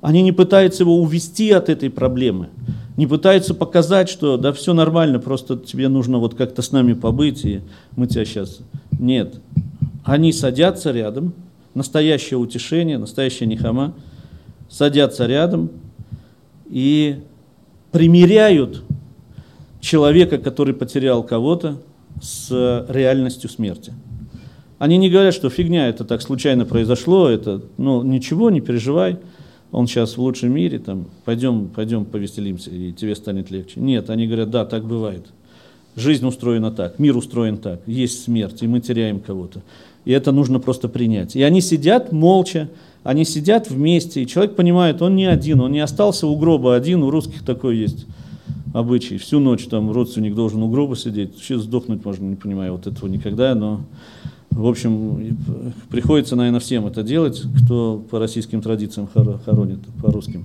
Они 0.00 0.20
не 0.22 0.32
пытаются 0.32 0.82
его 0.82 0.96
увести 0.96 1.52
от 1.52 1.68
этой 1.68 1.90
проблемы, 1.90 2.48
не 2.96 3.06
пытаются 3.06 3.54
показать, 3.54 4.08
что 4.08 4.36
да 4.36 4.52
все 4.52 4.74
нормально, 4.74 5.20
просто 5.20 5.56
тебе 5.56 5.86
нужно 5.86 6.18
вот 6.18 6.34
как-то 6.34 6.60
с 6.60 6.72
нами 6.72 6.94
побыть, 6.94 7.44
и 7.44 7.60
мы 7.94 8.08
тебя 8.08 8.24
сейчас... 8.24 8.58
Нет. 8.98 9.36
Они 10.02 10.32
садятся 10.32 10.90
рядом, 10.90 11.34
настоящее 11.74 12.38
утешение, 12.38 12.98
настоящая 12.98 13.46
нехама, 13.46 13.94
садятся 14.68 15.26
рядом 15.26 15.70
и 16.68 17.20
примеряют 17.92 18.82
человека, 19.82 20.38
который 20.38 20.72
потерял 20.72 21.22
кого-то, 21.22 21.76
с 22.22 22.86
реальностью 22.88 23.50
смерти. 23.50 23.92
Они 24.78 24.96
не 24.96 25.10
говорят, 25.10 25.34
что 25.34 25.50
фигня, 25.50 25.88
это 25.88 26.04
так 26.04 26.22
случайно 26.22 26.64
произошло, 26.64 27.28
это, 27.28 27.62
ну, 27.78 28.02
ничего, 28.02 28.50
не 28.50 28.60
переживай, 28.60 29.18
он 29.70 29.86
сейчас 29.86 30.16
в 30.16 30.20
лучшем 30.20 30.52
мире, 30.52 30.78
там, 30.78 31.06
пойдем, 31.24 31.68
пойдем 31.68 32.04
повеселимся, 32.04 32.70
и 32.70 32.92
тебе 32.92 33.14
станет 33.14 33.50
легче. 33.50 33.80
Нет, 33.80 34.08
они 34.10 34.26
говорят, 34.26 34.50
да, 34.50 34.64
так 34.64 34.84
бывает. 34.84 35.26
Жизнь 35.96 36.26
устроена 36.26 36.70
так, 36.70 36.98
мир 36.98 37.16
устроен 37.16 37.56
так, 37.56 37.80
есть 37.86 38.24
смерть, 38.24 38.62
и 38.62 38.66
мы 38.66 38.80
теряем 38.80 39.20
кого-то. 39.20 39.62
И 40.04 40.12
это 40.12 40.32
нужно 40.32 40.60
просто 40.60 40.88
принять. 40.88 41.34
И 41.36 41.42
они 41.42 41.60
сидят 41.60 42.12
молча, 42.12 42.68
они 43.02 43.24
сидят 43.24 43.68
вместе, 43.70 44.22
и 44.22 44.26
человек 44.26 44.54
понимает, 44.54 45.02
он 45.02 45.16
не 45.16 45.26
один, 45.26 45.60
он 45.60 45.72
не 45.72 45.80
остался 45.80 46.26
у 46.26 46.36
гроба 46.36 46.74
один, 46.76 47.02
у 47.02 47.10
русских 47.10 47.44
такой 47.44 47.78
есть 47.78 48.06
обычай. 48.72 49.18
Всю 49.18 49.40
ночь 49.40 49.66
там 49.66 49.90
родственник 49.90 50.34
должен 50.34 50.62
у 50.62 50.68
гроба 50.68 50.96
сидеть. 50.96 51.34
Вообще 51.34 51.58
сдохнуть 51.58 52.04
можно, 52.04 52.24
не 52.24 52.36
понимаю 52.36 52.72
вот 52.72 52.86
этого 52.86 53.08
никогда, 53.08 53.54
но 53.54 53.80
в 54.50 54.66
общем, 54.66 55.36
приходится, 55.88 56.36
наверное, 56.36 56.60
всем 56.60 56.86
это 56.86 57.02
делать, 57.02 57.42
кто 57.62 58.04
по 58.10 58.18
российским 58.18 58.60
традициям 58.60 59.08
хоронит, 59.44 59.80
по 60.02 60.12
русским. 60.12 60.44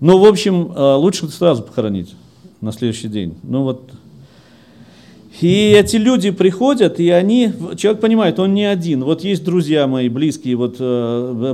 Но, 0.00 0.18
в 0.18 0.24
общем, 0.24 0.72
лучше 0.74 1.28
сразу 1.28 1.62
похоронить 1.62 2.14
на 2.62 2.72
следующий 2.72 3.08
день. 3.08 3.34
Ну 3.42 3.64
вот. 3.64 3.92
И 5.42 5.74
эти 5.78 5.96
люди 5.96 6.30
приходят, 6.30 6.98
и 6.98 7.10
они, 7.10 7.52
человек 7.76 8.00
понимает, 8.00 8.38
он 8.38 8.54
не 8.54 8.64
один. 8.64 9.04
Вот 9.04 9.22
есть 9.22 9.44
друзья 9.44 9.86
мои, 9.86 10.08
близкие, 10.08 10.56
вот 10.56 10.78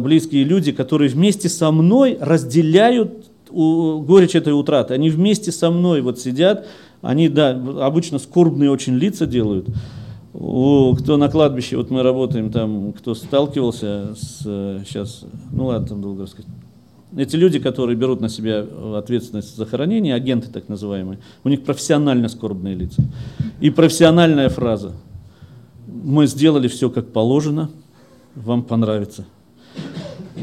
близкие 0.02 0.44
люди, 0.44 0.70
которые 0.70 1.08
вместе 1.08 1.48
со 1.48 1.72
мной 1.72 2.16
разделяют 2.20 3.26
горечь 3.56 4.34
этой 4.34 4.52
утраты. 4.52 4.94
Они 4.94 5.10
вместе 5.10 5.52
со 5.52 5.70
мной 5.70 6.00
вот 6.00 6.18
сидят, 6.18 6.66
они, 7.02 7.28
да, 7.28 7.50
обычно 7.80 8.18
скорбные 8.18 8.70
очень 8.70 8.94
лица 8.94 9.26
делают. 9.26 9.68
У, 10.34 10.94
кто 10.94 11.16
на 11.16 11.28
кладбище, 11.28 11.76
вот 11.76 11.90
мы 11.90 12.02
работаем 12.02 12.50
там, 12.50 12.92
кто 12.92 13.14
сталкивался 13.14 14.14
с, 14.14 14.42
сейчас, 14.86 15.24
ну 15.50 15.66
ладно, 15.66 15.88
там 15.88 16.02
долго 16.02 16.24
рассказать. 16.24 16.50
Эти 17.16 17.36
люди, 17.36 17.58
которые 17.58 17.96
берут 17.96 18.20
на 18.20 18.28
себя 18.28 18.66
ответственность 18.96 19.50
за 19.50 19.64
захоронение, 19.64 20.14
агенты 20.14 20.50
так 20.50 20.68
называемые, 20.68 21.20
у 21.44 21.48
них 21.48 21.64
профессионально 21.64 22.28
скорбные 22.28 22.74
лица. 22.74 23.02
И 23.60 23.70
профессиональная 23.70 24.50
фраза. 24.50 24.92
Мы 25.86 26.26
сделали 26.26 26.68
все 26.68 26.90
как 26.90 27.12
положено, 27.12 27.70
вам 28.34 28.62
понравится. 28.62 29.24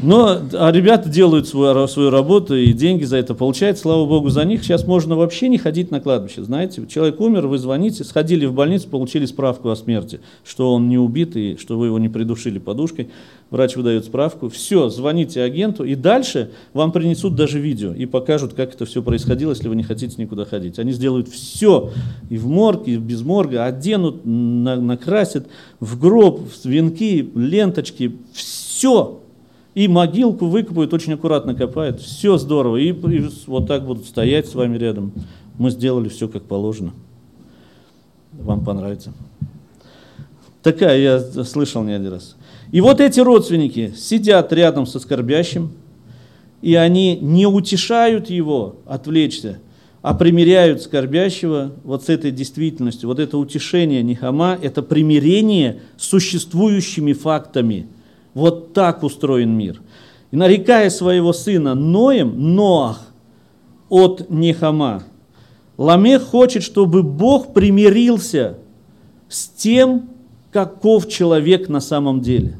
Но 0.04 0.38
а 0.52 0.70
ребята 0.70 1.08
делают 1.08 1.48
свою, 1.48 1.88
свою 1.88 2.10
работу 2.10 2.54
и 2.54 2.74
деньги 2.74 3.04
за 3.04 3.16
это 3.16 3.34
получают, 3.34 3.78
слава 3.78 4.04
богу, 4.04 4.28
за 4.28 4.44
них. 4.44 4.62
Сейчас 4.62 4.86
можно 4.86 5.16
вообще 5.16 5.48
не 5.48 5.56
ходить 5.56 5.90
на 5.90 5.98
кладбище, 5.98 6.42
знаете. 6.42 6.86
Человек 6.86 7.18
умер, 7.20 7.46
вы 7.46 7.56
звоните, 7.56 8.04
сходили 8.04 8.44
в 8.44 8.52
больницу, 8.52 8.88
получили 8.90 9.24
справку 9.24 9.70
о 9.70 9.76
смерти, 9.76 10.20
что 10.44 10.74
он 10.74 10.90
не 10.90 10.98
убит 10.98 11.36
и 11.36 11.56
что 11.56 11.78
вы 11.78 11.86
его 11.86 11.98
не 11.98 12.10
придушили 12.10 12.58
подушкой. 12.58 13.08
Врач 13.48 13.76
выдает 13.76 14.04
справку. 14.04 14.50
Все, 14.50 14.90
звоните 14.90 15.40
агенту, 15.40 15.84
и 15.84 15.94
дальше 15.94 16.50
вам 16.74 16.92
принесут 16.92 17.34
даже 17.34 17.58
видео 17.58 17.94
и 17.94 18.04
покажут, 18.04 18.52
как 18.52 18.74
это 18.74 18.84
все 18.84 19.02
происходило, 19.02 19.50
если 19.52 19.68
вы 19.68 19.76
не 19.76 19.84
хотите 19.84 20.20
никуда 20.20 20.44
ходить. 20.44 20.78
Они 20.78 20.92
сделают 20.92 21.28
все, 21.28 21.92
и 22.28 22.36
в 22.36 22.46
морг, 22.46 22.88
и 22.88 22.96
без 22.96 23.22
морга, 23.22 23.64
оденут, 23.64 24.26
на, 24.26 24.76
накрасят, 24.76 25.46
в 25.80 25.98
гроб, 25.98 26.40
в 26.40 26.66
венки, 26.66 27.30
ленточки, 27.34 28.18
все 28.34 29.23
и 29.74 29.88
могилку 29.88 30.46
выкопают, 30.46 30.94
очень 30.94 31.14
аккуратно 31.14 31.54
копают, 31.54 32.00
все 32.00 32.38
здорово, 32.38 32.76
и, 32.76 32.90
и 32.90 33.28
вот 33.46 33.66
так 33.66 33.84
будут 33.84 34.06
стоять 34.06 34.48
с 34.48 34.54
вами 34.54 34.78
рядом. 34.78 35.12
Мы 35.58 35.70
сделали 35.70 36.08
все 36.08 36.28
как 36.28 36.44
положено. 36.44 36.92
Вам 38.32 38.64
понравится. 38.64 39.12
Такая, 40.62 40.98
я 40.98 41.44
слышал 41.44 41.82
не 41.82 41.92
один 41.92 42.12
раз. 42.12 42.36
И 42.72 42.80
вот 42.80 43.00
эти 43.00 43.20
родственники 43.20 43.92
сидят 43.96 44.52
рядом 44.52 44.86
со 44.86 44.98
скорбящим, 44.98 45.72
и 46.62 46.74
они 46.74 47.18
не 47.18 47.46
утешают 47.46 48.30
его 48.30 48.76
отвлечься, 48.86 49.58
а 50.02 50.14
примиряют 50.14 50.82
скорбящего 50.82 51.72
вот 51.84 52.04
с 52.04 52.08
этой 52.08 52.30
действительностью. 52.30 53.08
Вот 53.08 53.18
это 53.18 53.36
утешение 53.38 54.02
Нихама– 54.02 54.58
это 54.62 54.82
примирение 54.82 55.80
с 55.96 56.06
существующими 56.06 57.12
фактами– 57.12 57.88
вот 58.34 58.72
так 58.72 59.02
устроен 59.02 59.56
мир. 59.56 59.80
И 60.30 60.36
нарекая 60.36 60.90
своего 60.90 61.32
сына 61.32 61.74
Ноем, 61.74 62.54
Ноах, 62.54 63.06
от 63.88 64.28
Нехама, 64.28 65.04
Ламех 65.76 66.22
хочет, 66.22 66.62
чтобы 66.62 67.02
Бог 67.02 67.52
примирился 67.52 68.58
с 69.28 69.48
тем, 69.48 70.10
каков 70.52 71.08
человек 71.08 71.68
на 71.68 71.80
самом 71.80 72.20
деле. 72.20 72.56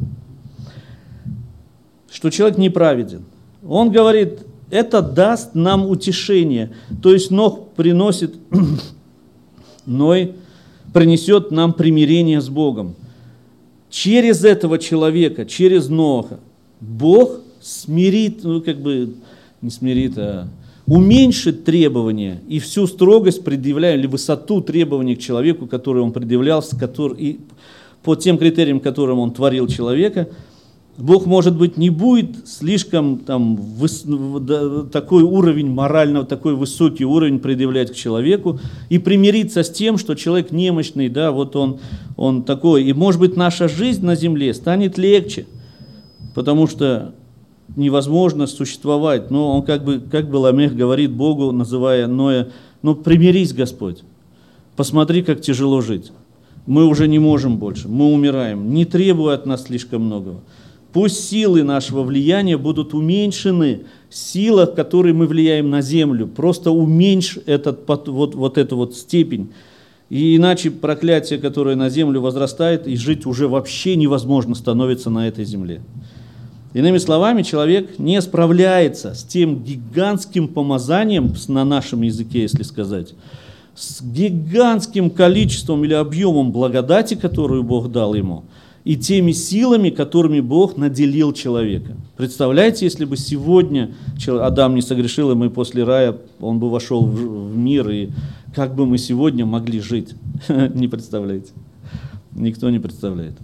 Что 2.10 2.30
человек 2.30 2.58
неправеден. 2.58 3.24
Он 3.66 3.90
говорит, 3.90 4.40
это 4.70 5.00
даст 5.00 5.54
нам 5.54 5.88
утешение. 5.88 6.72
То 7.02 7.12
есть 7.12 7.30
Нох 7.30 7.68
приносит, 7.76 8.34
Ной 9.86 10.34
принесет 10.92 11.50
нам 11.50 11.72
примирение 11.72 12.40
с 12.40 12.48
Богом 12.48 12.94
через 13.94 14.44
этого 14.44 14.78
человека, 14.78 15.46
через 15.46 15.88
Ноха, 15.88 16.40
Бог 16.80 17.40
смирит, 17.60 18.42
ну 18.42 18.60
как 18.60 18.80
бы 18.80 19.14
не 19.62 19.70
смирит, 19.70 20.18
а 20.18 20.48
уменьшит 20.86 21.64
требования 21.64 22.42
и 22.48 22.58
всю 22.58 22.88
строгость 22.88 23.44
предъявляя, 23.44 23.96
или 23.96 24.08
высоту 24.08 24.60
требований 24.62 25.14
к 25.14 25.20
человеку, 25.20 25.68
который 25.68 26.02
он 26.02 26.12
предъявлял, 26.12 26.62
который, 26.78 27.16
и 27.18 27.40
по 28.02 28.16
тем 28.16 28.36
критериям, 28.36 28.80
которым 28.80 29.20
он 29.20 29.30
творил 29.30 29.68
человека– 29.68 30.28
Бог, 30.96 31.26
может 31.26 31.56
быть, 31.56 31.76
не 31.76 31.90
будет 31.90 32.46
слишком 32.46 33.18
там, 33.18 33.56
выс, 33.56 34.06
такой 34.92 35.24
уровень 35.24 35.68
морального, 35.68 36.24
такой 36.24 36.54
высокий 36.54 37.04
уровень 37.04 37.40
предъявлять 37.40 37.90
к 37.90 37.96
человеку 37.96 38.60
и 38.90 38.98
примириться 38.98 39.64
с 39.64 39.70
тем, 39.70 39.98
что 39.98 40.14
человек 40.14 40.52
немощный, 40.52 41.08
да, 41.08 41.32
вот 41.32 41.56
он, 41.56 41.78
он 42.16 42.44
такой. 42.44 42.84
И, 42.84 42.92
может 42.92 43.20
быть, 43.20 43.36
наша 43.36 43.66
жизнь 43.66 44.04
на 44.04 44.14
земле 44.14 44.54
станет 44.54 44.96
легче, 44.96 45.46
потому 46.32 46.68
что 46.68 47.12
невозможно 47.74 48.46
существовать. 48.46 49.32
Но 49.32 49.56
он 49.56 49.64
как 49.64 49.84
бы, 49.84 49.98
как 49.98 50.30
бы 50.30 50.36
Ламех 50.36 50.76
говорит 50.76 51.10
Богу, 51.10 51.50
называя 51.50 52.06
Ноя, 52.06 52.50
ну 52.82 52.94
примирись, 52.94 53.52
Господь, 53.52 54.04
посмотри, 54.76 55.24
как 55.24 55.40
тяжело 55.40 55.80
жить. 55.80 56.12
Мы 56.66 56.86
уже 56.86 57.08
не 57.08 57.18
можем 57.18 57.58
больше, 57.58 57.88
мы 57.88 58.12
умираем, 58.12 58.72
не 58.72 58.84
требуй 58.84 59.34
от 59.34 59.44
нас 59.44 59.64
слишком 59.64 60.02
многого 60.02 60.40
Пусть 60.94 61.28
силы 61.28 61.64
нашего 61.64 62.04
влияния 62.04 62.56
будут 62.56 62.94
уменьшены. 62.94 63.80
Сила, 64.10 64.64
которой 64.66 65.12
мы 65.12 65.26
влияем 65.26 65.68
на 65.68 65.82
землю, 65.82 66.28
просто 66.28 66.70
уменьшь 66.70 67.36
этот, 67.46 67.80
вот, 67.88 68.36
вот 68.36 68.58
эту 68.58 68.76
вот 68.76 68.94
степень. 68.94 69.52
И 70.08 70.36
иначе 70.36 70.70
проклятие, 70.70 71.40
которое 71.40 71.74
на 71.74 71.90
землю 71.90 72.20
возрастает, 72.20 72.86
и 72.86 72.94
жить 72.96 73.26
уже 73.26 73.48
вообще 73.48 73.96
невозможно 73.96 74.54
становится 74.54 75.10
на 75.10 75.26
этой 75.26 75.44
земле. 75.44 75.82
Иными 76.74 76.98
словами, 76.98 77.42
человек 77.42 77.98
не 77.98 78.22
справляется 78.22 79.14
с 79.14 79.24
тем 79.24 79.64
гигантским 79.64 80.46
помазанием, 80.46 81.34
на 81.48 81.64
нашем 81.64 82.02
языке, 82.02 82.42
если 82.42 82.62
сказать, 82.62 83.14
с 83.74 84.00
гигантским 84.00 85.10
количеством 85.10 85.84
или 85.84 85.94
объемом 85.94 86.52
благодати, 86.52 87.14
которую 87.14 87.64
Бог 87.64 87.90
дал 87.90 88.14
ему, 88.14 88.44
и 88.84 88.96
теми 88.96 89.32
силами, 89.32 89.88
которыми 89.88 90.40
Бог 90.40 90.76
наделил 90.76 91.32
человека. 91.32 91.96
Представляете, 92.16 92.84
если 92.84 93.06
бы 93.06 93.16
сегодня 93.16 93.94
Адам 94.28 94.74
не 94.74 94.82
согрешил, 94.82 95.30
и 95.30 95.34
мы 95.34 95.48
после 95.48 95.84
рая, 95.84 96.16
он 96.38 96.58
бы 96.58 96.68
вошел 96.68 97.04
в 97.06 97.56
мир, 97.56 97.88
и 97.88 98.10
как 98.54 98.74
бы 98.74 98.84
мы 98.84 98.98
сегодня 98.98 99.46
могли 99.46 99.80
жить? 99.80 100.14
Не 100.74 100.86
представляете. 100.86 101.52
Никто 102.32 102.68
не 102.68 102.80
представляет. 102.80 103.34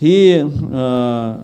И 0.00 0.44
э, 0.44 1.38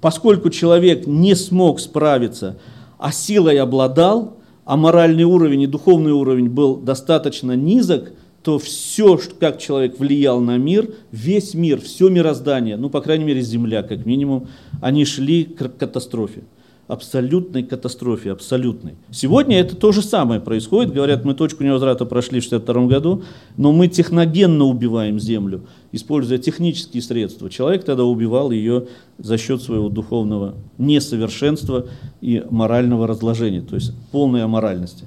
поскольку 0.00 0.48
человек 0.48 1.06
не 1.06 1.34
смог 1.34 1.78
справиться, 1.78 2.56
а 2.98 3.12
силой 3.12 3.58
обладал, 3.58 4.38
а 4.64 4.78
моральный 4.78 5.24
уровень 5.24 5.62
и 5.62 5.66
духовный 5.66 6.12
уровень 6.12 6.48
был 6.48 6.76
достаточно 6.76 7.52
низок, 7.52 8.12
то 8.42 8.58
все, 8.58 9.20
как 9.38 9.58
человек 9.58 9.98
влиял 9.98 10.40
на 10.40 10.56
мир, 10.56 10.90
весь 11.12 11.54
мир, 11.54 11.80
все 11.80 12.08
мироздание, 12.08 12.76
ну, 12.76 12.88
по 12.88 13.00
крайней 13.00 13.24
мере, 13.24 13.42
Земля, 13.42 13.82
как 13.82 14.06
минимум, 14.06 14.48
они 14.80 15.04
шли 15.04 15.44
к 15.44 15.76
катастрофе. 15.76 16.42
Абсолютной 16.88 17.62
катастрофе, 17.62 18.32
абсолютной. 18.32 18.94
Сегодня 19.12 19.60
это 19.60 19.76
то 19.76 19.92
же 19.92 20.02
самое 20.02 20.40
происходит. 20.40 20.92
Говорят, 20.92 21.24
мы 21.24 21.34
точку 21.34 21.62
невозврата 21.62 22.04
прошли 22.04 22.40
в 22.40 22.46
1962 22.46 22.86
году, 22.86 23.22
но 23.56 23.70
мы 23.70 23.86
техногенно 23.86 24.64
убиваем 24.64 25.20
Землю, 25.20 25.60
используя 25.92 26.38
технические 26.38 27.00
средства. 27.00 27.48
Человек 27.48 27.84
тогда 27.84 28.02
убивал 28.02 28.50
ее 28.50 28.88
за 29.18 29.38
счет 29.38 29.62
своего 29.62 29.88
духовного 29.88 30.56
несовершенства 30.78 31.86
и 32.20 32.42
морального 32.50 33.06
разложения, 33.06 33.60
то 33.60 33.76
есть 33.76 33.92
полной 34.10 34.42
аморальности. 34.42 35.06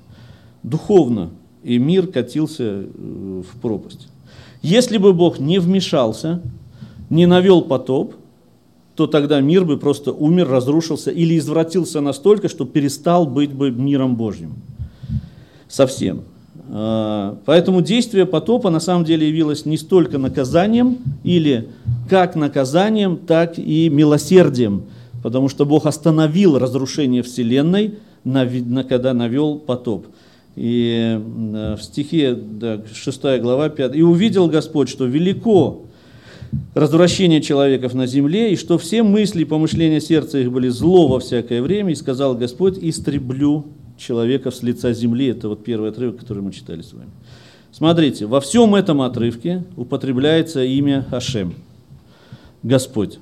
Духовно 0.64 1.32
и 1.64 1.78
мир 1.78 2.08
катился 2.08 2.64
э, 2.64 3.42
в 3.42 3.60
пропасть. 3.60 4.08
Если 4.62 4.98
бы 4.98 5.14
Бог 5.14 5.40
не 5.40 5.60
вмешался, 5.60 6.42
не 7.10 7.26
навел 7.26 7.62
потоп, 7.62 8.16
то 8.96 9.08
тогда 9.08 9.42
мир 9.42 9.66
бы 9.66 9.78
просто 9.78 10.12
умер, 10.12 10.50
разрушился 10.50 11.12
или 11.12 11.38
извратился 11.38 12.00
настолько, 12.00 12.48
что 12.48 12.66
перестал 12.66 13.26
быть 13.26 13.52
бы 13.52 13.72
миром 13.72 14.16
Божьим. 14.16 14.54
Совсем. 15.68 16.22
А, 16.70 17.38
Поэтому 17.46 17.82
действие 17.82 18.26
потопа 18.26 18.70
на 18.70 18.80
самом 18.80 19.04
деле 19.04 19.28
явилось 19.28 19.66
не 19.66 19.78
столько 19.78 20.18
наказанием 20.18 21.00
или 21.24 21.70
как 22.10 22.36
наказанием, 22.36 23.18
так 23.18 23.58
и 23.58 23.90
милосердием, 23.90 24.84
потому 25.24 25.50
что 25.50 25.66
Бог 25.66 25.86
остановил 25.86 26.60
разрушение 26.60 27.24
Вселенной, 27.24 27.96
когда 28.24 29.14
навел 29.14 29.58
потоп. 29.58 30.06
И 30.56 31.20
э, 31.20 31.76
в 31.76 31.82
стихе 31.82 32.36
да, 32.36 32.82
6 32.94 33.22
глава 33.42 33.70
5. 33.70 33.96
«И 33.96 34.04
увидел 34.04 34.48
Господь, 34.48 34.90
что 34.90 35.06
велико 35.06 35.86
развращение 36.76 37.42
человеков 37.42 37.94
на 37.94 38.08
земле, 38.08 38.54
и 38.54 38.56
что 38.56 38.78
все 38.78 39.04
мысли 39.04 39.42
и 39.42 39.46
помышления 39.46 40.00
сердца 40.00 40.38
их 40.40 40.52
были 40.52 40.70
зло 40.70 41.08
во 41.08 41.20
всякое 41.20 41.62
время, 41.62 41.92
и 41.92 41.96
сказал 41.96 42.36
Господь, 42.36 42.78
истреблю 42.80 43.66
человеков 43.98 44.56
с 44.56 44.64
лица 44.64 44.94
земли. 44.94 45.28
Это 45.28 45.50
вот 45.50 45.64
первый 45.64 45.90
отрывок, 45.90 46.18
который 46.20 46.44
мы 46.44 46.52
читали 46.52 46.82
с 46.82 46.94
вами. 46.94 47.10
Смотрите, 47.72 48.28
во 48.28 48.40
всем 48.40 48.76
этом 48.76 49.02
отрывке 49.02 49.64
употребляется 49.76 50.64
имя 50.64 51.06
Хашем, 51.10 51.56
Господь. 52.62 53.18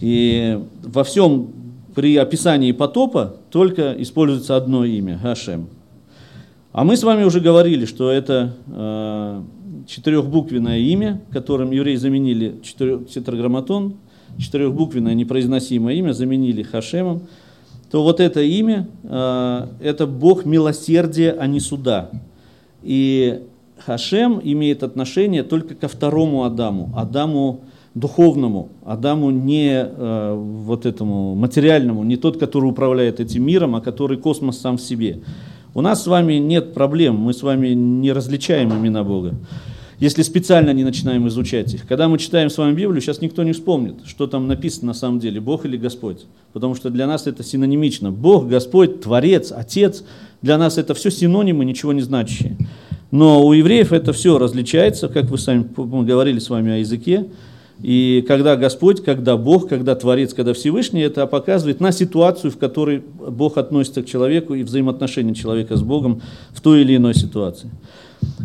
И 0.00 0.60
во 0.82 1.04
всем 1.04 1.48
при 1.94 2.16
описании 2.16 2.72
потопа 2.72 3.36
только 3.50 3.94
используется 3.98 4.56
одно 4.56 4.84
имя, 4.84 5.18
Хашем. 5.22 5.68
А 6.74 6.82
мы 6.82 6.96
с 6.96 7.04
вами 7.04 7.22
уже 7.22 7.38
говорили, 7.38 7.84
что 7.84 8.10
это 8.10 8.56
э, 8.66 9.42
четырехбуквенное 9.86 10.78
имя, 10.78 11.22
которым 11.30 11.70
евреи 11.70 11.94
заменили 11.94 12.56
четыре- 12.64 13.04
тетраграмматон, 13.04 13.94
четырехбуквенное 14.38 15.14
непроизносимое 15.14 15.94
имя 15.94 16.10
заменили 16.10 16.64
Хашемом, 16.64 17.28
то 17.92 18.02
вот 18.02 18.18
это 18.18 18.42
имя, 18.42 18.88
э, 19.04 19.66
это 19.82 20.08
Бог 20.08 20.46
милосердия, 20.46 21.36
а 21.38 21.46
не 21.46 21.60
суда. 21.60 22.10
И 22.82 23.42
Хашем 23.78 24.40
имеет 24.42 24.82
отношение 24.82 25.44
только 25.44 25.76
ко 25.76 25.86
второму 25.86 26.42
Адаму, 26.42 26.92
Адаму 26.96 27.60
духовному, 27.94 28.70
Адаму 28.84 29.30
не 29.30 29.74
э, 29.74 30.34
вот 30.34 30.86
этому 30.86 31.36
материальному, 31.36 32.02
не 32.02 32.16
тот, 32.16 32.36
который 32.36 32.68
управляет 32.68 33.20
этим 33.20 33.46
миром, 33.46 33.76
а 33.76 33.80
который 33.80 34.16
космос 34.16 34.58
сам 34.58 34.76
в 34.76 34.80
себе. 34.80 35.20
У 35.74 35.80
нас 35.80 36.04
с 36.04 36.06
вами 36.06 36.34
нет 36.34 36.72
проблем, 36.72 37.16
мы 37.16 37.34
с 37.34 37.42
вами 37.42 37.70
не 37.70 38.12
различаем 38.12 38.72
имена 38.72 39.02
Бога, 39.02 39.34
если 39.98 40.22
специально 40.22 40.70
не 40.70 40.84
начинаем 40.84 41.26
изучать 41.26 41.74
их. 41.74 41.88
Когда 41.88 42.06
мы 42.06 42.18
читаем 42.18 42.48
с 42.48 42.56
вами 42.56 42.76
Библию, 42.76 43.00
сейчас 43.00 43.20
никто 43.20 43.42
не 43.42 43.52
вспомнит, 43.52 43.96
что 44.06 44.28
там 44.28 44.46
написано 44.46 44.88
на 44.88 44.94
самом 44.94 45.18
деле, 45.18 45.40
Бог 45.40 45.64
или 45.66 45.76
Господь. 45.76 46.26
Потому 46.52 46.76
что 46.76 46.90
для 46.90 47.08
нас 47.08 47.26
это 47.26 47.42
синонимично. 47.42 48.12
Бог, 48.12 48.46
Господь, 48.46 49.00
Творец, 49.00 49.50
Отец, 49.50 50.04
для 50.42 50.58
нас 50.58 50.78
это 50.78 50.94
все 50.94 51.10
синонимы, 51.10 51.64
ничего 51.64 51.92
не 51.92 52.02
значащие. 52.02 52.56
Но 53.10 53.44
у 53.44 53.52
евреев 53.52 53.92
это 53.92 54.12
все 54.12 54.38
различается, 54.38 55.08
как 55.08 55.24
вы 55.24 55.38
сами 55.38 55.66
мы 55.76 56.04
говорили 56.04 56.38
с 56.38 56.50
вами 56.50 56.70
о 56.70 56.76
языке. 56.76 57.26
И 57.82 58.24
когда 58.28 58.56
Господь, 58.56 59.02
когда 59.02 59.36
Бог, 59.36 59.68
когда 59.68 59.94
Творец, 59.94 60.32
когда 60.32 60.54
Всевышний, 60.54 61.02
это 61.02 61.26
показывает 61.26 61.80
на 61.80 61.92
ситуацию, 61.92 62.50
в 62.50 62.58
которой 62.58 63.00
Бог 63.00 63.58
относится 63.58 64.02
к 64.02 64.06
человеку 64.06 64.54
и 64.54 64.62
взаимоотношения 64.62 65.34
человека 65.34 65.76
с 65.76 65.82
Богом 65.82 66.22
в 66.50 66.60
той 66.60 66.82
или 66.82 66.96
иной 66.96 67.14
ситуации. 67.14 67.70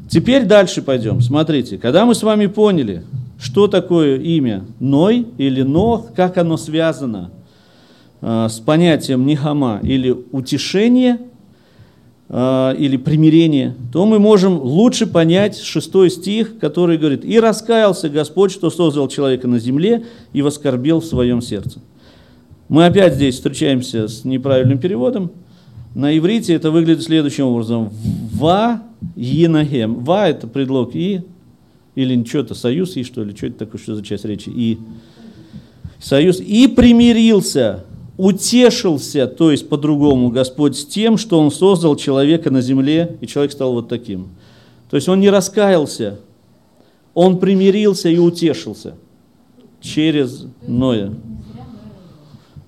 Теперь 0.10 0.46
дальше 0.46 0.82
пойдем. 0.82 1.22
Смотрите, 1.22 1.78
когда 1.78 2.06
мы 2.06 2.16
с 2.16 2.24
вами 2.24 2.48
поняли, 2.48 3.04
что 3.40 3.68
такое 3.68 4.18
имя 4.18 4.66
Ной 4.80 5.28
или 5.38 5.62
Нох, 5.62 6.14
как 6.14 6.38
оно 6.38 6.58
связано 6.58 7.32
э, 8.22 8.48
с 8.50 8.60
понятием 8.60 9.26
Нихама 9.26 9.80
или 9.84 10.16
утешение, 10.32 11.20
или 12.32 12.96
примирение, 12.98 13.76
то 13.92 14.06
мы 14.06 14.20
можем 14.20 14.60
лучше 14.62 15.08
понять 15.08 15.58
шестой 15.58 16.12
стих, 16.12 16.60
который 16.60 17.00
говорит, 17.00 17.26
«И 17.26 17.40
раскаялся 17.40 18.08
Господь, 18.08 18.52
что 18.52 18.70
создал 18.70 19.08
человека 19.08 19.48
на 19.48 19.58
земле, 19.58 20.06
и 20.32 20.44
воскорбил 20.44 21.00
в 21.00 21.06
своем 21.06 21.42
сердце». 21.42 21.80
Мы 22.68 22.86
опять 22.86 23.16
здесь 23.16 23.34
встречаемся 23.36 24.08
с 24.08 24.26
неправильным 24.26 24.78
переводом. 24.78 25.32
На 25.96 26.16
иврите 26.16 26.54
это 26.54 26.70
выглядит 26.70 27.02
следующим 27.02 27.46
образом. 27.46 27.90
«Ва 28.32 28.84
енагем». 29.16 30.04
«Ва»– 30.04 30.30
это 30.30 30.46
предлог 30.46 30.96
«и», 30.96 31.22
или 31.96 32.24
что-то, 32.26 32.54
союз 32.54 32.96
«и», 32.96 33.04
что 33.04 33.24
ли, 33.24 33.36
что 33.36 33.48
это 33.48 33.58
такое, 33.58 33.82
что 33.82 33.96
за 33.96 34.04
часть 34.04 34.24
речи 34.24 34.50
«и». 34.50 34.78
Союз 36.00 36.40
«и 36.40 36.68
примирился», 36.68 37.86
утешился, 38.20 39.28
то 39.28 39.50
есть 39.50 39.70
по-другому, 39.70 40.30
Господь 40.30 40.76
с 40.76 40.86
тем, 40.86 41.18
что 41.18 41.40
Он 41.40 41.52
создал 41.52 41.96
человека 41.96 42.52
на 42.52 42.60
земле, 42.60 43.18
и 43.22 43.28
человек 43.28 43.54
стал 43.54 43.72
вот 43.72 43.88
таким. 43.88 44.32
То 44.90 44.98
есть 44.98 45.08
Он 45.08 45.22
не 45.22 45.30
раскаялся, 45.30 46.20
Он 47.14 47.40
примирился 47.40 48.10
и 48.10 48.18
утешился 48.18 48.96
через 49.80 50.46
Ноя. 50.68 51.14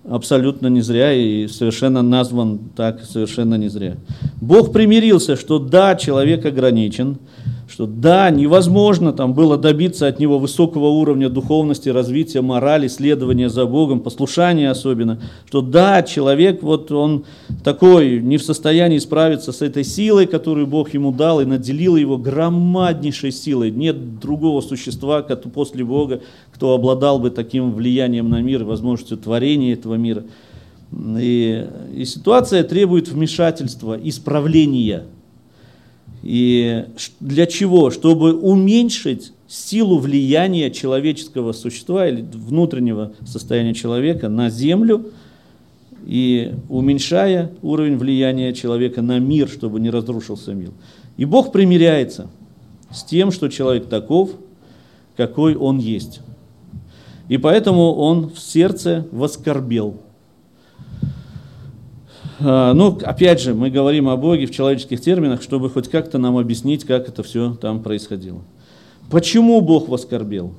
Абсолютно 0.09 0.67
не 0.67 0.79
зря 0.79 1.11
и 1.11 1.47
совершенно 1.49 2.01
назван 2.01 2.57
так, 2.73 3.03
совершенно 3.03 3.55
не 3.55 3.67
зря. 3.67 3.97
Бог 4.39 4.71
примирился, 4.71 5.35
что 5.35 5.59
да, 5.59 5.95
человек 5.95 6.45
ограничен, 6.45 7.17
что 7.71 7.85
да, 7.85 8.29
невозможно 8.29 9.13
там 9.13 9.33
было 9.33 9.57
добиться 9.57 10.05
от 10.07 10.19
него 10.19 10.39
высокого 10.39 10.87
уровня 10.87 11.29
духовности, 11.29 11.87
развития 11.87 12.41
морали, 12.41 12.89
следования 12.89 13.49
за 13.49 13.65
Богом, 13.65 14.01
послушания 14.01 14.69
особенно, 14.69 15.21
что 15.47 15.61
да, 15.61 16.03
человек 16.03 16.61
вот 16.63 16.91
он 16.91 17.23
такой 17.63 18.19
не 18.19 18.35
в 18.35 18.43
состоянии 18.43 18.97
справиться 18.97 19.53
с 19.53 19.61
этой 19.61 19.85
силой, 19.85 20.27
которую 20.27 20.67
Бог 20.67 20.93
ему 20.93 21.13
дал 21.13 21.39
и 21.39 21.45
наделил 21.45 21.95
его 21.95 22.17
громаднейшей 22.17 23.31
силой. 23.31 23.71
Нет 23.71 24.19
другого 24.19 24.59
существа 24.59 25.21
как 25.21 25.49
после 25.53 25.85
Бога, 25.85 26.21
кто 26.51 26.73
обладал 26.73 27.19
бы 27.19 27.29
таким 27.29 27.71
влиянием 27.71 28.29
на 28.29 28.41
мир, 28.41 28.65
возможностью 28.65 29.17
творения 29.17 29.73
этого 29.73 29.95
мира. 29.95 30.25
И, 30.91 31.65
и 31.95 32.03
ситуация 32.03 32.63
требует 32.65 33.07
вмешательства, 33.07 33.97
исправления. 33.97 35.05
И 36.23 36.85
для 37.19 37.45
чего? 37.45 37.89
Чтобы 37.89 38.33
уменьшить 38.33 39.33
силу 39.47 39.97
влияния 39.97 40.71
человеческого 40.71 41.51
существа 41.51 42.07
или 42.07 42.21
внутреннего 42.21 43.13
состояния 43.25 43.73
человека 43.73 44.29
на 44.29 44.49
землю 44.49 45.07
и 46.05 46.53
уменьшая 46.69 47.51
уровень 47.61 47.97
влияния 47.97 48.53
человека 48.53 49.01
на 49.01 49.19
мир, 49.19 49.49
чтобы 49.49 49.79
не 49.79 49.89
разрушился 49.89 50.53
мир. 50.53 50.71
И 51.17 51.25
Бог 51.25 51.51
примиряется 51.51 52.29
с 52.91 53.03
тем, 53.03 53.31
что 53.31 53.49
человек 53.49 53.87
таков, 53.87 54.31
какой 55.17 55.55
он 55.55 55.79
есть. 55.79 56.21
И 57.27 57.37
поэтому 57.37 57.93
он 57.93 58.29
в 58.29 58.39
сердце 58.39 59.07
воскорбел. 59.11 60.01
А, 62.43 62.73
ну, 62.73 62.97
опять 63.03 63.39
же, 63.41 63.53
мы 63.53 63.69
говорим 63.69 64.09
о 64.09 64.17
Боге 64.17 64.45
в 64.45 64.51
человеческих 64.51 65.01
терминах, 65.01 65.41
чтобы 65.41 65.69
хоть 65.69 65.89
как-то 65.89 66.17
нам 66.17 66.37
объяснить, 66.37 66.85
как 66.85 67.07
это 67.07 67.23
все 67.23 67.53
там 67.53 67.81
происходило. 67.81 68.39
Почему 69.09 69.61
Бог 69.61 69.89
воскорбел? 69.89 70.53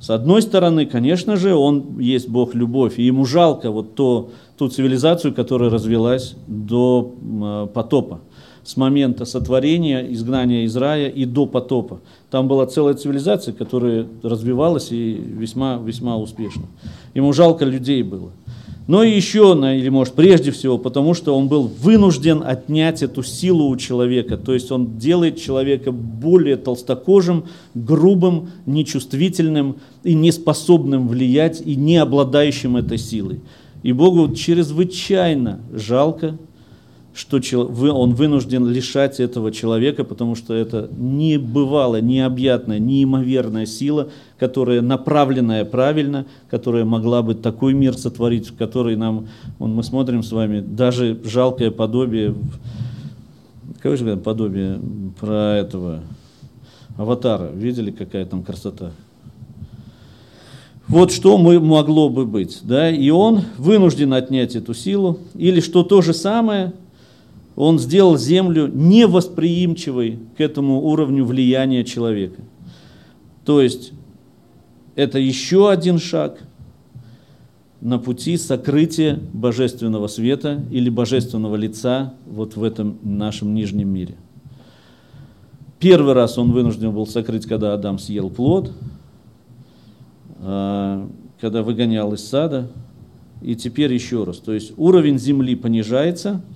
С 0.00 0.10
одной 0.10 0.42
стороны, 0.42 0.86
конечно 0.86 1.36
же, 1.36 1.54
Он 1.54 1.98
есть 1.98 2.28
Бог 2.28 2.54
любовь, 2.54 2.98
и 2.98 3.02
ему 3.02 3.24
жалко 3.24 3.70
вот 3.70 3.94
то, 3.94 4.30
ту 4.56 4.68
цивилизацию, 4.68 5.34
которая 5.34 5.70
развелась 5.70 6.34
до 6.46 7.14
э, 7.20 7.68
потопа, 7.72 8.20
с 8.62 8.76
момента 8.76 9.24
сотворения, 9.24 10.06
изгнания 10.12 10.64
из 10.64 10.76
рая 10.76 11.08
и 11.08 11.24
до 11.24 11.46
потопа. 11.46 12.00
Там 12.30 12.48
была 12.48 12.66
целая 12.66 12.94
цивилизация, 12.94 13.54
которая 13.54 14.06
развивалась 14.22 14.92
и 14.92 15.14
весьма, 15.14 15.80
весьма 15.82 16.16
успешно. 16.16 16.64
Ему 17.14 17.32
жалко 17.32 17.64
людей 17.64 18.02
было. 18.02 18.32
Но 18.86 19.02
еще, 19.02 19.58
или 19.60 19.88
может 19.88 20.14
прежде 20.14 20.52
всего, 20.52 20.78
потому 20.78 21.12
что 21.14 21.36
он 21.36 21.48
был 21.48 21.64
вынужден 21.64 22.42
отнять 22.44 23.02
эту 23.02 23.24
силу 23.24 23.68
у 23.68 23.76
человека. 23.76 24.36
То 24.36 24.54
есть 24.54 24.70
он 24.70 24.96
делает 24.96 25.40
человека 25.40 25.90
более 25.90 26.56
толстокожим, 26.56 27.46
грубым, 27.74 28.50
нечувствительным 28.64 29.76
и 30.04 30.14
неспособным 30.14 31.08
влиять 31.08 31.60
и 31.64 31.74
не 31.74 31.96
обладающим 31.96 32.76
этой 32.76 32.98
силой. 32.98 33.40
И 33.82 33.92
Богу 33.92 34.32
чрезвычайно 34.34 35.60
жалко 35.72 36.38
что 37.16 37.40
он 37.94 38.12
вынужден 38.12 38.68
лишать 38.68 39.20
этого 39.20 39.50
человека, 39.50 40.04
потому 40.04 40.34
что 40.34 40.52
это 40.52 40.90
небывалая, 40.98 42.02
необъятная, 42.02 42.78
неимоверная 42.78 43.64
сила, 43.64 44.10
которая 44.38 44.82
направленная 44.82 45.64
правильно, 45.64 46.26
которая 46.50 46.84
могла 46.84 47.22
бы 47.22 47.34
такой 47.34 47.72
мир 47.72 47.96
сотворить, 47.96 48.50
в 48.50 48.56
который 48.56 48.96
нам, 48.96 49.28
вон 49.58 49.74
мы 49.74 49.82
смотрим 49.82 50.22
с 50.22 50.30
вами, 50.30 50.60
даже 50.60 51.18
жалкое 51.24 51.70
подобие, 51.70 52.34
какое 53.76 53.96
же 53.96 54.16
подобие 54.18 54.78
про 55.18 55.56
этого 55.56 56.00
аватара, 56.98 57.50
видели, 57.50 57.92
какая 57.92 58.26
там 58.26 58.42
красота? 58.42 58.92
Вот 60.86 61.12
что 61.12 61.38
мы, 61.38 61.60
могло 61.60 62.10
бы 62.10 62.26
быть, 62.26 62.60
да, 62.62 62.90
и 62.90 63.08
он 63.08 63.40
вынужден 63.56 64.12
отнять 64.12 64.54
эту 64.54 64.74
силу, 64.74 65.18
или 65.34 65.60
что 65.60 65.82
то 65.82 66.02
же 66.02 66.12
самое– 66.12 66.74
он 67.56 67.78
сделал 67.78 68.18
землю 68.18 68.70
невосприимчивой 68.72 70.18
к 70.36 70.40
этому 70.42 70.82
уровню 70.82 71.24
влияния 71.24 71.84
человека. 71.84 72.42
То 73.46 73.62
есть 73.62 73.92
это 74.94 75.18
еще 75.18 75.70
один 75.70 75.98
шаг 75.98 76.38
на 77.80 77.98
пути 77.98 78.36
сокрытия 78.36 79.18
божественного 79.32 80.06
света 80.06 80.62
или 80.70 80.90
божественного 80.90 81.56
лица 81.56 82.14
вот 82.26 82.56
в 82.56 82.62
этом 82.62 82.98
нашем 83.02 83.54
нижнем 83.54 83.88
мире. 83.88 84.16
Первый 85.78 86.12
раз 86.12 86.36
он 86.38 86.52
вынужден 86.52 86.92
был 86.92 87.06
сокрыть, 87.06 87.46
когда 87.46 87.72
Адам 87.72 87.98
съел 87.98 88.28
плод, 88.28 88.72
а, 90.40 91.08
когда 91.40 91.62
выгонял 91.62 92.12
из 92.12 92.26
сада, 92.26 92.68
и 93.42 93.54
теперь 93.54 93.92
еще 93.92 94.24
раз. 94.24 94.38
То 94.38 94.52
есть 94.52 94.72
уровень 94.76 95.18
земли 95.18 95.56
понижается– 95.56 96.42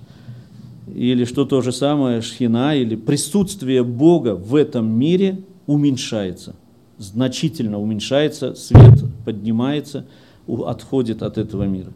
или 0.93 1.25
что 1.25 1.45
то 1.45 1.61
же 1.61 1.71
самое, 1.71 2.21
шхина, 2.21 2.75
или 2.75 2.95
присутствие 2.95 3.83
Бога 3.83 4.35
в 4.35 4.55
этом 4.55 4.89
мире 4.91 5.43
уменьшается, 5.67 6.55
значительно 6.97 7.79
уменьшается, 7.79 8.55
свет 8.55 9.03
поднимается, 9.25 10.05
отходит 10.47 11.23
от 11.23 11.37
этого 11.37 11.63
мира. 11.63 11.93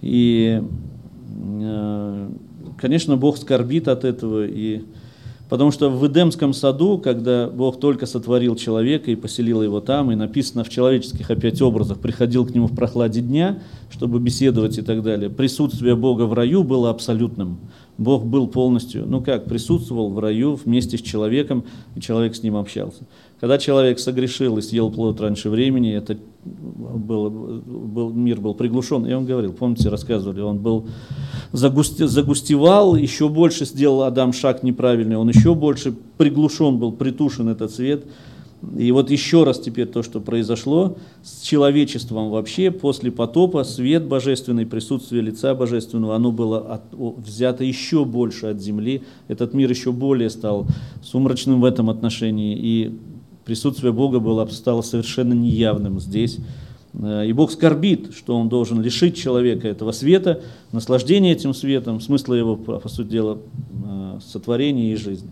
И, 0.00 0.62
э, 1.60 2.30
конечно, 2.78 3.16
Бог 3.16 3.36
скорбит 3.36 3.88
от 3.88 4.04
этого, 4.04 4.46
и, 4.46 4.82
потому 5.48 5.70
что 5.70 5.90
в 5.90 6.06
Эдемском 6.06 6.54
саду, 6.54 6.98
когда 6.98 7.48
Бог 7.48 7.80
только 7.80 8.06
сотворил 8.06 8.56
человека 8.56 9.10
и 9.10 9.16
поселил 9.16 9.62
его 9.62 9.80
там, 9.80 10.10
и 10.12 10.14
написано 10.14 10.64
в 10.64 10.68
человеческих 10.68 11.30
опять 11.30 11.60
образах, 11.60 11.98
приходил 11.98 12.46
к 12.46 12.54
нему 12.54 12.66
в 12.66 12.74
прохладе 12.74 13.20
дня, 13.20 13.62
чтобы 13.90 14.20
беседовать 14.20 14.78
и 14.78 14.82
так 14.82 15.02
далее, 15.02 15.28
присутствие 15.30 15.96
Бога 15.96 16.22
в 16.22 16.32
раю 16.32 16.64
было 16.64 16.90
абсолютным. 16.90 17.58
Бог 18.00 18.24
был 18.24 18.48
полностью, 18.48 19.04
ну 19.06 19.20
как, 19.20 19.44
присутствовал 19.44 20.10
в 20.10 20.18
раю 20.18 20.54
вместе 20.54 20.96
с 20.96 21.02
человеком, 21.02 21.64
и 21.94 22.00
человек 22.00 22.34
с 22.34 22.42
ним 22.42 22.56
общался. 22.56 23.02
Когда 23.38 23.58
человек 23.58 23.98
согрешил 23.98 24.56
и 24.56 24.62
съел 24.62 24.90
плод 24.90 25.20
раньше 25.20 25.50
времени, 25.50 25.92
это 25.92 26.16
был, 26.42 27.28
был, 27.28 28.10
мир 28.10 28.40
был 28.40 28.54
приглушен. 28.54 29.04
И 29.06 29.12
он 29.12 29.26
говорил, 29.26 29.52
помните, 29.52 29.90
рассказывали, 29.90 30.40
он 30.40 30.60
был 30.60 30.86
загусти, 31.52 32.06
загустевал, 32.06 32.96
еще 32.96 33.28
больше 33.28 33.66
сделал 33.66 34.04
Адам 34.04 34.32
шаг 34.32 34.62
неправильный, 34.62 35.16
он 35.16 35.28
еще 35.28 35.54
больше 35.54 35.92
приглушен 36.16 36.78
был, 36.78 36.92
притушен 36.92 37.50
этот 37.50 37.70
свет– 37.70 38.04
и 38.76 38.92
вот 38.92 39.10
еще 39.10 39.44
раз 39.44 39.58
теперь 39.58 39.86
то, 39.86 40.02
что 40.02 40.20
произошло 40.20 40.98
с 41.22 41.40
человечеством 41.40 42.30
вообще 42.30 42.70
после 42.70 43.10
потопа, 43.10 43.64
свет 43.64 44.04
божественный, 44.04 44.66
присутствие 44.66 45.22
лица 45.22 45.54
божественного, 45.54 46.14
оно 46.14 46.30
было 46.30 46.58
от, 46.58 46.82
взято 46.92 47.64
еще 47.64 48.04
больше 48.04 48.46
от 48.46 48.60
земли. 48.60 49.02
Этот 49.28 49.54
мир 49.54 49.70
еще 49.70 49.92
более 49.92 50.28
стал 50.28 50.66
сумрачным 51.02 51.62
в 51.62 51.64
этом 51.64 51.88
отношении, 51.88 52.54
и 52.54 52.98
присутствие 53.46 53.92
Бога 53.92 54.20
было, 54.20 54.44
стало 54.46 54.82
совершенно 54.82 55.32
неявным 55.32 55.98
здесь. 55.98 56.38
Э, 56.92 57.26
и 57.26 57.32
Бог 57.32 57.52
скорбит, 57.52 58.14
что 58.14 58.36
Он 58.36 58.50
должен 58.50 58.82
лишить 58.82 59.16
человека 59.16 59.68
этого 59.68 59.92
света, 59.92 60.42
наслаждения 60.72 61.32
этим 61.32 61.54
светом, 61.54 62.00
смысла 62.00 62.34
его, 62.34 62.56
по 62.56 62.88
сути 62.90 63.08
дела, 63.08 63.38
э, 63.84 64.18
сотворения 64.22 64.92
и 64.92 64.96
жизни. 64.96 65.30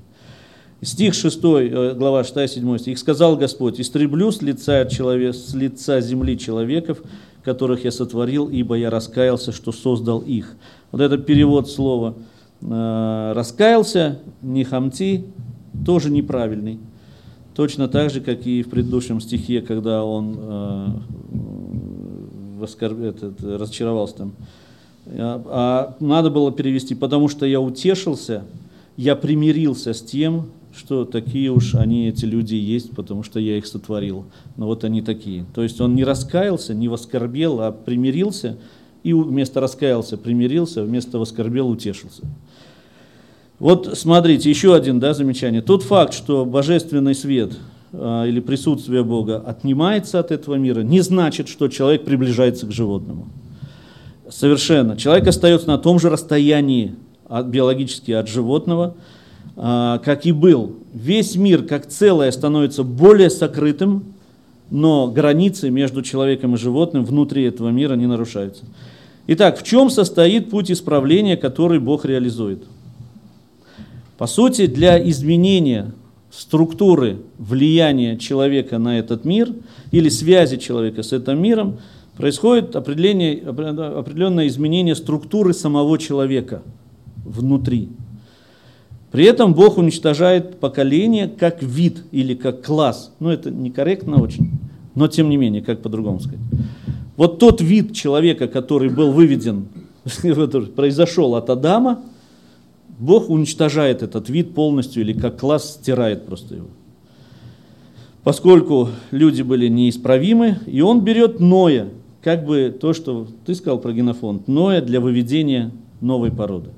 Стих 0.80 1.14
6, 1.14 1.40
э, 1.42 1.94
глава 1.94 2.22
6, 2.22 2.54
7 2.54 2.78
стих. 2.78 2.98
«Сказал 2.98 3.36
Господь, 3.36 3.80
истреблю 3.80 4.30
с 4.30 4.40
лица, 4.42 4.84
человек, 4.84 5.34
с 5.34 5.52
лица 5.52 6.00
земли 6.00 6.38
человеков, 6.38 7.02
которых 7.42 7.84
я 7.84 7.90
сотворил, 7.90 8.48
ибо 8.48 8.76
я 8.76 8.88
раскаялся, 8.88 9.50
что 9.50 9.72
создал 9.72 10.20
их». 10.20 10.54
Вот 10.92 11.00
этот 11.00 11.26
перевод 11.26 11.68
слова 11.68 12.14
э, 12.60 13.32
«раскаялся», 13.34 14.20
«не 14.40 14.62
хамти» 14.62 15.24
тоже 15.84 16.10
неправильный. 16.10 16.78
Точно 17.56 17.88
так 17.88 18.10
же, 18.10 18.20
как 18.20 18.46
и 18.46 18.62
в 18.62 18.70
предыдущем 18.70 19.20
стихе, 19.20 19.62
когда 19.62 20.04
он 20.04 20.36
э, 20.38 20.86
воскорб... 22.60 23.00
этот, 23.00 23.42
разочаровался 23.42 24.14
там. 24.14 24.32
А 25.10 25.96
надо 25.98 26.30
было 26.30 26.52
перевести, 26.52 26.94
потому 26.94 27.28
что 27.28 27.46
я 27.46 27.60
утешился, 27.60 28.44
я 28.96 29.16
примирился 29.16 29.92
с 29.92 30.02
тем, 30.02 30.50
что 30.78 31.04
такие 31.04 31.50
уж 31.50 31.74
они, 31.74 32.08
эти 32.08 32.24
люди 32.24 32.54
есть, 32.54 32.92
потому 32.92 33.22
что 33.22 33.40
я 33.40 33.58
их 33.58 33.66
сотворил. 33.66 34.24
Но 34.56 34.66
вот 34.66 34.84
они 34.84 35.02
такие. 35.02 35.44
То 35.54 35.62
есть 35.62 35.80
он 35.80 35.94
не 35.94 36.04
раскаялся, 36.04 36.72
не 36.72 36.88
воскорбел, 36.88 37.60
а 37.60 37.72
примирился, 37.72 38.56
и 39.02 39.12
вместо 39.12 39.60
раскаялся 39.60 40.16
примирился, 40.16 40.84
вместо 40.84 41.18
воскорбел 41.18 41.68
утешился. 41.68 42.22
Вот 43.58 43.98
смотрите, 43.98 44.48
еще 44.48 44.74
один 44.74 45.00
да, 45.00 45.14
замечание. 45.14 45.62
Тот 45.62 45.82
факт, 45.82 46.14
что 46.14 46.44
божественный 46.44 47.14
свет 47.14 47.58
а, 47.92 48.24
или 48.24 48.38
присутствие 48.38 49.02
Бога 49.02 49.38
отнимается 49.44 50.20
от 50.20 50.30
этого 50.30 50.54
мира, 50.54 50.80
не 50.82 51.00
значит, 51.00 51.48
что 51.48 51.66
человек 51.68 52.04
приближается 52.04 52.66
к 52.66 52.72
животному. 52.72 53.28
Совершенно. 54.30 54.96
Человек 54.96 55.26
остается 55.26 55.66
на 55.66 55.78
том 55.78 55.98
же 55.98 56.08
расстоянии 56.08 56.94
от, 57.28 57.46
биологически 57.46 58.12
от 58.12 58.28
животного, 58.28 58.94
как 59.54 60.26
и 60.26 60.32
был. 60.32 60.76
Весь 60.94 61.36
мир 61.36 61.62
как 61.64 61.86
целое 61.86 62.30
становится 62.30 62.84
более 62.84 63.30
сокрытым, 63.30 64.14
но 64.70 65.08
границы 65.08 65.70
между 65.70 66.02
человеком 66.02 66.54
и 66.54 66.58
животным 66.58 67.04
внутри 67.04 67.44
этого 67.44 67.70
мира 67.70 67.94
не 67.94 68.06
нарушаются. 68.06 68.64
Итак, 69.26 69.58
в 69.58 69.62
чем 69.62 69.90
состоит 69.90 70.50
путь 70.50 70.70
исправления, 70.70 71.36
который 71.36 71.78
Бог 71.78 72.04
реализует? 72.04 72.64
По 74.16 74.26
сути, 74.26 74.66
для 74.66 74.98
изменения 75.10 75.92
структуры 76.30 77.18
влияния 77.38 78.16
человека 78.16 78.78
на 78.78 78.98
этот 78.98 79.24
мир 79.24 79.50
или 79.90 80.08
связи 80.08 80.56
человека 80.56 81.02
с 81.02 81.12
этим 81.12 81.42
миром 81.42 81.78
происходит 82.16 82.74
определенное 82.76 84.46
изменение 84.48 84.94
структуры 84.94 85.54
самого 85.54 85.98
человека 85.98 86.62
внутри. 87.24 87.90
При 89.10 89.24
этом 89.24 89.54
Бог 89.54 89.78
уничтожает 89.78 90.60
поколение 90.60 91.28
как 91.28 91.62
вид 91.62 92.04
или 92.12 92.34
как 92.34 92.64
класс. 92.64 93.14
Ну, 93.20 93.30
это 93.30 93.50
некорректно 93.50 94.22
очень, 94.22 94.50
но 94.94 95.08
тем 95.08 95.30
не 95.30 95.36
менее, 95.36 95.62
как 95.62 95.80
по-другому 95.80 96.20
сказать. 96.20 96.40
Вот 97.16 97.38
тот 97.38 97.60
вид 97.60 97.94
человека, 97.94 98.48
который 98.48 98.90
был 98.90 99.12
выведен, 99.12 99.68
произошел 100.76 101.34
от 101.34 101.50
Адама, 101.50 102.02
Бог 102.98 103.30
уничтожает 103.30 104.02
этот 104.02 104.28
вид 104.28 104.54
полностью 104.54 105.02
или 105.02 105.12
как 105.12 105.38
класс 105.38 105.74
стирает 105.74 106.26
просто 106.26 106.56
его. 106.56 106.68
Поскольку 108.24 108.90
люди 109.10 109.42
были 109.42 109.68
неисправимы, 109.68 110.58
и 110.66 110.80
он 110.80 111.02
берет 111.02 111.40
Ноя, 111.40 111.88
как 112.22 112.44
бы 112.44 112.76
то, 112.78 112.92
что 112.92 113.26
ты 113.46 113.54
сказал 113.54 113.78
про 113.78 113.92
генофонд, 113.92 114.48
Ноя 114.48 114.82
для 114.82 115.00
выведения 115.00 115.70
новой 116.00 116.30
породы. 116.30 116.70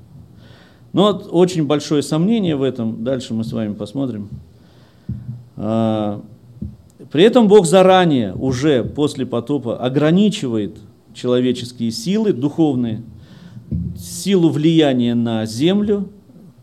Но 0.93 1.03
вот 1.03 1.29
очень 1.31 1.65
большое 1.65 2.03
сомнение 2.03 2.55
в 2.55 2.63
этом, 2.63 3.03
дальше 3.03 3.33
мы 3.33 3.43
с 3.43 3.53
вами 3.53 3.73
посмотрим. 3.73 4.29
А, 5.55 6.21
при 7.11 7.23
этом 7.23 7.47
Бог 7.47 7.65
заранее, 7.65 8.33
уже 8.33 8.83
после 8.83 9.25
потопа, 9.25 9.77
ограничивает 9.77 10.77
человеческие 11.13 11.91
силы 11.91 12.33
духовные, 12.33 13.03
силу 13.97 14.49
влияния 14.49 15.15
на 15.15 15.45
землю, 15.45 16.09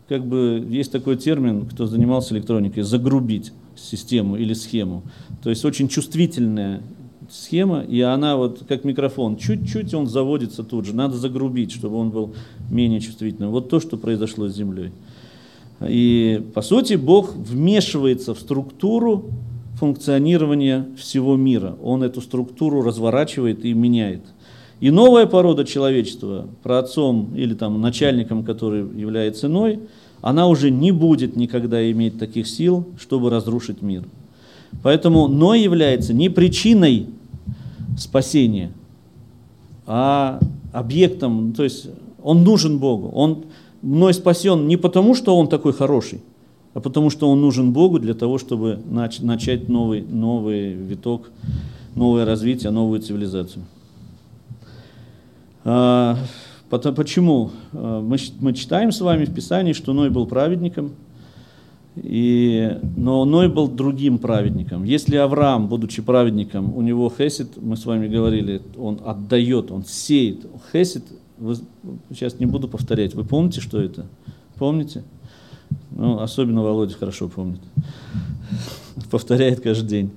как 0.07 0.25
бы 0.25 0.65
есть 0.69 0.91
такой 0.91 1.17
термин, 1.17 1.65
кто 1.65 1.85
занимался 1.85 2.33
электроникой, 2.35 2.83
загрубить 2.83 3.51
систему 3.75 4.35
или 4.37 4.53
схему. 4.53 5.03
То 5.43 5.49
есть 5.49 5.63
очень 5.65 5.87
чувствительная 5.87 6.81
схема, 7.29 7.81
и 7.81 8.01
она 8.01 8.35
вот 8.35 8.63
как 8.67 8.83
микрофон, 8.83 9.37
чуть-чуть 9.37 9.93
он 9.93 10.07
заводится 10.07 10.63
тут 10.63 10.85
же, 10.85 10.95
надо 10.95 11.15
загрубить, 11.15 11.71
чтобы 11.71 11.97
он 11.97 12.09
был 12.09 12.33
менее 12.69 12.99
чувствительным. 12.99 13.51
Вот 13.51 13.69
то, 13.69 13.79
что 13.79 13.97
произошло 13.97 14.47
с 14.47 14.55
Землей. 14.55 14.91
И 15.87 16.43
по 16.53 16.61
сути 16.61 16.95
Бог 16.95 17.35
вмешивается 17.35 18.33
в 18.33 18.39
структуру 18.39 19.25
функционирования 19.79 20.87
всего 20.97 21.37
мира. 21.37 21.77
Он 21.81 22.03
эту 22.03 22.21
структуру 22.21 22.81
разворачивает 22.81 23.63
и 23.63 23.73
меняет. 23.73 24.21
И 24.81 24.91
новая 24.91 25.25
порода 25.25 25.65
человечества, 25.65 26.47
про 26.63 26.79
отцом 26.79 27.33
или 27.35 27.53
там 27.53 27.79
начальником, 27.81 28.43
который 28.43 28.81
является 28.99 29.47
иной, 29.47 29.79
она 30.21 30.47
уже 30.47 30.69
не 30.69 30.91
будет 30.91 31.35
никогда 31.35 31.89
иметь 31.91 32.19
таких 32.19 32.47
сил, 32.47 32.85
чтобы 32.99 33.29
разрушить 33.29 33.81
мир. 33.81 34.03
Поэтому 34.83 35.27
Ной 35.27 35.61
является 35.61 36.13
не 36.13 36.29
причиной 36.29 37.07
спасения, 37.97 38.71
а 39.85 40.39
объектом, 40.71 41.53
то 41.53 41.63
есть 41.63 41.87
он 42.23 42.43
нужен 42.43 42.79
Богу. 42.79 43.09
Он 43.09 43.45
Ной 43.81 44.13
спасен 44.13 44.67
не 44.67 44.75
потому, 44.75 45.15
что 45.15 45.37
он 45.37 45.47
такой 45.47 45.71
хороший, 45.71 46.21
а 46.73 46.81
потому 46.81 47.09
что 47.09 47.29
он 47.29 47.39
нужен 47.39 47.71
Богу 47.71 47.99
для 47.99 48.13
того, 48.13 48.37
чтобы 48.37 48.79
начать 48.89 49.69
новый, 49.69 50.01
новый 50.01 50.73
виток, 50.73 51.31
новое 51.95 52.25
развитие, 52.25 52.71
новую 52.71 53.01
цивилизацию. 53.01 53.63
А, 55.63 56.17
почему? 56.69 57.51
А, 57.71 58.01
мы, 58.01 58.17
мы 58.39 58.53
читаем 58.53 58.91
с 58.91 59.01
вами 59.01 59.25
в 59.25 59.33
Писании, 59.33 59.73
что 59.73 59.93
Ной 59.93 60.09
был 60.09 60.27
праведником, 60.27 60.91
и, 61.95 62.77
но 62.97 63.25
Ной 63.25 63.49
был 63.49 63.67
другим 63.67 64.19
праведником. 64.19 64.83
Если 64.83 65.15
Авраам, 65.15 65.67
будучи 65.67 66.01
праведником, 66.01 66.75
у 66.75 66.81
него 66.81 67.11
хесед, 67.15 67.49
мы 67.61 67.77
с 67.77 67.85
вами 67.85 68.07
говорили, 68.07 68.61
он 68.77 68.99
отдает, 69.05 69.71
он 69.71 69.83
сеет. 69.85 70.45
Хесед, 70.71 71.03
вы, 71.39 71.55
сейчас 72.09 72.39
не 72.39 72.45
буду 72.45 72.67
повторять, 72.67 73.13
вы 73.13 73.23
помните, 73.23 73.61
что 73.61 73.81
это? 73.81 74.05
Помните? 74.57 75.03
Ну, 75.91 76.19
особенно 76.19 76.61
Володя 76.61 76.95
хорошо 76.95 77.27
помнит. 77.27 77.61
Повторяет 79.11 79.61
каждый 79.61 79.87
день. 79.87 80.11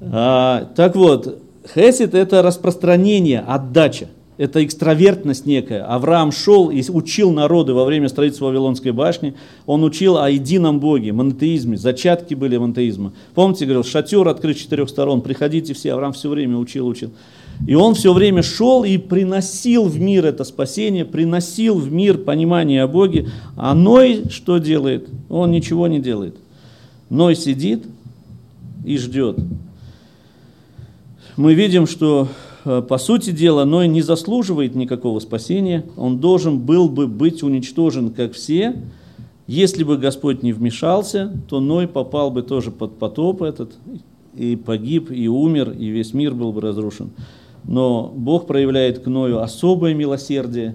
А, 0.00 0.68
так 0.76 0.96
вот, 0.96 1.42
хесед 1.74 2.14
это 2.14 2.42
распространение, 2.42 3.40
отдача 3.40 4.08
это 4.38 4.64
экстравертность 4.64 5.46
некая. 5.46 5.84
Авраам 5.84 6.32
шел 6.32 6.70
и 6.70 6.82
учил 6.88 7.32
народы 7.32 7.74
во 7.74 7.84
время 7.84 8.08
строительства 8.08 8.46
Вавилонской 8.46 8.92
башни. 8.92 9.34
Он 9.66 9.82
учил 9.82 10.16
о 10.16 10.30
едином 10.30 10.78
Боге, 10.78 11.12
монотеизме, 11.12 11.76
зачатки 11.76 12.34
были 12.34 12.56
монотеизма. 12.56 13.12
Помните, 13.34 13.66
говорил, 13.66 13.84
шатер 13.84 14.26
открыт 14.28 14.56
с 14.56 14.60
четырех 14.60 14.88
сторон, 14.88 15.20
приходите 15.22 15.74
все. 15.74 15.92
Авраам 15.92 16.12
все 16.12 16.28
время 16.28 16.56
учил, 16.56 16.86
учил. 16.86 17.10
И 17.66 17.74
он 17.74 17.94
все 17.94 18.12
время 18.12 18.42
шел 18.42 18.84
и 18.84 18.96
приносил 18.98 19.84
в 19.84 19.98
мир 20.00 20.26
это 20.26 20.44
спасение, 20.44 21.04
приносил 21.04 21.78
в 21.78 21.92
мир 21.92 22.18
понимание 22.18 22.82
о 22.82 22.88
Боге. 22.88 23.28
А 23.56 23.74
Ной 23.74 24.24
что 24.30 24.58
делает? 24.58 25.08
Он 25.28 25.50
ничего 25.50 25.86
не 25.88 26.00
делает. 26.00 26.36
Ной 27.10 27.34
сидит 27.34 27.84
и 28.84 28.96
ждет. 28.96 29.38
Мы 31.36 31.54
видим, 31.54 31.86
что 31.86 32.28
Э, 32.68 32.82
по 32.82 32.98
сути 32.98 33.30
дела, 33.30 33.64
Ной 33.64 33.88
не 33.88 34.02
заслуживает 34.02 34.74
никакого 34.74 35.20
спасения. 35.20 35.86
Он 35.96 36.18
должен 36.18 36.58
был 36.58 36.90
бы 36.90 37.06
быть 37.06 37.42
уничтожен, 37.42 38.10
как 38.10 38.32
все. 38.32 38.76
Если 39.46 39.84
бы 39.84 39.96
Господь 39.96 40.42
не 40.42 40.52
вмешался, 40.52 41.32
то 41.48 41.60
Ной 41.60 41.88
попал 41.88 42.30
бы 42.30 42.42
тоже 42.42 42.70
под 42.70 42.98
потоп 42.98 43.40
этот, 43.40 43.72
и 44.34 44.56
погиб, 44.56 45.10
и 45.10 45.28
умер, 45.28 45.70
и 45.70 45.86
весь 45.86 46.12
мир 46.12 46.34
был 46.34 46.52
бы 46.52 46.60
разрушен. 46.60 47.10
Но 47.68 48.10
Бог 48.16 48.46
проявляет 48.46 49.00
к 49.00 49.06
Ною 49.06 49.40
особое 49.40 49.94
милосердие, 49.94 50.74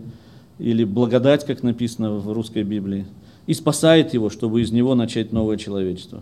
или 0.59 0.83
благодать, 0.83 1.43
как 1.45 1.63
написано 1.63 2.13
в 2.13 2.31
русской 2.31 2.63
Библии, 2.63 3.05
и 3.47 3.53
спасает 3.53 4.13
его, 4.13 4.29
чтобы 4.29 4.61
из 4.61 4.71
него 4.71 4.95
начать 4.95 5.33
новое 5.33 5.57
человечество. 5.57 6.21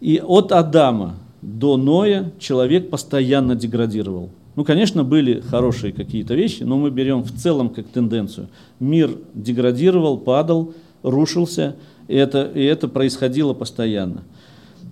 И 0.00 0.20
от 0.24 0.50
Адама 0.50 1.16
до 1.42 1.76
Ноя 1.76 2.32
человек 2.38 2.88
постоянно 2.90 3.54
деградировал. 3.54 4.30
Ну, 4.56 4.64
конечно, 4.64 5.04
были 5.04 5.40
хорошие 5.40 5.92
какие-то 5.92 6.34
вещи, 6.34 6.62
но 6.62 6.78
мы 6.78 6.90
берем 6.90 7.22
в 7.22 7.32
целом 7.32 7.68
как 7.68 7.86
тенденцию. 7.88 8.48
Мир 8.80 9.10
деградировал, 9.34 10.16
падал, 10.16 10.72
рушился, 11.02 11.76
и 12.08 12.14
это, 12.16 12.50
и 12.54 12.62
это 12.64 12.88
происходило 12.88 13.52
постоянно. 13.52 14.22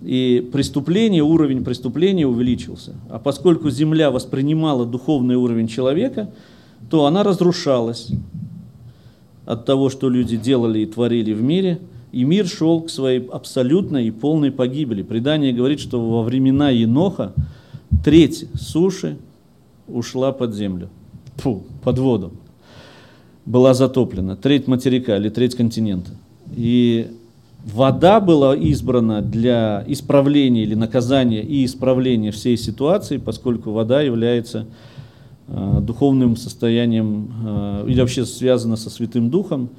И 0.03 0.47
преступление, 0.51 1.23
уровень 1.23 1.63
преступления 1.63 2.27
увеличился. 2.27 2.95
А 3.09 3.19
поскольку 3.19 3.69
Земля 3.69 4.11
воспринимала 4.11 4.85
духовный 4.85 5.35
уровень 5.35 5.67
человека, 5.67 6.29
то 6.89 7.05
она 7.05 7.23
разрушалась 7.23 8.09
от 9.45 9.65
того, 9.65 9.89
что 9.89 10.09
люди 10.09 10.35
делали 10.37 10.79
и 10.79 10.85
творили 10.85 11.33
в 11.33 11.41
мире– 11.41 11.79
и 12.13 12.25
мир 12.25 12.47
шел 12.47 12.81
к 12.81 12.91
своей 12.91 13.27
абсолютной 13.27 14.07
и 14.07 14.11
полной 14.11 14.51
погибели. 14.51 15.01
Предание 15.01 15.51
говорит, 15.51 15.79
что 15.79 15.99
во 15.99 16.21
времена 16.21 16.69
Еноха 16.69 17.33
треть 18.05 18.45
суши 18.53 19.17
ушла 19.87 20.31
под 20.31 20.53
землю, 20.53 20.89
Фу, 21.37 21.63
под 21.83 21.97
воду, 21.97 22.31
была 23.47 23.73
затоплена, 23.73 24.35
треть 24.35 24.67
материка 24.67 25.17
или 25.17 25.29
треть 25.29 25.55
континента. 25.55 26.11
И 26.55 27.07
вода 27.63 28.19
была 28.19 28.55
избрана 28.55 29.21
для 29.21 29.83
исправления 29.87 30.63
или 30.63 30.75
наказания 30.75 31.41
и 31.41 31.65
исправления 31.65 32.31
всей 32.31 32.57
ситуации, 32.57 33.17
поскольку 33.17 33.71
вода 33.71 34.01
является 34.01 34.65
э, 35.47 35.79
духовным 35.81 36.35
состоянием 36.35 37.31
э, 37.45 37.85
или 37.87 38.01
вообще 38.01 38.25
связана 38.25 38.75
со 38.75 38.89
Святым 38.89 39.29
Духом, 39.29 39.69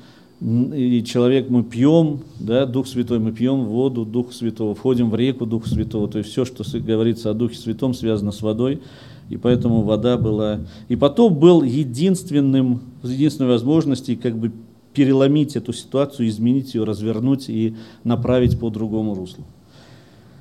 и 0.40 1.02
человек 1.06 1.48
мы 1.48 1.62
пьем, 1.62 2.20
да, 2.38 2.66
Дух 2.66 2.86
Святой, 2.86 3.18
мы 3.18 3.32
пьем 3.32 3.64
воду 3.64 4.04
Духа 4.04 4.34
Святого, 4.34 4.74
входим 4.74 5.08
в 5.08 5.14
реку 5.14 5.46
Духа 5.46 5.68
Святого, 5.68 6.08
то 6.08 6.18
есть 6.18 6.30
все, 6.30 6.44
что 6.44 6.64
говорится 6.80 7.30
о 7.30 7.34
Духе 7.34 7.56
Святом, 7.56 7.94
связано 7.94 8.32
с 8.32 8.42
водой, 8.42 8.82
и 9.30 9.36
поэтому 9.36 9.82
вода 9.82 10.18
была... 10.18 10.60
И 10.88 10.96
потом 10.96 11.34
был 11.34 11.62
единственным, 11.62 12.82
единственной 13.02 13.48
возможностью 13.48 14.18
как 14.20 14.36
бы 14.36 14.52
переломить 14.94 15.56
эту 15.56 15.72
ситуацию, 15.72 16.28
изменить 16.28 16.74
ее, 16.74 16.84
развернуть 16.84 17.48
и 17.48 17.74
направить 18.04 18.58
по 18.58 18.70
другому 18.70 19.14
руслу. 19.14 19.44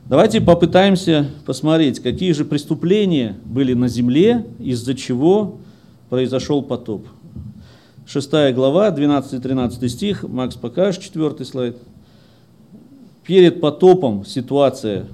Давайте 0.05 0.41
попытаемся 0.41 1.27
посмотреть, 1.45 1.99
какие 1.99 2.33
же 2.33 2.45
преступления 2.45 3.37
были 3.45 3.73
на 3.73 3.87
земле, 3.87 4.45
из-за 4.59 4.95
чего 4.95 5.57
произошел 6.09 6.61
потоп. 6.61 7.07
6 8.05 8.29
глава, 8.53 8.89
12-13 8.89 9.87
стих, 9.87 10.23
Макс 10.23 10.55
покажешь, 10.55 11.01
четвертый 11.01 11.45
слайд. 11.45 11.77
Перед 13.25 13.61
потопом 13.61 14.25
ситуация 14.25 15.05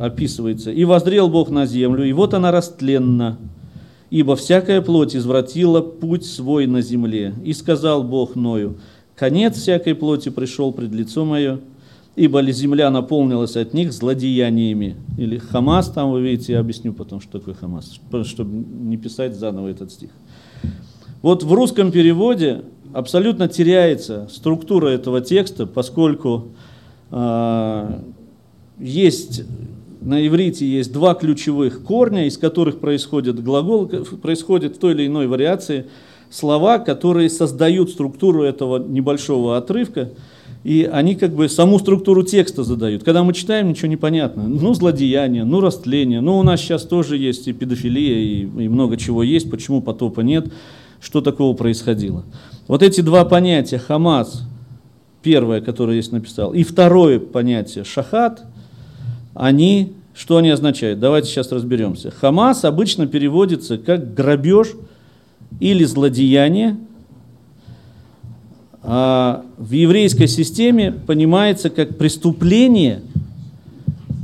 описывается. 0.00 0.70
«И 0.70 0.84
воздрел 0.84 1.28
Бог 1.28 1.50
на 1.50 1.66
землю, 1.66 2.04
и 2.04 2.12
вот 2.12 2.32
она 2.32 2.52
растленна, 2.52 3.36
ибо 4.10 4.34
всякая 4.36 4.82
плоть 4.82 5.14
извратила 5.14 5.80
путь 5.80 6.26
свой 6.26 6.66
на 6.66 6.82
земле. 6.82 7.34
И 7.44 7.52
сказал 7.52 8.02
Бог 8.02 8.34
Ною, 8.34 8.78
конец 9.14 9.56
всякой 9.56 9.94
плоти 9.94 10.28
пришел 10.28 10.72
пред 10.72 10.92
лицо 10.92 11.24
мое, 11.24 11.60
ибо 12.16 12.40
ли 12.40 12.52
земля 12.52 12.90
наполнилась 12.90 13.56
от 13.56 13.72
них 13.72 13.92
злодеяниями». 13.92 14.96
Или 15.16 15.38
Хамас, 15.38 15.90
там 15.90 16.10
вы 16.10 16.22
видите, 16.22 16.54
я 16.54 16.60
объясню 16.60 16.92
потом, 16.92 17.20
что 17.20 17.38
такое 17.38 17.54
Хамас, 17.54 18.00
чтобы 18.24 18.64
не 18.84 18.96
писать 18.96 19.36
заново 19.36 19.68
этот 19.68 19.92
стих. 19.92 20.10
Вот 21.22 21.44
в 21.44 21.52
русском 21.52 21.92
переводе 21.92 22.62
абсолютно 22.92 23.46
теряется 23.46 24.26
структура 24.30 24.88
этого 24.88 25.20
текста, 25.20 25.66
поскольку 25.66 26.48
а, 27.10 28.02
есть 28.78 29.44
на 30.00 30.26
иврите 30.26 30.66
есть 30.66 30.92
два 30.92 31.14
ключевых 31.14 31.82
корня, 31.82 32.26
из 32.26 32.38
которых 32.38 32.80
происходит 32.80 33.42
глагол, 33.42 33.86
происходит 33.86 34.76
в 34.76 34.78
той 34.78 34.94
или 34.94 35.06
иной 35.06 35.26
вариации 35.26 35.86
слова, 36.30 36.78
которые 36.78 37.28
создают 37.28 37.90
структуру 37.90 38.42
этого 38.42 38.78
небольшого 38.78 39.56
отрывка, 39.56 40.10
и 40.62 40.88
они 40.90 41.14
как 41.14 41.34
бы 41.34 41.48
саму 41.48 41.78
структуру 41.78 42.22
текста 42.22 42.64
задают. 42.64 43.02
Когда 43.02 43.24
мы 43.24 43.32
читаем, 43.32 43.68
ничего 43.68 43.88
не 43.88 43.96
понятно. 43.96 44.46
Ну, 44.46 44.74
злодеяние, 44.74 45.44
ну, 45.44 45.60
растление. 45.60 46.20
Ну, 46.20 46.38
у 46.38 46.42
нас 46.42 46.60
сейчас 46.60 46.82
тоже 46.82 47.16
есть 47.16 47.48
и 47.48 47.52
педофилия, 47.52 48.18
и, 48.18 48.40
и 48.42 48.68
много 48.68 48.96
чего 48.96 49.22
есть, 49.22 49.50
почему 49.50 49.80
потопа 49.80 50.20
нет, 50.20 50.52
что 51.00 51.20
такого 51.22 51.56
происходило. 51.56 52.24
Вот 52.68 52.82
эти 52.82 53.00
два 53.00 53.24
понятия, 53.24 53.78
Хамас, 53.78 54.42
первое, 55.22 55.60
которое 55.60 56.00
здесь 56.00 56.12
написал, 56.12 56.52
и 56.52 56.62
второе 56.62 57.18
понятие, 57.18 57.84
Шахат, 57.84 58.44
они, 59.34 59.92
что 60.14 60.36
они 60.36 60.50
означают? 60.50 61.00
Давайте 61.00 61.28
сейчас 61.28 61.52
разберемся. 61.52 62.10
Хамас 62.10 62.64
обычно 62.64 63.06
переводится 63.06 63.78
как 63.78 64.14
грабеж 64.14 64.68
или 65.60 65.84
злодеяние, 65.84 66.76
а 68.82 69.44
в 69.58 69.72
еврейской 69.72 70.26
системе 70.26 70.92
понимается 70.92 71.70
как 71.70 71.98
преступление, 71.98 73.02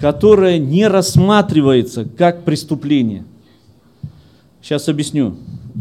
которое 0.00 0.58
не 0.58 0.86
рассматривается 0.88 2.04
как 2.04 2.44
преступление. 2.44 3.24
Сейчас 4.62 4.88
объясню. 4.88 5.36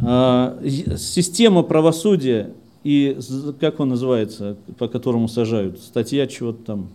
А, 0.05 0.59
система 0.97 1.63
правосудия 1.63 2.51
и, 2.83 3.17
как 3.59 3.79
он 3.79 3.89
называется, 3.89 4.57
по 4.77 4.87
которому 4.87 5.27
сажают, 5.27 5.79
статья 5.79 6.27
чего-то 6.27 6.63
там, 6.65 6.89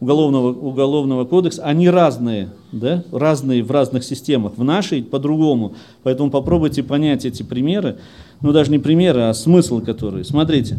уголовного, 0.00 0.48
уголовного 0.52 1.24
кодекса, 1.24 1.62
они 1.62 1.88
разные, 1.88 2.48
да? 2.72 3.04
разные 3.12 3.62
в 3.62 3.70
разных 3.70 4.02
системах. 4.02 4.54
В 4.56 4.64
нашей 4.64 5.02
по-другому. 5.02 5.74
Поэтому 6.02 6.30
попробуйте 6.30 6.82
понять 6.82 7.24
эти 7.24 7.42
примеры. 7.42 7.98
Ну, 8.40 8.52
даже 8.52 8.70
не 8.70 8.78
примеры, 8.78 9.22
а 9.22 9.34
смысл 9.34 9.80
который. 9.80 10.24
Смотрите, 10.24 10.78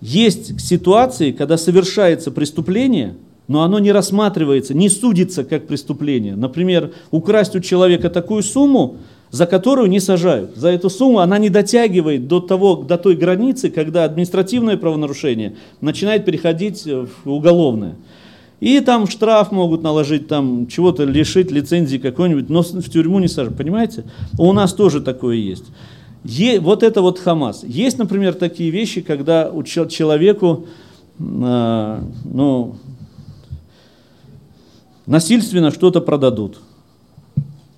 есть 0.00 0.60
ситуации, 0.60 1.32
когда 1.32 1.56
совершается 1.56 2.30
преступление, 2.30 3.16
но 3.48 3.62
оно 3.62 3.78
не 3.78 3.92
рассматривается, 3.92 4.74
не 4.74 4.88
судится 4.88 5.44
как 5.44 5.66
преступление. 5.66 6.36
Например, 6.36 6.92
украсть 7.10 7.56
у 7.56 7.60
человека 7.60 8.10
такую 8.10 8.42
сумму, 8.42 8.96
за 9.30 9.46
которую 9.46 9.88
не 9.88 9.98
сажают. 9.98 10.56
За 10.56 10.68
эту 10.68 10.90
сумму 10.90 11.18
она 11.18 11.38
не 11.38 11.48
дотягивает 11.48 12.28
до, 12.28 12.40
того, 12.40 12.76
до 12.76 12.96
той 12.96 13.16
границы, 13.16 13.70
когда 13.70 14.04
административное 14.04 14.76
правонарушение 14.76 15.56
начинает 15.80 16.24
переходить 16.24 16.84
в 16.84 17.30
уголовное. 17.30 17.96
И 18.60 18.80
там 18.80 19.06
штраф 19.06 19.52
могут 19.52 19.82
наложить, 19.82 20.28
там 20.28 20.66
чего-то 20.66 21.04
лишить 21.04 21.50
лицензии 21.50 21.98
какой-нибудь, 21.98 22.48
но 22.48 22.62
в 22.62 22.90
тюрьму 22.90 23.18
не 23.18 23.28
сажают. 23.28 23.56
Понимаете? 23.56 24.04
У 24.38 24.52
нас 24.52 24.72
тоже 24.72 25.00
такое 25.02 25.36
есть. 25.36 25.64
Е, 26.24 26.58
вот 26.58 26.82
это 26.82 27.02
вот 27.02 27.18
Хамас. 27.18 27.62
Есть, 27.64 27.98
например, 27.98 28.34
такие 28.34 28.70
вещи, 28.70 29.00
когда 29.02 29.50
у 29.50 29.62
человеку 29.62 30.66
э, 31.18 32.00
ну, 32.24 32.76
насильственно 35.06 35.70
что-то 35.70 36.00
продадут. 36.00 36.58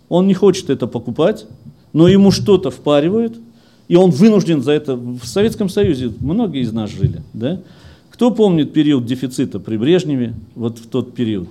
Он 0.08 0.26
не 0.26 0.34
хочет 0.34 0.70
это 0.70 0.86
покупать, 0.86 1.46
но 1.92 2.08
ему 2.08 2.30
что-то 2.30 2.70
впаривают, 2.70 3.38
и 3.88 3.96
он 3.96 4.10
вынужден 4.10 4.62
за 4.62 4.72
это. 4.72 4.96
В 4.96 5.24
Советском 5.24 5.68
Союзе 5.68 6.12
многие 6.20 6.62
из 6.62 6.72
нас 6.72 6.90
жили. 6.90 7.22
Да? 7.32 7.60
Кто 8.18 8.32
помнит 8.32 8.72
период 8.72 9.06
дефицита 9.06 9.60
при 9.60 9.76
Брежневе, 9.76 10.34
вот 10.56 10.80
в 10.80 10.88
тот 10.88 11.14
период? 11.14 11.50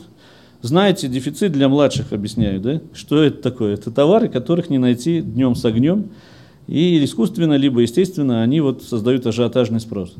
Знаете, 0.61 1.07
дефицит 1.07 1.53
для 1.53 1.70
младших 1.70 2.11
объясняю, 2.11 2.59
да? 2.59 2.82
Что 2.91 3.24
это 3.24 3.41
такое? 3.41 3.76
Это 3.76 3.89
товары, 3.89 4.28
которых 4.28 4.70
не 4.70 4.78
найти 4.78 5.22
днем 5.22 5.55
с 5.55 5.63
огнем, 5.63 6.09
и 6.68 7.01
искусственно, 7.05 7.53
либо 7.53 7.80
естественно, 7.80 8.43
они 8.43 8.59
вот 8.59 8.84
создают 8.84 9.26
ажиотажный 9.26 9.80
спрос. 9.80 10.13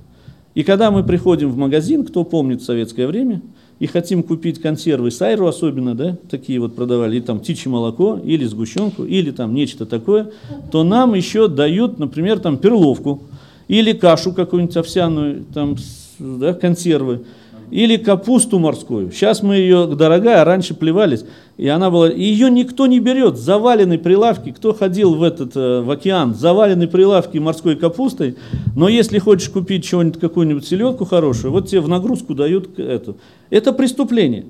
И 0.56 0.64
когда 0.64 0.89
мы 0.89 1.04
приходим 1.04 1.52
в 1.52 1.58
магазин, 1.58 2.06
кто 2.06 2.24
помнит 2.24 2.64
советское 2.64 3.08
время, 3.08 3.41
и 3.80 3.86
хотим 3.86 4.24
купить 4.24 4.62
консервы, 4.62 5.12
сайру 5.12 5.48
особенно, 5.48 5.95
да, 5.95 6.18
такие 6.30 6.62
вот 6.62 6.78
продавали, 6.78 7.18
или 7.18 7.24
там 7.24 7.41
птичье 7.41 7.70
молоко, 7.70 8.22
или 8.24 8.45
сгущенку, 8.45 9.04
или 9.04 9.32
там 9.32 9.54
нечто 9.54 9.86
такое, 9.86 10.32
то 10.72 10.86
нам 10.86 11.14
еще 11.14 11.50
дают, 11.50 12.00
например, 12.00 12.39
там 12.39 12.58
перловку, 12.58 13.24
или 13.68 13.91
кашу 13.91 14.32
какую-нибудь 14.32 14.78
овсяную, 14.78 15.43
там, 15.54 15.76
да, 16.20 16.53
консервы 16.53 17.26
или 17.70 17.97
капусту 17.97 18.59
морскую. 18.59 19.11
Сейчас 19.11 19.43
мы 19.43 19.55
ее 19.55 19.88
дорогая, 19.88 20.43
раньше 20.45 20.74
плевались, 20.74 21.26
и 21.57 21.68
она 21.68 21.89
была, 21.89 22.09
ее 22.09 22.49
никто 22.49 22.88
не 22.88 22.99
берет. 22.99 23.38
Завалены 23.38 23.97
прилавки, 23.97 24.51
кто 24.51 24.74
ходил 24.74 25.15
в 25.15 25.24
этот 25.24 25.55
э, 25.55 25.82
в 25.82 25.91
океан, 25.91 26.34
завалены 26.34 26.88
прилавки 26.88 27.38
морской 27.38 27.76
капустой. 27.76 28.38
Но 28.76 28.88
если 28.88 29.20
хочешь 29.20 29.49
купить 29.49 29.84
чего-нибудь 29.84 30.20
какую-нибудь 30.20 30.65
селедку 30.65 31.05
хорошую, 31.05 31.51
вот 31.51 31.68
тебе 31.68 31.82
в 31.82 31.89
нагрузку 31.89 32.34
дают 32.36 32.80
эту. 32.80 33.18
Это 33.49 33.74
преступление 33.74 34.45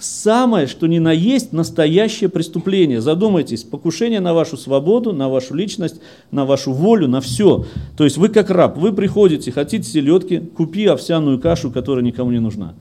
самое, 0.00 0.66
что 0.66 0.86
ни 0.86 0.98
на 0.98 1.12
есть, 1.12 1.52
настоящее 1.52 2.28
преступление. 2.28 3.00
Задумайтесь, 3.00 3.64
покушение 3.64 4.20
на 4.20 4.34
вашу 4.34 4.56
свободу, 4.56 5.12
на 5.12 5.28
вашу 5.28 5.54
личность, 5.54 6.00
на 6.30 6.44
вашу 6.44 6.72
волю, 6.72 7.08
на 7.08 7.20
все. 7.20 7.64
То 7.96 8.04
есть 8.04 8.16
вы 8.16 8.28
как 8.28 8.50
раб, 8.50 8.76
вы 8.76 8.92
приходите, 8.92 9.52
хотите 9.52 9.88
селедки, 9.88 10.38
купи 10.38 10.86
овсяную 10.86 11.38
кашу, 11.38 11.70
которая 11.70 12.04
никому 12.04 12.30
не 12.30 12.40
нужна. 12.40 12.74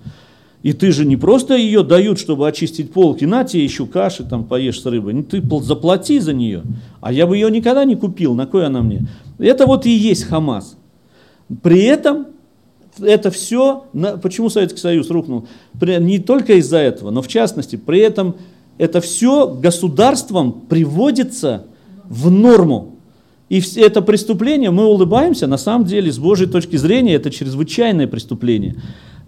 И 0.61 0.74
ты 0.74 0.91
же 0.91 1.05
не 1.05 1.15
просто 1.15 1.55
ее 1.55 1.84
дают, 1.84 2.20
чтобы 2.20 2.47
очистить 2.47 2.91
полки, 2.91 3.24
на 3.24 3.45
тебе 3.45 3.63
еще 3.63 3.86
каши, 3.86 4.24
там 4.24 4.43
поешь 4.43 4.82
с 4.82 4.86
рыбой, 4.86 5.24
ты 5.24 5.41
заплати 5.61 6.20
за 6.20 6.34
нее. 6.34 6.63
А 6.99 7.13
я 7.13 7.28
бы 7.28 7.38
ее 7.38 7.49
никогда 7.49 7.86
не 7.86 7.95
купил, 7.95 8.36
на 8.36 8.45
кой 8.45 8.65
она 8.65 8.82
мне? 8.82 9.07
Это 9.38 9.65
вот 9.65 9.86
и 9.86 9.89
есть 9.89 10.26
Хамас. 10.26 10.78
При 11.63 11.84
этом 11.84 12.28
это 13.02 13.32
все, 13.32 13.86
почему 14.22 14.50
Советский 14.50 14.80
Союз 14.80 15.10
рухнул? 15.10 15.47
Не 15.82 16.20
только 16.20 16.54
из-за 16.54 16.78
этого, 16.78 17.12
но 17.12 17.22
в 17.22 17.28
частности, 17.28 17.76
при 17.76 18.00
этом 18.00 18.36
это 18.78 19.02
все 19.02 19.47
государством 19.47 20.54
приводится 20.68 21.66
в 22.06 22.32
норму. 22.32 22.95
И 23.50 23.62
это 23.78 24.02
преступление, 24.02 24.70
мы 24.70 24.86
улыбаемся, 24.86 25.47
на 25.47 25.58
самом 25.58 25.86
деле, 25.86 26.12
с 26.12 26.20
Божьей 26.20 26.47
точки 26.47 26.76
зрения, 26.76 27.16
это 27.16 27.32
чрезвычайное 27.32 28.08
преступление. 28.08 28.76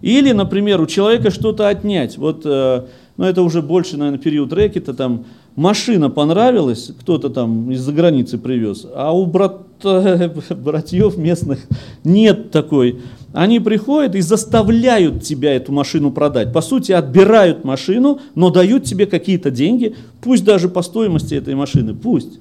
Или, 0.00 0.32
например, 0.32 0.80
у 0.80 0.86
человека 0.86 1.30
что-то 1.30 1.68
отнять. 1.68 2.18
Вот, 2.18 2.42
э, 2.44 2.84
ну 3.16 3.24
это 3.24 3.42
уже 3.42 3.62
больше, 3.62 3.96
наверное, 3.96 4.20
период 4.20 4.52
рэкета, 4.52 4.94
там 4.94 5.26
машина 5.56 6.10
понравилась, 6.10 6.92
кто-то 6.98 7.30
там 7.30 7.70
из-за 7.72 7.92
границы 7.92 8.38
привез, 8.38 8.86
а 8.94 9.12
у 9.12 9.26
брат, 9.26 9.62
братьев 9.82 11.16
местных 11.16 11.60
нет 12.04 12.50
такой 12.50 13.00
они 13.32 13.60
приходят 13.60 14.14
и 14.14 14.20
заставляют 14.20 15.22
тебя 15.22 15.54
эту 15.54 15.72
машину 15.72 16.10
продать. 16.10 16.52
По 16.52 16.60
сути, 16.60 16.92
отбирают 16.92 17.64
машину, 17.64 18.20
но 18.34 18.50
дают 18.50 18.84
тебе 18.84 19.06
какие-то 19.06 19.50
деньги, 19.50 19.96
пусть 20.20 20.44
даже 20.44 20.68
по 20.68 20.82
стоимости 20.82 21.34
этой 21.34 21.54
машины, 21.54 21.94
пусть. 21.94 22.38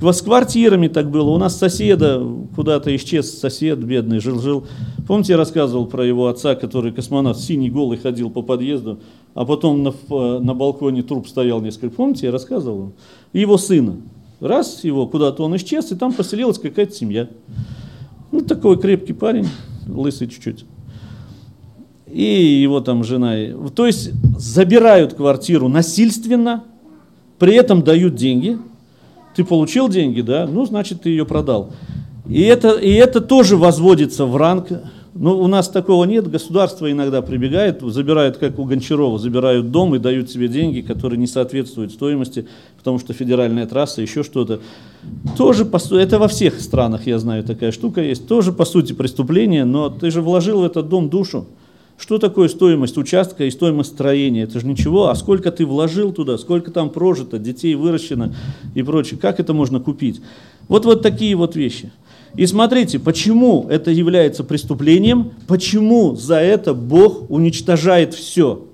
С 0.00 0.22
квартирами 0.22 0.88
так 0.88 1.10
было. 1.10 1.30
У 1.30 1.38
нас 1.38 1.56
соседа 1.56 2.22
куда-то 2.54 2.94
исчез, 2.96 3.38
сосед 3.38 3.78
бедный, 3.82 4.20
жил-жил. 4.20 4.66
Помните, 5.06 5.32
я 5.32 5.36
рассказывал 5.38 5.86
про 5.86 6.04
его 6.04 6.28
отца, 6.28 6.54
который 6.54 6.92
космонавт, 6.92 7.40
синий 7.40 7.70
голый 7.70 7.98
ходил 7.98 8.30
по 8.30 8.42
подъезду, 8.42 9.00
а 9.34 9.44
потом 9.44 9.82
на, 9.82 9.92
на 10.40 10.54
балконе 10.54 11.02
труп 11.02 11.28
стоял 11.28 11.60
несколько. 11.60 11.96
Помните, 11.96 12.26
я 12.26 12.32
рассказывал? 12.32 12.92
Его 13.32 13.56
сына. 13.56 13.96
Раз 14.40 14.84
его 14.84 15.06
куда-то 15.06 15.44
он 15.44 15.56
исчез, 15.56 15.90
и 15.92 15.96
там 15.96 16.12
поселилась 16.12 16.58
какая-то 16.58 16.92
семья. 16.92 17.28
Ну, 18.32 18.40
такой 18.40 18.78
крепкий 18.78 19.12
парень 19.12 19.46
лысый 19.86 20.28
чуть-чуть. 20.28 20.64
И 22.10 22.22
его 22.62 22.80
там 22.80 23.04
жена. 23.04 23.34
То 23.74 23.86
есть 23.86 24.12
забирают 24.38 25.14
квартиру 25.14 25.68
насильственно, 25.68 26.64
при 27.38 27.54
этом 27.54 27.82
дают 27.82 28.16
деньги. 28.16 28.58
Ты 29.34 29.44
получил 29.44 29.88
деньги, 29.88 30.20
да? 30.20 30.46
Ну, 30.46 30.64
значит, 30.66 31.02
ты 31.02 31.10
ее 31.10 31.24
продал. 31.24 31.72
И 32.28 32.42
это, 32.42 32.70
и 32.72 32.92
это 32.92 33.20
тоже 33.20 33.56
возводится 33.56 34.24
в 34.24 34.36
ранг 34.36 34.70
ну, 35.16 35.38
у 35.40 35.46
нас 35.46 35.68
такого 35.68 36.04
нет, 36.04 36.28
государство 36.28 36.90
иногда 36.90 37.22
прибегает, 37.22 37.80
забирают, 37.82 38.36
как 38.38 38.58
у 38.58 38.64
Гончарова, 38.64 39.16
забирают 39.16 39.70
дом 39.70 39.94
и 39.94 40.00
дают 40.00 40.28
себе 40.28 40.48
деньги, 40.48 40.80
которые 40.80 41.18
не 41.18 41.28
соответствуют 41.28 41.92
стоимости, 41.92 42.48
потому 42.76 42.98
что 42.98 43.12
федеральная 43.12 43.66
трасса, 43.66 44.02
еще 44.02 44.24
что-то. 44.24 44.58
Тоже, 45.36 45.64
по 45.66 45.78
сути, 45.78 46.02
это 46.02 46.18
во 46.18 46.26
всех 46.26 46.60
странах, 46.60 47.06
я 47.06 47.20
знаю, 47.20 47.44
такая 47.44 47.70
штука 47.70 48.02
есть, 48.02 48.26
тоже, 48.26 48.52
по 48.52 48.64
сути, 48.64 48.92
преступление, 48.92 49.64
но 49.64 49.88
ты 49.88 50.10
же 50.10 50.20
вложил 50.20 50.62
в 50.62 50.64
этот 50.64 50.88
дом 50.88 51.08
душу. 51.08 51.46
Что 51.96 52.18
такое 52.18 52.48
стоимость 52.48 52.98
участка 52.98 53.44
и 53.44 53.50
стоимость 53.50 53.90
строения? 53.90 54.42
Это 54.42 54.60
же 54.60 54.66
ничего, 54.66 55.08
а 55.08 55.14
сколько 55.14 55.52
ты 55.52 55.64
вложил 55.64 56.12
туда, 56.12 56.38
сколько 56.38 56.70
там 56.70 56.90
прожито, 56.90 57.38
детей 57.38 57.74
выращено 57.76 58.34
и 58.74 58.82
прочее. 58.82 59.18
Как 59.20 59.38
это 59.38 59.54
можно 59.54 59.78
купить? 59.78 60.20
Вот, 60.68 60.84
вот 60.84 61.02
такие 61.02 61.36
вот 61.36 61.54
вещи. 61.54 61.92
И 62.36 62.46
смотрите, 62.46 62.98
почему 62.98 63.66
это 63.68 63.92
является 63.92 64.42
преступлением, 64.42 65.32
почему 65.46 66.16
за 66.16 66.36
это 66.36 66.74
Бог 66.74 67.30
уничтожает 67.30 68.12
все. 68.12 68.66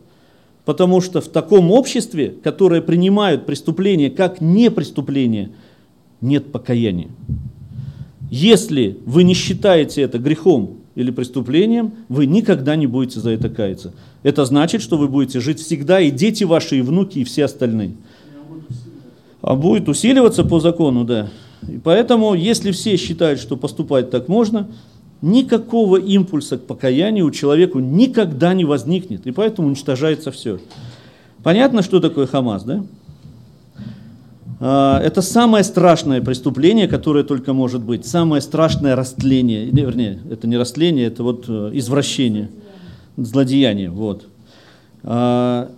Потому 0.65 1.03
что 1.03 1.21
в 1.21 1.29
таком 1.29 1.71
обществе, 1.71 2.35
которое 2.43 2.81
принимают 2.81 3.45
преступление 3.45 4.11
как 4.11 4.41
не 4.41 4.71
преступление, 4.71 5.51
нет 6.23 6.53
покаяния. 6.53 7.09
Если 8.31 8.99
вы 9.05 9.25
не 9.25 9.35
считаете 9.35 10.03
это 10.03 10.19
грехом 10.19 10.80
или 11.01 11.11
преступлением, 11.11 11.93
вы 12.09 12.27
никогда 12.27 12.77
не 12.77 12.87
будете 12.87 13.21
за 13.21 13.31
это 13.31 13.49
каяться. 13.49 13.93
Это 14.23 14.45
значит, 14.45 14.83
что 14.83 14.99
вы 14.99 15.09
будете 15.09 15.41
жить 15.41 15.61
всегда, 15.61 16.01
и 16.01 16.11
дети 16.11 16.45
ваши, 16.45 16.79
и 16.79 16.83
внуки, 16.83 17.21
и 17.21 17.25
все 17.25 17.47
остальные. 17.47 17.93
А 19.41 19.55
будет 19.55 19.89
усиливаться 19.89 20.45
по 20.45 20.61
закону, 20.61 21.05
да. 21.05 21.31
И 21.67 21.79
поэтому, 21.83 22.35
если 22.35 22.71
все 22.71 22.97
считают, 22.97 23.41
что 23.41 23.57
поступать 23.57 24.11
так 24.11 24.29
можно, 24.29 24.69
никакого 25.23 25.97
импульса 25.97 26.59
к 26.59 26.67
покаянию 26.67 27.27
у 27.27 27.31
человека 27.31 27.79
никогда 27.79 28.53
не 28.53 28.65
возникнет, 28.65 29.27
и 29.27 29.31
поэтому 29.31 29.69
уничтожается 29.69 30.31
все. 30.31 30.61
Понятно, 31.43 31.83
что 31.83 32.01
такое 32.01 32.27
Хамас, 32.27 32.65
да? 32.65 32.85
А, 34.61 35.01
Это 35.01 35.23
самое 35.23 35.65
страшное 35.65 36.21
преступление, 36.21 36.87
которое 36.87 37.25
только 37.25 37.55
может 37.55 37.83
быть. 37.83 38.07
Самое 38.07 38.43
страшное 38.43 38.95
растление. 38.95 39.67
Не, 39.71 39.83
Вернее, 39.83 40.21
это 40.31 40.47
не 40.47 40.59
растление, 40.59 41.07
это 41.07 41.23
вот 41.23 41.47
э, 41.49 41.71
извращение, 41.73 42.51
злодеяние. 43.17 43.91
Вот. 43.91 44.27
А, 45.03 45.71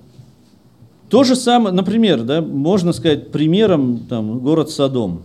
То 1.09 1.23
же 1.23 1.37
самое, 1.37 1.75
например, 1.75 2.25
да, 2.25 2.43
можно 2.43 2.93
сказать 2.93 3.31
примером 3.31 4.01
там, 4.09 4.41
город 4.41 4.69
Содом. 4.69 5.23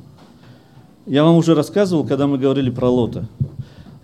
Я 1.07 1.23
вам 1.23 1.37
уже 1.37 1.55
рассказывал, 1.55 2.05
когда 2.05 2.27
мы 2.27 2.37
говорили 2.37 2.69
про 2.69 2.89
Лота. 2.89 3.27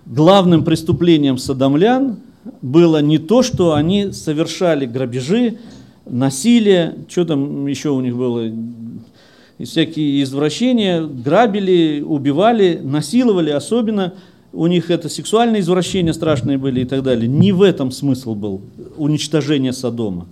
Главным 0.06 0.64
преступлением 0.64 1.38
содомлян 1.38 2.18
было 2.62 3.01
не 3.01 3.20
то, 3.20 3.43
что 3.43 3.74
они 3.74 4.14
совершали 4.14 4.86
грабежи, 4.86 5.60
насилие, 6.06 6.95
что 7.08 7.26
там 7.26 7.68
еще 7.68 7.89
у 7.89 8.01
них 8.01 8.16
было, 8.16 8.49
всякие 9.66 10.24
извращения, 10.24 11.01
грабили, 11.01 12.01
убивали, 12.01 12.80
насиловали, 12.84 13.49
особенно 13.51 14.14
у 14.53 14.68
них 14.68 14.91
это 14.91 15.09
сексуальные 15.09 15.61
извращения 15.61 16.14
страшные 16.14 16.57
были 16.57 16.82
и 16.82 16.86
так 16.86 17.03
далее. 17.03 17.28
Не 17.28 17.51
в 17.51 17.61
этом 17.61 17.91
смысл 17.91 18.36
был 18.36 18.61
уничтожение 18.97 19.74
Содома, 19.74 20.28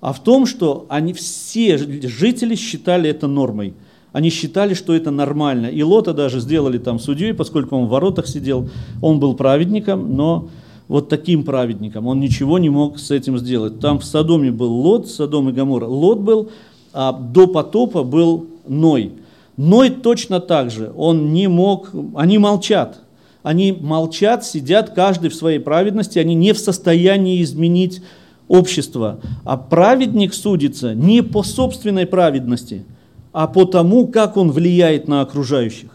а 0.00 0.12
в 0.12 0.22
том, 0.22 0.46
что 0.46 0.86
они 0.88 1.12
все 1.12 1.76
жители 1.76 2.54
считали 2.54 3.10
это 3.10 3.26
нормой. 3.26 3.74
Они 4.12 4.30
считали, 4.30 4.74
что 4.74 4.94
это 4.94 5.10
нормально. 5.10 5.66
И 5.66 5.82
Лота 5.82 6.14
даже 6.14 6.38
сделали 6.38 6.78
там 6.78 7.00
судьей, 7.00 7.34
поскольку 7.34 7.76
он 7.76 7.86
в 7.86 7.88
воротах 7.88 8.28
сидел. 8.28 8.70
Он 9.02 9.18
был 9.18 9.34
праведником, 9.34 10.14
но 10.14 10.50
вот 10.86 11.08
таким 11.08 11.42
праведником. 11.42 12.06
Он 12.06 12.20
ничего 12.20 12.60
не 12.60 12.70
мог 12.70 13.00
с 13.00 13.10
этим 13.10 13.38
сделать. 13.38 13.80
Там 13.80 13.98
в 13.98 14.04
Содоме 14.04 14.52
был 14.52 14.72
Лот, 14.72 15.08
Содом 15.08 15.48
и 15.48 15.52
Гамора. 15.52 15.86
Лот 15.86 16.20
был, 16.20 16.50
а 16.92 17.12
до 17.12 17.48
потопа 17.48 18.04
был 18.04 18.46
Ной. 18.66 19.12
Ной 19.56 19.90
точно 19.90 20.40
так 20.40 20.70
же. 20.70 20.92
Он 20.96 21.32
не 21.32 21.46
мог, 21.48 21.90
они 22.14 22.38
молчат. 22.38 23.00
Они 23.42 23.72
молчат, 23.72 24.44
сидят 24.44 24.90
каждый 24.94 25.28
в 25.28 25.34
своей 25.34 25.58
праведности, 25.58 26.18
они 26.18 26.34
не 26.34 26.52
в 26.52 26.58
состоянии 26.58 27.42
изменить 27.42 28.00
общество. 28.48 29.20
А 29.44 29.58
праведник 29.58 30.32
судится 30.32 30.94
не 30.94 31.22
по 31.22 31.42
собственной 31.42 32.06
праведности, 32.06 32.84
а 33.32 33.46
по 33.46 33.66
тому, 33.66 34.08
как 34.08 34.38
он 34.38 34.50
влияет 34.50 35.08
на 35.08 35.20
окружающих. 35.20 35.90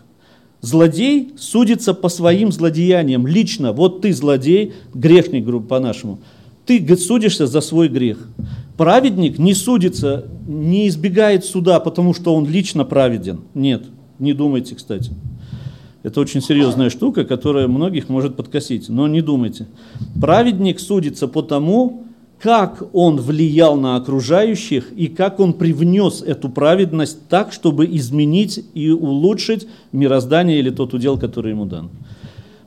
Злодей 0.61 1.33
судится 1.39 1.93
по 1.93 2.09
своим 2.09 2.51
злодеяниям 2.51 3.25
лично. 3.25 3.71
Вот 3.71 4.01
ты 4.01 4.13
злодей, 4.13 4.73
грешник, 4.93 5.45
грубо 5.45 5.65
по-нашему. 5.65 6.19
Ты 6.69 6.97
судишься 6.97 7.47
за 7.47 7.61
свой 7.61 7.87
грех. 7.87 8.19
Праведник 8.77 9.39
не 9.39 9.55
судится, 9.55 10.25
не 10.47 10.87
избегает 10.87 11.43
суда, 11.43 11.79
потому 11.79 12.13
что 12.13 12.35
он 12.35 12.47
лично 12.47 12.85
праведен. 12.85 13.39
Нет, 13.55 13.85
не 14.19 14.33
думайте, 14.33 14.75
кстати. 14.75 15.09
Это 16.03 16.21
очень 16.21 16.43
серьезная 16.43 16.91
штука, 16.91 17.25
которая 17.25 17.67
многих 17.67 18.07
может 18.07 18.35
подкосить, 18.35 18.87
но 18.87 19.07
не 19.07 19.21
думайте. 19.21 19.65
Праведник 20.21 20.79
судится 20.79 21.27
по 21.27 21.41
тому, 21.41 22.03
как 22.39 22.83
он 22.93 23.19
влиял 23.19 23.75
на 23.75 23.95
окружающих 23.95 24.93
и 24.93 25.07
как 25.07 25.39
он 25.39 25.53
привнес 25.53 26.21
эту 26.21 26.49
праведность 26.49 27.27
так, 27.29 27.51
чтобы 27.51 27.87
изменить 27.87 28.63
и 28.75 28.91
улучшить 28.91 29.67
мироздание 29.91 30.59
или 30.59 30.69
тот 30.69 30.93
удел, 30.93 31.17
который 31.17 31.49
ему 31.49 31.65
дан. 31.65 31.89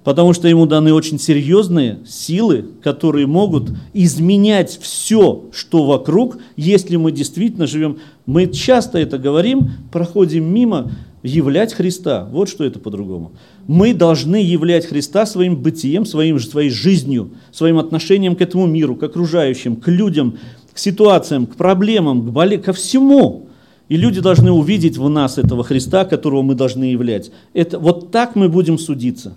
Потому 0.05 0.33
что 0.33 0.49
ему 0.49 0.67
даны 0.67 0.93
очень 0.93 1.19
серьезные 1.19 2.01
силы, 2.05 2.67
которые 2.83 3.27
могут 3.27 3.71
изменять 3.95 4.79
все, 4.83 5.45
что 5.53 5.85
вокруг, 5.85 6.39
если 6.57 6.97
мы 6.97 7.13
действительно 7.13 7.69
живем. 7.69 7.99
Мы 8.27 8.49
часто 8.49 8.99
это 8.99 9.17
говорим, 9.19 9.71
проходим 9.93 10.45
мимо, 10.53 10.91
являть 11.23 11.73
Христа. 11.73 12.29
Вот 12.33 12.49
что 12.49 12.65
это 12.65 12.81
по-другому. 12.81 13.33
Мы 13.69 13.95
должны 13.95 14.43
являть 14.43 14.87
Христа 14.87 15.25
своим 15.25 15.57
бытием, 15.57 16.05
своим, 16.05 16.41
своей 16.41 16.71
жизнью, 16.71 17.31
своим 17.53 17.79
отношением 17.79 18.35
к 18.35 18.41
этому 18.41 18.67
миру, 18.67 18.97
к 18.97 19.05
окружающим, 19.05 19.77
к 19.77 19.87
людям, 19.87 20.37
к 20.73 20.79
ситуациям, 20.79 21.47
к 21.47 21.55
проблемам, 21.55 22.23
к 22.23 22.33
боле... 22.33 22.59
ко 22.59 22.73
всему. 22.73 23.47
И 23.89 23.97
люди 23.97 24.21
должны 24.21 24.51
увидеть 24.51 24.97
в 24.97 25.09
нас 25.09 25.39
этого 25.39 25.63
Христа, 25.63 26.05
которого 26.05 26.43
мы 26.43 26.55
должны 26.57 26.85
являть. 26.85 27.31
Это, 27.53 27.79
вот 27.79 28.11
так 28.11 28.35
мы 28.35 28.49
будем 28.49 28.79
судиться. 28.79 29.37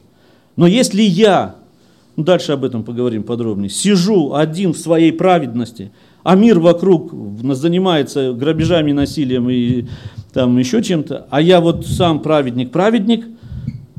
Но 0.55 0.67
если 0.67 1.01
я, 1.01 1.55
ну 2.15 2.23
дальше 2.23 2.53
об 2.53 2.63
этом 2.63 2.83
поговорим 2.83 3.23
подробнее, 3.23 3.69
сижу 3.69 4.33
один 4.33 4.73
в 4.73 4.77
своей 4.77 5.11
праведности, 5.11 5.91
а 6.23 6.35
мир 6.35 6.59
вокруг 6.59 7.13
занимается 7.53 8.33
грабежами, 8.33 8.91
насилием 8.91 9.49
и 9.49 9.85
там 10.33 10.57
еще 10.57 10.81
чем-то, 10.81 11.27
а 11.29 11.41
я 11.41 11.61
вот 11.61 11.85
сам 11.85 12.19
праведник-праведник, 12.21 13.25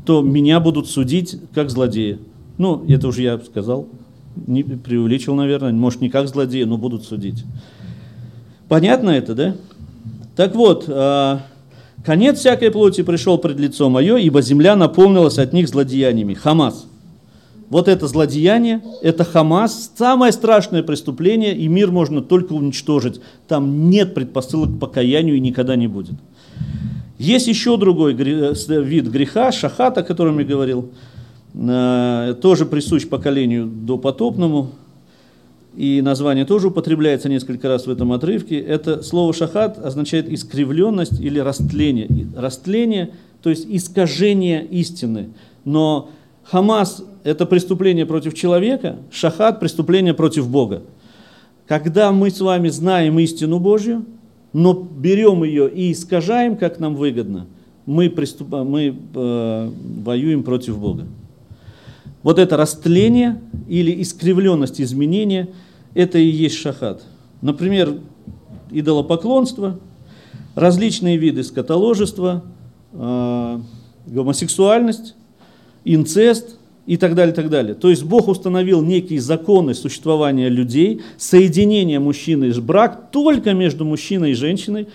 то 0.05 0.21
меня 0.21 0.59
будут 0.59 0.89
судить 0.89 1.37
как 1.53 1.69
злодея. 1.69 2.19
Ну, 2.57 2.85
это 2.87 3.07
уже 3.07 3.23
я 3.23 3.39
сказал, 3.39 3.87
не 4.45 4.63
преувеличил, 4.63 5.35
наверное, 5.35 5.71
может 5.73 6.01
не 6.01 6.09
как 6.09 6.27
злодея, 6.27 6.65
но 6.65 6.77
будут 6.77 7.03
судить. 7.03 7.43
Понятно 8.67 9.11
это, 9.11 9.35
да? 9.35 9.55
Так 10.35 10.55
вот, 10.55 10.85
а, 10.87 11.41
Конец 12.07 12.39
всякой 12.39 12.71
плоти 12.71 13.03
пришел 13.03 13.37
пред 13.37 13.59
лицо 13.59 13.89
мое, 13.89 14.15
ибо 14.15 14.41
земля 14.41 14.77
наполнилась 14.77 15.39
от 15.39 15.51
них 15.51 15.67
злодеяниями. 15.67 16.35
Хамас. 16.35 16.87
Вот 17.69 17.89
это 17.89 18.07
злодеяние, 18.07 18.81
это 19.01 19.25
Хамас, 19.25 19.91
самое 19.97 20.31
страшное 20.31 20.83
преступление, 20.83 21.53
и 21.53 21.67
мир 21.67 21.91
можно 21.91 22.21
только 22.21 22.53
уничтожить. 22.53 23.19
Там 23.49 23.89
нет 23.89 24.13
предпосылок 24.13 24.77
к 24.77 24.79
покаянию 24.79 25.35
и 25.35 25.41
никогда 25.41 25.75
не 25.75 25.89
будет. 25.89 26.15
Есть 27.17 27.47
еще 27.47 27.75
другой 27.75 28.13
э, 28.13 28.53
вид 28.83 29.07
греха, 29.07 29.51
шахат, 29.51 29.97
о 29.97 30.03
котором 30.03 30.39
я 30.39 30.45
говорил, 30.45 30.91
э, 31.55 32.35
тоже 32.41 32.65
присущ 32.65 33.05
поколению 33.05 33.65
допотопному, 33.67 34.69
и 35.77 36.01
название 36.01 36.43
тоже 36.43 36.69
употребляется 36.69 37.29
несколько 37.29 37.67
раз 37.67 37.85
в 37.85 37.91
этом 37.91 38.11
отрывке. 38.11 38.59
Это 38.59 39.03
слово 39.03 39.31
шахат 39.31 39.77
означает 39.77 40.27
искривленность 40.27 41.21
или 41.21 41.37
растление. 41.37 42.09
Растление, 42.35 43.11
то 43.43 43.51
есть 43.51 43.67
искажение 43.69 44.65
истины. 44.65 45.29
Но 45.65 46.09
Хамас– 46.45 47.03
это 47.23 47.45
преступление 47.45 48.07
против 48.07 48.33
человека, 48.33 48.95
шахат– 49.11 49.59
преступление 49.59 50.15
против 50.15 50.49
Бога. 50.49 50.81
Когда 51.67 52.11
мы 52.11 52.31
с 52.31 52.41
вами 52.41 52.69
знаем 52.69 53.19
истину 53.19 53.59
Божью, 53.59 54.03
но 54.53 54.73
берем 54.73 55.43
ее 55.43 55.69
и 55.69 55.91
искажаем, 55.91 56.57
как 56.57 56.79
нам 56.79 56.95
выгодно, 56.95 57.45
мы, 57.85 58.09
приступ... 58.09 58.49
мы 58.49 58.95
э, 59.13 59.71
воюем 60.03 60.41
против 60.41 60.79
Бога. 60.79 61.05
Вот 62.23 62.39
это 62.39 62.57
растление 62.57 63.39
или 63.67 64.01
искривленность 64.01 64.81
изменения– 64.81 65.49
это 65.93 66.17
и 66.17 66.27
есть 66.27 66.55
шахат. 66.55 67.03
Например, 67.41 67.97
идолопоклонство, 68.71 69.79
различные 70.55 71.17
виды 71.17 71.43
скотоложества, 71.43 72.43
э, 72.93 73.59
гомосексуальность, 74.07 75.15
инцест 75.85 76.57
и 76.85 76.97
так 76.97 77.15
далее, 77.15 77.33
так 77.33 77.49
далее. 77.49 77.75
То 77.75 77.89
есть 77.89 78.03
Бог 78.03 78.27
установил 78.27 78.81
некие 78.81 79.21
законы 79.21 79.73
существования 79.73 80.49
людей, 80.49 81.01
соединение 81.17 81.99
мужчины 81.99 82.45
и 82.45 82.59
брак 82.59 83.11
только 83.11 83.53
между 83.53 83.85
мужчиной 83.85 84.31
и 84.31 84.35
женщиной. 84.35 84.87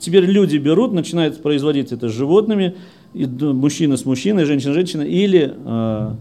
Теперь 0.00 0.24
люди 0.24 0.56
берут, 0.56 0.92
начинают 0.92 1.42
производить 1.42 1.92
это 1.92 2.08
с 2.08 2.12
животными, 2.12 2.74
мужчина 3.12 3.96
с 3.96 4.06
мужчиной, 4.06 4.44
женщина 4.44 4.72
с 4.72 4.76
женщиной, 4.76 5.10
или 5.10 5.54
э, 5.54 6.14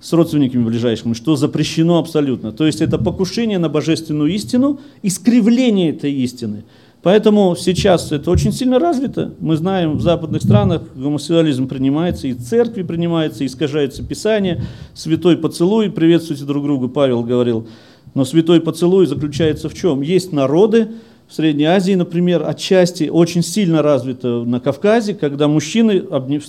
с 0.00 0.12
родственниками 0.12 0.64
ближайшими, 0.64 1.14
что 1.14 1.36
запрещено 1.36 1.98
абсолютно. 1.98 2.52
То 2.52 2.66
есть 2.66 2.80
это 2.80 2.98
покушение 2.98 3.58
на 3.58 3.68
божественную 3.68 4.32
истину, 4.32 4.80
искривление 5.02 5.90
этой 5.90 6.12
истины. 6.12 6.64
Поэтому 7.02 7.56
сейчас 7.58 8.12
это 8.12 8.30
очень 8.30 8.52
сильно 8.52 8.78
развито. 8.78 9.32
Мы 9.40 9.56
знаем, 9.56 9.96
в 9.96 10.02
западных 10.02 10.42
странах 10.42 10.82
гомосексуализм 10.94 11.66
принимается, 11.66 12.28
и 12.28 12.34
церкви 12.34 12.82
принимается, 12.82 13.46
искажается 13.46 14.02
Писание. 14.02 14.62
Святой 14.92 15.38
поцелуй, 15.38 15.90
приветствуйте 15.90 16.44
друг 16.44 16.64
друга, 16.64 16.88
Павел 16.88 17.22
говорил. 17.22 17.66
Но 18.14 18.24
святой 18.24 18.60
поцелуй 18.60 19.06
заключается 19.06 19.68
в 19.68 19.74
чем? 19.74 20.02
Есть 20.02 20.32
народы, 20.32 20.88
в 21.30 21.34
Средней 21.34 21.66
Азии, 21.66 21.92
например, 21.92 22.42
отчасти 22.44 23.08
очень 23.08 23.44
сильно 23.44 23.82
развито 23.82 24.44
на 24.44 24.58
Кавказе, 24.58 25.14
когда 25.14 25.46
мужчины 25.46 26.00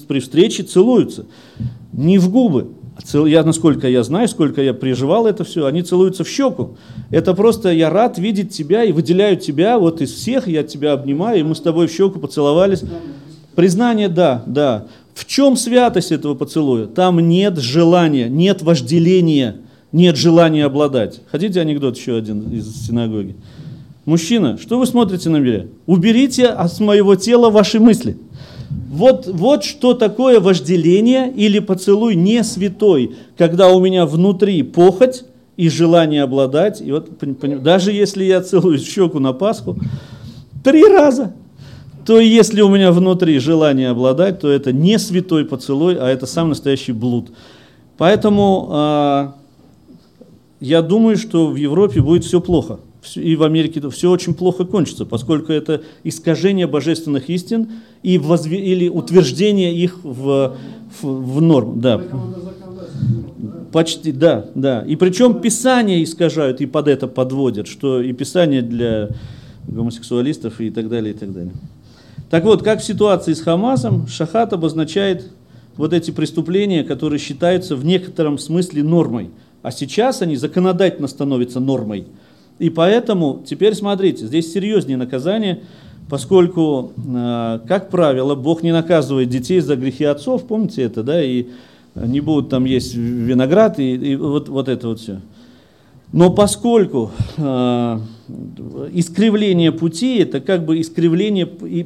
при 0.08 0.20
встрече 0.20 0.64
целуются. 0.64 1.28
Не 1.94 2.18
в 2.18 2.32
губы, 2.32 2.72
я, 3.14 3.44
насколько 3.44 3.88
я 3.88 4.04
знаю, 4.04 4.28
сколько 4.28 4.62
я 4.62 4.74
переживал 4.74 5.28
это 5.28 5.44
все, 5.44 5.66
они 5.66 5.82
целуются 5.82 6.24
в 6.24 6.30
щеку. 6.30 6.78
Это 7.10 7.34
просто 7.34 7.72
я 7.72 7.90
рад 7.90 8.18
видеть 8.18 8.52
тебя 8.52 8.84
и 8.84 8.92
выделяю 8.92 9.38
тебя 9.38 9.80
вот 9.80 10.02
из 10.02 10.12
всех, 10.12 10.48
я 10.48 10.64
тебя 10.64 10.94
обнимаю, 10.94 11.40
и 11.40 11.44
мы 11.44 11.56
с 11.56 11.62
тобой 11.62 11.88
в 11.88 11.92
щеку 11.92 12.20
поцеловались. 12.20 12.84
Признание, 13.56 14.08
да, 14.08 14.44
да. 14.46 14.88
В 15.14 15.26
чем 15.26 15.58
святость 15.58 16.12
этого 16.12 16.36
поцелуя? 16.36 16.86
Там 16.86 17.20
нет 17.20 17.58
желания, 17.58 18.30
нет 18.30 18.62
вожделения, 18.62 19.58
нет 19.92 20.16
желания 20.16 20.66
обладать. 20.66 21.22
Хотите 21.30 21.60
анекдот 21.60 21.98
еще 21.98 22.16
один 22.16 22.50
из 22.52 22.88
синагоги? 22.88 23.36
Мужчина, 24.06 24.58
что 24.58 24.80
вы 24.80 24.86
смотрите 24.86 25.30
на 25.30 25.38
меня? 25.38 25.66
Уберите 25.86 26.48
от 26.48 26.80
моего 26.80 27.16
тела 27.16 27.50
ваши 27.50 27.80
мысли. 27.80 28.18
Вот, 28.92 29.28
вот 29.28 29.64
что 29.64 29.94
такое 29.94 30.40
вожделение 30.40 31.32
или 31.32 31.60
поцелуй 31.60 32.16
не 32.16 32.44
святой, 32.44 33.16
когда 33.38 33.70
у 33.70 33.80
меня 33.80 34.06
внутри 34.06 34.64
похоть 34.64 35.24
и 35.56 35.70
желание 35.70 36.24
обладать. 36.24 36.82
И 36.82 36.92
вот, 36.92 37.10
даже 37.64 37.92
если 37.92 38.24
я 38.24 38.42
целуюсь 38.42 38.84
в 38.84 38.92
щеку 38.92 39.20
на 39.20 39.34
Пасху 39.34 39.78
три 40.64 40.86
раза, 40.86 41.34
то 42.06 42.20
если 42.20 42.62
у 42.62 42.70
меня 42.70 42.92
внутри 42.92 43.40
желание 43.40 43.90
обладать, 43.90 44.40
то 44.40 44.50
это 44.50 44.74
не 44.74 45.00
святой 45.00 45.46
поцелуй, 45.46 45.98
а 45.98 46.08
это 46.10 46.26
сам 46.26 46.50
настоящий 46.50 46.92
блуд. 46.92 47.30
Поэтому 47.98 48.70
э, 48.72 49.28
я 50.60 50.82
думаю, 50.82 51.18
что 51.18 51.48
в 51.48 51.56
Европе 51.56 52.02
будет 52.02 52.26
все 52.26 52.42
плохо 52.42 52.80
и 53.16 53.36
в 53.36 53.44
Америке 53.44 53.82
все 53.90 54.12
очень 54.12 54.34
плохо 54.34 54.64
кончится, 54.64 55.06
поскольку 55.06 55.52
это 55.52 55.82
искажение 56.04 56.68
божественных 56.68 57.30
истин 57.30 57.70
и 58.04 58.18
возве, 58.18 58.60
или 58.60 58.90
утверждение 58.90 59.74
их 59.74 60.04
в, 60.04 60.56
в, 61.02 61.04
в 61.04 61.42
норм. 61.42 61.82
Да. 61.82 62.02
Почти, 63.72 64.12
да, 64.12 64.46
да. 64.54 64.84
И 64.86 64.96
причем 64.96 65.42
Писание 65.42 66.04
искажают 66.04 66.62
и 66.62 66.66
под 66.66 66.88
это 66.88 67.08
подводят, 67.08 67.68
что 67.68 68.02
и 68.02 68.14
Писание 68.14 68.62
для 68.62 69.10
гомосексуалистов 69.68 70.62
и 70.62 70.70
так 70.70 70.90
далее, 70.90 71.14
и 71.14 71.18
так 71.18 71.34
далее. 71.34 71.54
Так 72.30 72.44
вот, 72.44 72.64
как 72.64 72.82
в 72.82 72.86
ситуации 72.86 73.34
с 73.34 73.42
Хамасом, 73.42 74.08
шахат 74.08 74.54
обозначает 74.54 75.32
вот 75.76 75.94
эти 75.94 76.12
преступления, 76.12 76.84
которые 76.84 77.20
считаются 77.20 77.76
в 77.76 77.84
некотором 77.84 78.38
смысле 78.38 78.84
нормой. 78.84 79.32
А 79.64 79.72
сейчас 79.72 80.22
они 80.22 80.36
законодательно 80.36 81.08
становятся 81.08 81.60
нормой– 81.60 82.06
и 82.62 82.70
поэтому, 82.70 83.42
теперь 83.44 83.74
смотрите, 83.74 84.28
здесь 84.28 84.54
серьезнее 84.54 84.96
наказание, 84.96 85.62
поскольку, 86.08 86.92
э, 86.96 87.60
как 87.68 87.90
правило, 87.90 88.36
Бог 88.36 88.62
не 88.62 88.72
наказывает 88.72 89.30
детей 89.30 89.62
за 89.62 89.76
грехи 89.76 90.04
отцов, 90.04 90.46
помните 90.46 90.84
это, 90.84 91.02
да, 91.02 91.24
и 91.24 91.48
не 91.96 92.22
будут 92.22 92.50
там 92.50 92.66
есть 92.66 92.94
виноград, 92.94 93.80
и, 93.80 93.96
и 93.96 94.16
вот, 94.16 94.48
вот 94.48 94.70
это 94.70 94.90
вот 94.90 95.00
все. 95.00 95.22
Но 96.14 96.30
поскольку 96.30 97.10
э, 97.38 98.00
искривление 98.94 99.72
пути 99.72 100.18
это 100.18 100.40
как 100.40 100.64
бы 100.64 100.80
искривление, 100.82 101.50
и, 101.64 101.84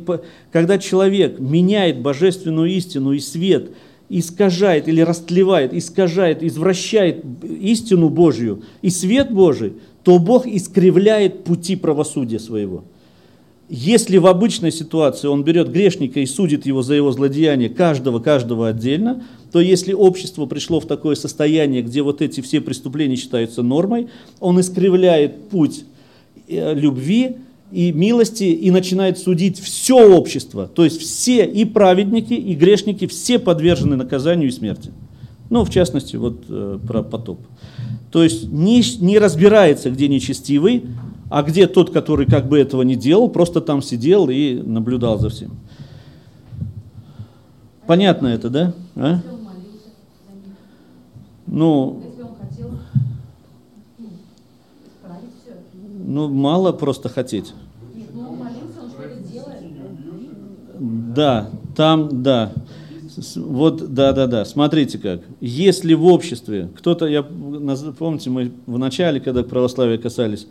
когда 0.51 0.77
человек 0.77 1.39
меняет 1.39 2.01
божественную 2.01 2.69
истину 2.69 3.13
и 3.13 3.19
свет, 3.19 3.69
искажает 4.09 4.89
или 4.89 4.99
растлевает, 4.99 5.73
искажает, 5.73 6.43
извращает 6.43 7.23
истину 7.43 8.09
Божью 8.09 8.63
и 8.81 8.89
свет 8.89 9.31
Божий, 9.31 9.75
то 10.05 10.19
Бог 10.19 10.45
искривляет 10.45 11.43
пути 11.43 11.75
правосудия 11.75 12.37
своего. 12.37 12.83
Если 13.67 14.17
в 14.17 14.27
обычной 14.27 14.71
ситуации 14.71 15.27
он 15.27 15.43
берет 15.43 15.71
грешника 15.71 16.19
и 16.19 16.27
судит 16.27 16.67
его 16.67 16.83
за 16.83 16.93
его 16.93 17.11
злодеяние, 17.11 17.69
каждого, 17.69 18.19
каждого 18.19 18.67
отдельно, 18.67 19.23
то 19.51 19.59
если 19.59 19.93
общество 19.93 20.45
пришло 20.45 20.79
в 20.79 20.85
такое 20.85 21.15
состояние, 21.15 21.81
где 21.81 22.03
вот 22.03 22.21
эти 22.21 22.41
все 22.41 22.61
преступления 22.61 23.15
считаются 23.15 23.63
нормой, 23.63 24.07
он 24.39 24.59
искривляет 24.59 25.49
путь 25.49 25.85
э, 26.47 26.75
любви 26.75 27.37
и 27.71 27.91
милости 27.91 28.43
и 28.43 28.69
начинает 28.69 29.17
судить 29.17 29.59
все 29.59 30.15
общество. 30.15 30.67
То 30.67 30.83
есть 30.83 31.01
все 31.01 31.47
и 31.47 31.65
праведники, 31.65 32.33
и 32.33 32.53
грешники, 32.53 33.07
все 33.07 33.39
подвержены 33.39 33.95
наказанию 33.95 34.49
и 34.49 34.51
смерти. 34.51 34.91
Ну, 35.49 35.63
в 35.63 35.71
частности, 35.71 36.15
вот 36.15 36.43
э, 36.47 36.77
про 36.85 37.01
потоп. 37.01 37.39
То 38.15 38.23
есть 38.23 38.49
не, 38.49 38.81
не 39.01 39.19
разбирается, 39.19 39.91
где 39.91 40.07
нечестивый, 40.07 40.85
а 41.29 41.43
где 41.43 41.67
тот, 41.67 41.91
который 41.91 42.25
как 42.25 42.47
бы 42.47 42.57
этого 42.57 42.81
не 42.81 42.95
делал, 42.95 43.27
просто 43.27 43.59
там 43.59 43.81
сидел 43.81 44.29
и 44.29 44.53
наблюдал 44.53 45.19
за 45.19 45.27
всем. 45.27 45.51
Понятно 47.85 48.27
это, 48.27 48.49
да? 48.49 48.73
А? 48.95 49.19
Ну, 51.45 52.03
ну, 56.05 56.29
мало 56.29 56.71
просто 56.71 57.09
хотеть. 57.09 57.53
Да, 60.79 61.49
там, 61.75 62.23
да. 62.23 62.53
Вот, 63.35 63.93
да, 63.93 64.13
да, 64.13 64.27
да. 64.27 64.45
Смотрите 64.45 64.97
как. 64.97 65.21
Если 65.41 65.93
в 65.93 66.05
обществе 66.05 66.69
кто-то, 66.77 67.05
я 67.05 67.23
помните, 67.23 68.29
мы 68.29 68.51
в 68.65 68.77
начале, 68.77 69.19
когда 69.19 69.43
православия 69.43 69.97
касались, 69.97 70.47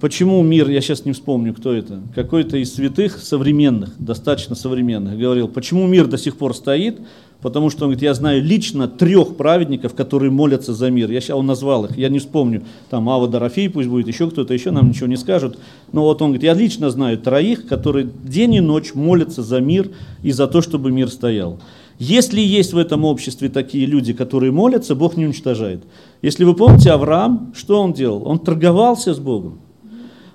почему 0.00 0.42
мир, 0.42 0.68
я 0.68 0.80
сейчас 0.80 1.04
не 1.04 1.12
вспомню, 1.12 1.54
кто 1.54 1.72
это, 1.72 2.00
какой-то 2.14 2.56
из 2.58 2.74
святых 2.74 3.18
современных, 3.18 3.90
достаточно 3.98 4.54
современных, 4.54 5.18
говорил, 5.18 5.48
почему 5.48 5.86
мир 5.86 6.06
до 6.06 6.18
сих 6.18 6.36
пор 6.36 6.54
стоит, 6.54 7.00
потому 7.40 7.70
что 7.70 7.84
он 7.84 7.90
говорит, 7.90 8.02
я 8.02 8.14
знаю 8.14 8.42
лично 8.42 8.88
трех 8.88 9.36
праведников, 9.36 9.94
которые 9.94 10.30
молятся 10.30 10.72
за 10.72 10.90
мир. 10.90 11.10
Я 11.10 11.20
сейчас 11.20 11.36
он 11.36 11.46
назвал 11.46 11.84
их, 11.84 11.96
я 11.96 12.08
не 12.08 12.18
вспомню, 12.18 12.64
там 12.90 13.08
Ава 13.08 13.28
Дорофей 13.28 13.68
пусть 13.68 13.88
будет, 13.88 14.08
еще 14.08 14.30
кто-то 14.30 14.54
еще 14.54 14.70
нам 14.70 14.88
ничего 14.88 15.06
не 15.06 15.16
скажут. 15.16 15.58
Но 15.92 16.02
вот 16.02 16.22
он 16.22 16.30
говорит, 16.30 16.44
я 16.44 16.54
лично 16.54 16.90
знаю 16.90 17.18
троих, 17.18 17.66
которые 17.66 18.08
день 18.24 18.54
и 18.54 18.60
ночь 18.60 18.94
молятся 18.94 19.42
за 19.42 19.60
мир 19.60 19.90
и 20.22 20.32
за 20.32 20.46
то, 20.46 20.60
чтобы 20.60 20.90
мир 20.90 21.10
стоял. 21.10 21.60
Если 21.98 22.40
есть 22.40 22.72
в 22.72 22.78
этом 22.78 23.04
обществе 23.04 23.48
такие 23.48 23.86
люди, 23.86 24.12
которые 24.12 24.50
молятся, 24.50 24.94
Бог 24.94 25.16
не 25.16 25.26
уничтожает. 25.26 25.84
Если 26.22 26.44
вы 26.44 26.54
помните, 26.54 26.90
Авраам, 26.90 27.52
что 27.56 27.80
он 27.80 27.92
делал? 27.92 28.26
Он 28.26 28.38
торговался 28.38 29.14
с 29.14 29.18
Богом. 29.18 29.60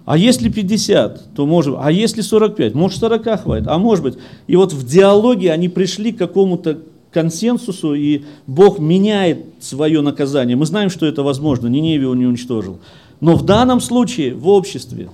А 0.06 0.18
если 0.18 0.50
50, 0.50 1.36
то 1.36 1.46
может, 1.46 1.76
а 1.78 1.92
если 1.92 2.22
45, 2.22 2.74
может 2.74 3.00
40 3.00 3.42
хватит, 3.42 3.68
а 3.68 3.78
может 3.78 4.04
быть. 4.04 4.18
И 4.48 4.56
вот 4.56 4.74
в 4.74 4.86
диалоге 4.86 5.52
они 5.52 5.70
пришли 5.70 6.12
к 6.12 6.18
какому-то 6.18 6.80
консенсусу, 7.12 7.94
и 7.94 8.24
Бог 8.48 8.80
меняет 8.80 9.46
свое 9.60 10.02
наказание. 10.02 10.56
Мы 10.56 10.66
знаем, 10.66 10.90
что 10.90 11.06
это 11.06 11.22
возможно, 11.24 11.68
Ниневе 11.68 12.08
он 12.08 12.20
не 12.20 12.26
уничтожил. 12.26 12.80
Но 13.20 13.36
в 13.36 13.46
данном 13.46 13.82
случае 13.82 14.34
в 14.34 14.48
обществе, 14.48 15.10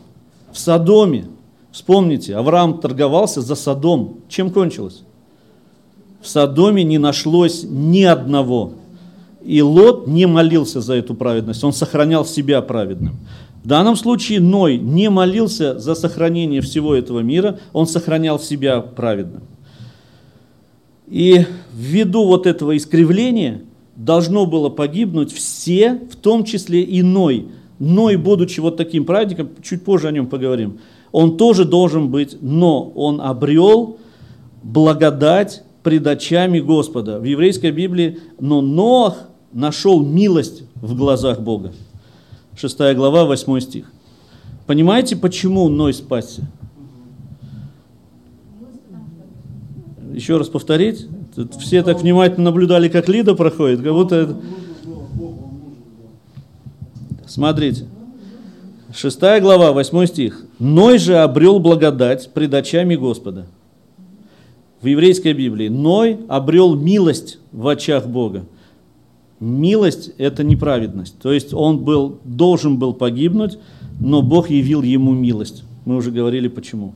в 0.53 0.59
Содоме, 0.59 1.25
вспомните, 1.71 2.35
Авраам 2.35 2.79
торговался 2.79 3.41
за 3.41 3.55
Содом. 3.55 4.19
Чем 4.29 4.51
кончилось? 4.51 5.01
В 6.25 6.27
Содоме 6.27 6.83
не 6.83 6.97
нашлось 6.97 7.63
ни 7.69 8.01
одного. 8.01 8.73
И 9.43 9.61
Лот 9.61 10.07
не 10.07 10.25
молился 10.25 10.81
за 10.81 10.95
эту 10.95 11.13
праведность, 11.13 11.63
он 11.63 11.71
сохранял 11.71 12.25
себя 12.25 12.63
праведным. 12.63 13.17
В 13.63 13.67
данном 13.67 13.95
случае 13.95 14.39
Ной 14.39 14.79
не 14.79 15.11
молился 15.11 15.77
за 15.77 15.93
сохранение 15.93 16.61
всего 16.61 16.95
этого 16.95 17.19
мира, 17.19 17.59
он 17.73 17.85
сохранял 17.85 18.39
себя 18.39 18.81
праведным. 18.81 19.43
И 21.07 21.45
ввиду 21.71 22.25
вот 22.25 22.47
этого 22.47 22.75
искривления 22.75 23.61
должно 23.95 24.47
было 24.47 24.69
погибнуть 24.69 25.31
все, 25.31 26.01
в 26.11 26.15
том 26.15 26.43
числе 26.43 26.81
и 26.81 27.03
Ной. 27.03 27.49
Ной, 27.77 28.15
будучи 28.15 28.59
вот 28.61 28.77
таким 28.77 29.05
праведником, 29.05 29.49
чуть 29.61 29.83
позже 29.83 30.07
о 30.07 30.11
нем 30.11 30.25
поговорим, 30.25 30.79
он 31.11 31.37
тоже 31.37 31.65
должен 31.65 32.09
быть, 32.09 32.37
но 32.41 32.91
он 32.95 33.21
обрел 33.21 33.99
благодать 34.63 35.61
пред 35.85 36.07
очами 36.07 36.59
Господа. 36.59 37.19
В 37.19 37.25
еврейской 37.25 37.69
Библии, 37.69 38.17
но 38.39 38.61
Ноах 38.61 39.29
нашел 39.53 40.03
милость 40.03 40.63
в 40.73 40.95
глазах 40.95 41.41
Бога. 41.41 41.73
6 42.57 42.95
глава, 42.95 43.25
8 43.25 43.59
стих. 43.59 43.91
Понимаете, 44.65 45.15
почему 45.15 45.69
Ной 45.69 45.93
спасся? 45.93 46.47
Еще 50.11 50.37
раз 50.37 50.47
повторить? 50.47 51.05
Тут 51.35 51.53
все 51.53 51.83
так 51.83 52.01
внимательно 52.01 52.45
наблюдали, 52.45 52.89
как 52.89 53.07
Лида 53.07 53.35
проходит, 53.35 53.83
как 53.83 53.93
будто 53.93 54.15
это... 54.15 54.37
Смотрите. 57.27 57.85
Шестая 58.91 59.39
глава, 59.39 59.71
восьмой 59.71 60.07
стих. 60.07 60.45
«Ной 60.57 60.97
же 60.97 61.17
обрел 61.17 61.59
благодать 61.59 62.33
пред 62.33 62.55
очами 62.55 62.95
Господа». 62.95 63.45
В 64.81 64.87
еврейской 64.87 65.33
Библии. 65.33 65.67
«Ной 65.67 66.19
обрел 66.27 66.75
милость 66.75 67.39
в 67.51 67.67
очах 67.67 68.07
Бога». 68.07 68.45
Милость– 69.39 70.11
это 70.17 70.43
неправедность. 70.43 71.19
То 71.19 71.31
есть 71.31 71.53
он 71.53 71.79
был, 71.79 72.19
должен 72.23 72.77
был 72.77 72.93
погибнуть, 72.93 73.57
но 73.99 74.21
Бог 74.21 74.49
явил 74.49 74.81
ему 74.81 75.13
милость. 75.13 75.63
Мы 75.83 75.97
уже 75.97 76.11
говорили 76.11 76.47
почему. 76.47 76.95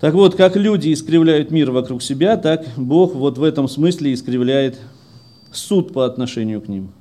Так 0.00 0.14
вот, 0.14 0.34
как 0.34 0.56
люди 0.56 0.92
искривляют 0.92 1.50
мир 1.50 1.70
вокруг 1.70 2.02
себя, 2.02 2.36
так 2.36 2.66
Бог 2.76 3.14
вот 3.14 3.38
в 3.38 3.42
этом 3.42 3.68
смысле 3.68 4.12
искривляет 4.12 4.78
суд 5.52 5.92
по 5.92 6.04
отношению 6.04 6.60
к 6.60 6.68
ним. 6.68 6.92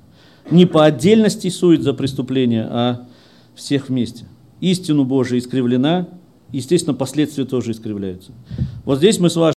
Не 0.49 0.65
по 0.65 0.85
отдельности 0.85 1.49
сует 1.49 1.81
за 1.81 1.93
преступление, 1.93 2.67
а 2.69 3.07
всех 3.55 3.89
вместе. 3.89 4.25
Истину 4.59 5.03
Божия 5.03 5.39
искривлена, 5.39 6.07
естественно, 6.51 6.93
последствия 6.93 7.45
тоже 7.45 7.71
искривляются. 7.71 8.31
Вот 8.85 8.97
здесь 8.97 9.19
мы 9.19 9.29
с 9.29 9.35
вами 9.35 9.49